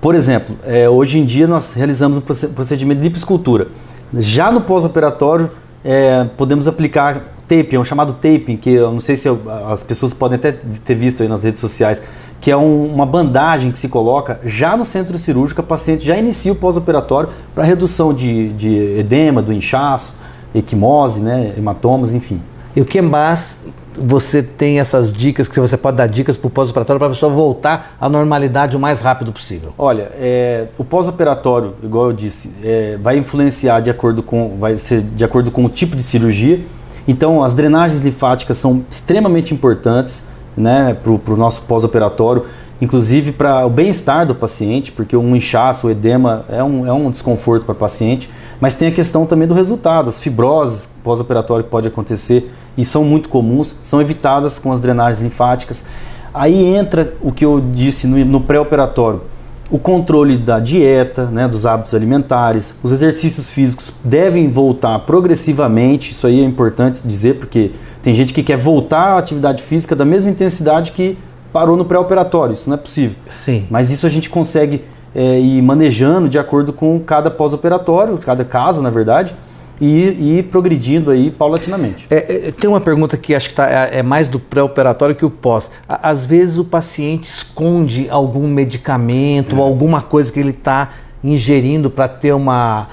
Por 0.01 0.14
exemplo, 0.14 0.57
é, 0.64 0.89
hoje 0.89 1.18
em 1.18 1.24
dia 1.24 1.47
nós 1.47 1.74
realizamos 1.74 2.18
um 2.18 2.20
procedimento 2.20 2.99
de 3.01 3.05
lipoescultura. 3.05 3.68
Já 4.14 4.51
no 4.51 4.61
pós-operatório, 4.61 5.51
é, 5.85 6.24
podemos 6.37 6.66
aplicar 6.66 7.35
taping, 7.49 7.77
é 7.77 7.79
um 7.79 7.85
chamado 7.85 8.14
taping, 8.14 8.57
que 8.57 8.70
eu 8.70 8.91
não 8.91 9.01
sei 9.01 9.16
se 9.16 9.29
eu, 9.29 9.41
as 9.70 9.83
pessoas 9.83 10.12
podem 10.12 10.37
até 10.37 10.53
ter 10.53 10.95
visto 10.95 11.22
aí 11.22 11.29
nas 11.29 11.45
redes 11.45 11.61
sociais, 11.61 12.03
que 12.41 12.51
é 12.51 12.57
um, 12.57 12.93
uma 12.93 13.07
bandagem 13.07 13.70
que 13.70 13.79
se 13.79 13.89
coloca 13.89 14.41
já 14.45 14.77
no 14.77 14.85
centro 14.85 15.18
cirúrgico, 15.18 15.61
o 15.61 15.64
paciente 15.64 16.05
já 16.05 16.16
inicia 16.16 16.53
o 16.53 16.57
pós-operatório 16.57 17.31
para 17.55 17.64
redução 17.64 18.12
de, 18.12 18.53
de 18.53 18.99
edema, 18.99 19.41
do 19.41 19.53
inchaço, 19.53 20.18
equimose, 20.55 21.20
né, 21.20 21.55
hematomas, 21.57 22.12
enfim. 22.12 22.41
E 22.74 22.81
o 22.81 22.85
que 22.85 23.01
mais 23.01 23.64
você 23.99 24.42
tem 24.42 24.78
essas 24.78 25.12
dicas, 25.12 25.49
que 25.49 25.59
você 25.59 25.76
pode 25.76 25.97
dar 25.97 26.07
dicas 26.07 26.36
para 26.36 26.47
o 26.49 26.51
pós-operatório 26.51 26.99
para 26.99 27.09
a 27.09 27.11
pessoa 27.11 27.32
voltar 27.32 27.97
à 28.01 28.09
normalidade 28.09 28.76
o 28.76 28.80
mais 28.80 29.01
rápido 29.01 29.32
possível? 29.32 29.72
Olha, 29.78 30.11
é, 30.18 30.66
o 30.78 30.84
pós-operatório, 30.84 31.74
igual 31.82 32.07
eu 32.07 32.12
disse, 32.12 32.53
é, 32.62 32.99
vai 33.01 33.16
influenciar 33.16 33.80
de 33.80 33.90
acordo 33.90 34.22
com, 34.22 34.57
vai 34.59 34.78
ser 34.78 35.01
de 35.03 35.24
acordo 35.24 35.51
com 35.51 35.64
o 35.64 35.68
tipo 35.68 35.97
de 35.97 36.03
cirurgia. 36.03 36.61
Então, 37.09 37.42
as 37.42 37.55
drenagens 37.55 38.01
linfáticas 38.01 38.59
são 38.59 38.84
extremamente 38.90 39.55
importantes 39.55 40.24
né, 40.57 40.97
para 41.03 41.32
o 41.32 41.36
nosso 41.36 41.62
pós-operatório, 41.62 42.47
inclusive 42.81 43.33
para 43.33 43.64
o 43.66 43.70
bem-estar 43.70 44.27
do 44.27 44.35
paciente, 44.35 44.93
porque 44.93 45.16
um 45.16 45.35
inchaço, 45.35 45.87
o 45.87 45.91
edema 45.91 46.45
é 46.49 46.62
um, 46.62 46.87
é 46.87 46.93
um 46.93 47.11
desconforto 47.11 47.64
para 47.64 47.72
o 47.72 47.77
paciente, 47.77 48.31
mas 48.61 48.74
tem 48.74 48.89
a 48.89 48.93
questão 48.93 49.27
também 49.27 49.47
do 49.47 49.55
resultado, 49.55 50.09
as 50.09 50.20
fibroses 50.20 50.89
pós-operatório 51.03 51.64
que 51.64 51.70
pode 51.70 51.89
acontecer 51.89 52.51
e 52.77 52.85
são 52.85 53.05
muito 53.05 53.29
comuns, 53.29 53.77
são 53.83 54.01
evitadas 54.01 54.59
com 54.59 54.72
as 54.72 54.81
drenagens 54.81 55.22
linfáticas. 55.22 55.85
Aí 56.33 56.64
entra 56.64 57.14
o 57.22 57.33
que 57.33 57.45
eu 57.45 57.62
disse 57.72 58.07
no, 58.07 58.22
no 58.24 58.41
pré-operatório, 58.41 59.22
o 59.70 59.79
controle 59.79 60.37
da 60.37 60.61
dieta, 60.61 61.24
né, 61.27 61.49
dos 61.49 61.66
hábitos 61.66 61.95
alimentares, 61.95 62.79
os 62.83 62.93
exercícios 62.93 63.51
físicos 63.51 63.93
devem 64.05 64.49
voltar 64.49 64.99
progressivamente, 65.01 66.12
isso 66.12 66.27
aí 66.27 66.41
é 66.41 66.45
importante 66.45 67.01
dizer, 67.05 67.37
porque 67.37 67.72
tem 68.03 68.14
gente 68.14 68.33
que 68.33 68.43
quer 68.43 68.57
voltar 68.57 69.14
à 69.14 69.18
atividade 69.18 69.62
física 69.62 69.97
da 69.97 70.05
mesma 70.05 70.31
intensidade 70.31 70.93
que 70.93 71.18
parou 71.57 71.75
no 71.75 71.87
pré-operatório, 71.87 72.53
isso 72.53 72.69
não 72.69 72.75
é 72.75 72.79
possível. 72.79 73.17
Sim. 73.31 73.67
Mas 73.71 73.89
isso 73.89 74.07
a 74.07 74.11
gente 74.11 74.29
consegue 74.29 74.85
é, 75.15 75.41
ir 75.41 75.63
manejando 75.63 76.29
de 76.29 76.39
acordo 76.39 76.71
com 76.71 77.01
cada 77.01 77.31
pós-operatório, 77.31 78.19
cada 78.19 78.45
caso, 78.45 78.83
na 78.83 78.91
verdade, 78.91 79.35
e 79.81 80.39
ir 80.39 80.43
progredindo 80.51 81.11
aí 81.11 81.31
paulatinamente. 81.31 82.07
É, 82.11 82.49
é, 82.49 82.53
tem 82.53 82.69
uma 82.69 82.81
pergunta 82.81 83.17
que 83.17 83.35
acho 83.35 83.49
que 83.49 83.55
tá, 83.55 83.71
é, 83.71 84.01
é 84.01 84.03
mais 84.03 84.29
do 84.29 84.39
pré-operatório 84.39 85.15
que 85.15 85.25
o 85.25 85.31
pós. 85.31 85.71
Às 85.89 86.27
vezes 86.27 86.59
o 86.59 86.65
paciente 86.65 87.25
esconde 87.25 88.07
algum 88.11 88.47
medicamento, 88.47 89.57
é. 89.57 89.59
alguma 89.59 90.03
coisa 90.03 90.31
que 90.31 90.39
ele 90.39 90.51
está 90.51 90.91
ingerindo 91.25 91.89
para 91.89 92.07
ter 92.07 92.35
uma, 92.35 92.87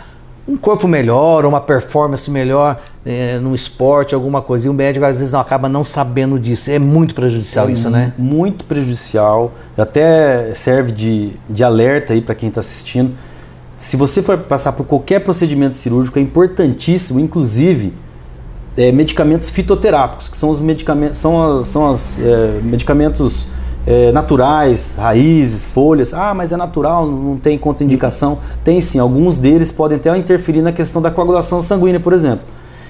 um 0.47 0.55
corpo 0.55 0.87
melhor, 0.87 1.45
uma 1.45 1.59
performance 1.59 2.31
melhor 2.31 2.79
é, 3.05 3.37
no 3.39 3.53
esporte, 3.53 4.15
alguma 4.15 4.41
coisa. 4.41 4.67
E 4.67 4.69
o 4.69 4.73
médico 4.73 5.05
às 5.05 5.17
vezes 5.17 5.31
não 5.31 5.39
acaba 5.39 5.67
não 5.67 5.83
sabendo 5.83 6.39
disso. 6.39 6.71
É 6.71 6.79
muito 6.79 7.13
prejudicial 7.15 7.69
isso, 7.69 7.89
né? 7.89 8.13
Muito 8.17 8.65
prejudicial. 8.65 9.53
Até 9.77 10.53
serve 10.53 10.91
de, 10.91 11.31
de 11.49 11.63
alerta 11.63 12.13
aí 12.13 12.21
para 12.21 12.35
quem 12.35 12.49
está 12.49 12.59
assistindo 12.59 13.13
se 13.83 13.97
você 13.97 14.21
for 14.21 14.37
passar 14.37 14.71
por 14.71 14.85
qualquer 14.85 15.19
procedimento 15.19 15.75
cirúrgico, 15.75 16.17
é 16.17 16.21
importantíssimo, 16.21 17.19
inclusive, 17.19 17.93
é, 18.77 18.93
medicamentos 18.93 19.49
fitoterápicos, 19.49 20.29
que 20.29 20.37
são 20.37 20.49
os 20.49 20.61
medicamentos, 20.61 21.19
são, 21.19 21.61
são 21.65 21.91
os 21.91 22.17
é, 22.17 22.61
medicamentos 22.63 23.45
é, 23.85 24.09
naturais, 24.13 24.95
raízes, 24.97 25.65
folhas. 25.65 26.13
Ah, 26.13 26.33
mas 26.33 26.53
é 26.53 26.57
natural, 26.57 27.05
não 27.05 27.35
tem 27.35 27.57
contraindicação. 27.57 28.39
Tem 28.63 28.79
sim, 28.79 28.99
alguns 28.99 29.37
deles 29.37 29.69
podem 29.69 29.97
até 29.97 30.15
interferir 30.17 30.61
na 30.61 30.71
questão 30.71 31.01
da 31.01 31.11
coagulação 31.11 31.61
sanguínea, 31.61 31.99
por 31.99 32.13
exemplo. 32.13 32.45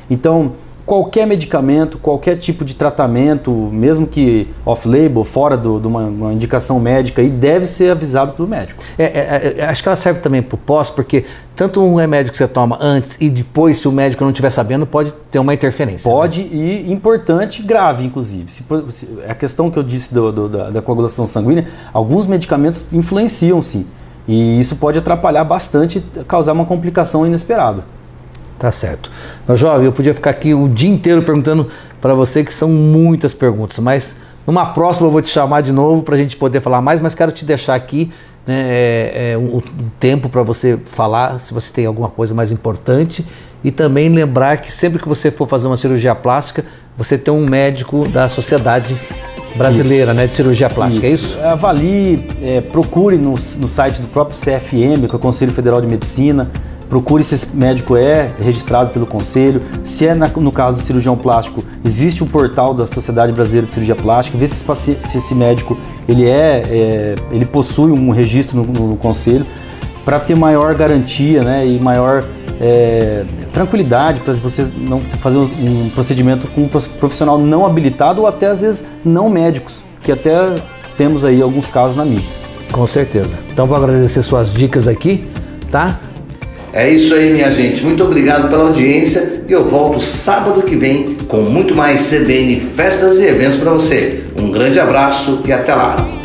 Então, 0.10 0.54
qualquer 0.86 1.26
medicamento, 1.26 1.98
qualquer 1.98 2.38
tipo 2.38 2.66
de 2.66 2.76
tratamento, 2.76 3.52
mesmo 3.52 4.06
que 4.06 4.48
off-label, 4.66 5.24
fora 5.24 5.58
de 5.58 5.68
uma, 5.68 6.02
uma, 6.02 6.34
indicação 6.34 6.80
médica, 6.80 7.22
e 7.22 7.30
deve 7.30 7.66
ser 7.66 7.92
avisado 7.92 8.34
pelo 8.34 8.48
médico. 8.48 8.84
É, 8.98 9.04
é, 9.04 9.56
é, 9.60 9.66
acho 9.66 9.82
que 9.82 9.88
ela 9.88 9.96
serve 9.96 10.20
também 10.20 10.42
para 10.42 10.56
o 10.56 10.58
pós, 10.58 10.90
porque 10.90 11.26
tanto 11.56 11.82
um 11.82 11.96
remédio 11.96 12.32
que 12.32 12.38
você 12.38 12.48
toma 12.48 12.78
antes 12.82 13.18
e 13.22 13.30
depois, 13.30 13.78
se 13.78 13.88
o 13.88 13.92
médico 13.92 14.24
não 14.24 14.32
estiver 14.32 14.50
sabendo, 14.50 14.86
pode 14.86 15.14
ter 15.32 15.40
uma 15.40 15.54
interferência. 15.54 16.10
Né? 16.10 16.16
Pode 16.16 16.44
né? 16.44 16.50
e 16.52 16.92
importante, 16.92 17.62
grave, 17.62 18.06
inclusive. 18.06 18.52
Se, 18.52 18.66
se, 18.90 19.08
a 19.28 19.36
questão 19.36 19.72
que 19.72 19.78
eu 19.78 19.84
disse 19.84 20.14
do, 20.14 20.32
do, 20.32 20.50
da, 20.50 20.70
da 20.70 20.82
coagulação 20.82 21.26
sanguínea, 21.26 21.68
alguns 21.94 22.28
medicamentos 22.28 22.88
influenciam 22.92 23.62
sim. 23.62 23.86
E 24.28 24.60
isso 24.60 24.78
pode 24.78 24.98
atrapalhar 24.98 25.44
bastante, 25.44 26.04
causar 26.28 26.54
uma 26.54 26.66
complicação 26.66 27.26
inesperada. 27.26 27.84
Tá 28.64 28.72
certo. 28.72 29.12
Meu 29.46 29.58
jovem, 29.58 29.88
eu 29.88 29.92
podia 29.92 30.14
ficar 30.14 30.30
aqui 30.30 30.54
o 30.54 30.70
dia 30.70 30.90
inteiro 30.90 31.22
perguntando 31.22 31.68
para 32.00 32.14
você, 32.14 32.46
que 32.46 32.54
são 32.54 32.70
muitas 32.70 33.34
perguntas, 33.34 33.78
mas 33.80 34.16
numa 34.48 34.68
próxima 34.68 35.06
eu 35.06 35.12
vou 35.12 35.22
te 35.22 35.30
chamar 35.30 35.60
de 35.60 35.74
novo 35.74 36.02
para 36.02 36.16
a 36.16 36.18
gente 36.18 36.38
poder 36.38 36.62
falar 36.62 36.82
mais, 36.82 37.02
mas 37.02 37.14
quero 37.14 37.34
te 37.34 37.44
deixar 37.44 37.76
aqui 37.76 38.10
né, 38.48 38.56
é, 38.56 39.32
é, 39.32 39.38
um, 39.38 39.58
um 39.58 39.90
tempo 40.00 40.30
para 40.30 40.44
você 40.44 40.80
falar 40.86 41.42
se 41.42 41.54
você 41.54 41.74
tem 41.74 41.86
alguma 41.86 42.08
coisa 42.08 42.34
mais 42.34 42.54
importante 42.54 43.28
e 43.66 43.70
também 43.70 44.08
lembrar 44.08 44.56
que 44.60 44.72
sempre 44.72 44.98
que 44.98 45.10
você 45.10 45.30
for 45.30 45.46
fazer 45.46 45.68
uma 45.68 45.76
cirurgia 45.76 46.16
plástica, 46.16 46.64
você 46.98 47.18
tem 47.18 47.34
um 47.34 47.46
médico 47.46 48.08
da 48.08 48.30
sociedade 48.30 48.96
brasileira 49.58 50.14
né, 50.14 50.26
de 50.26 50.36
cirurgia 50.36 50.70
plástica, 50.70 51.06
isso. 51.06 51.26
é 51.26 51.36
isso? 51.36 51.46
Avalie, 51.46 52.28
é, 52.42 52.62
procure 52.62 53.18
no, 53.18 53.32
no 53.34 53.68
site 53.68 54.02
do 54.02 54.08
próprio 54.08 54.40
CFM, 54.40 55.06
que 55.06 55.14
é 55.14 55.16
o 55.16 55.20
Conselho 55.20 55.52
Federal 55.52 55.82
de 55.82 55.88
Medicina, 55.88 56.50
procure 56.94 57.24
se 57.24 57.34
esse 57.34 57.48
médico 57.56 57.98
é 57.98 58.30
registrado 58.40 58.92
pelo 58.92 59.08
conselho, 59.08 59.64
se 59.84 60.06
é 60.06 60.14
na, 60.14 60.28
no 60.28 60.52
caso 60.52 60.78
do 60.78 60.84
cirurgião 60.84 61.18
plástico, 61.18 61.64
existe 61.84 62.24
um 62.24 62.28
portal 62.28 62.72
da 62.72 62.86
Sociedade 62.86 63.32
Brasileira 63.32 63.66
de 63.66 63.74
Cirurgia 63.74 63.96
Plástica, 63.96 64.38
ver 64.38 64.46
se, 64.46 64.64
se 65.02 65.18
esse 65.18 65.34
médico 65.34 65.76
ele 66.08 66.30
é, 66.30 66.62
é, 66.70 67.16
ele 67.32 67.46
possui 67.46 67.92
um 67.92 68.12
registro 68.12 68.58
no, 68.62 68.90
no 68.90 68.96
conselho 68.96 69.44
para 70.06 70.20
ter 70.20 70.38
maior 70.38 70.76
garantia 70.76 71.42
né, 71.42 71.66
e 71.66 71.80
maior 71.80 72.24
é, 72.62 73.26
tranquilidade 73.52 74.20
para 74.20 74.36
você 74.36 74.68
não 74.78 75.02
fazer 75.20 75.40
um 75.40 75.90
procedimento 75.96 76.48
com 76.52 76.62
um 76.62 76.68
profissional 76.68 77.40
não 77.40 77.66
habilitado 77.66 78.22
ou 78.22 78.28
até 78.28 78.46
às 78.46 78.62
vezes 78.62 78.86
não 79.04 79.30
médicos, 79.30 79.82
que 80.04 80.12
até 80.12 80.54
temos 80.96 81.26
aí 81.26 81.42
alguns 81.42 81.72
casos 81.72 81.98
na 81.98 82.06
mídia. 82.06 82.30
Com 82.72 82.86
certeza. 82.86 83.40
Então 83.52 83.66
vou 83.66 83.76
agradecer 83.76 84.22
suas 84.22 84.54
dicas 84.54 84.88
aqui, 84.88 85.28
tá? 85.72 86.00
É 86.74 86.90
isso 86.90 87.14
aí, 87.14 87.32
minha 87.32 87.52
gente. 87.52 87.84
Muito 87.84 88.04
obrigado 88.04 88.50
pela 88.50 88.64
audiência 88.64 89.44
e 89.48 89.52
eu 89.52 89.70
volto 89.70 90.02
sábado 90.02 90.64
que 90.64 90.76
vem 90.76 91.16
com 91.28 91.42
muito 91.42 91.76
mais 91.76 92.10
CBN 92.10 92.60
festas 92.60 93.20
e 93.20 93.26
eventos 93.26 93.58
para 93.58 93.72
você. 93.72 94.24
Um 94.36 94.52
grande 94.52 94.80
abraço 94.80 95.42
e 95.46 95.54
até 95.54 95.76
lá. 95.76 96.23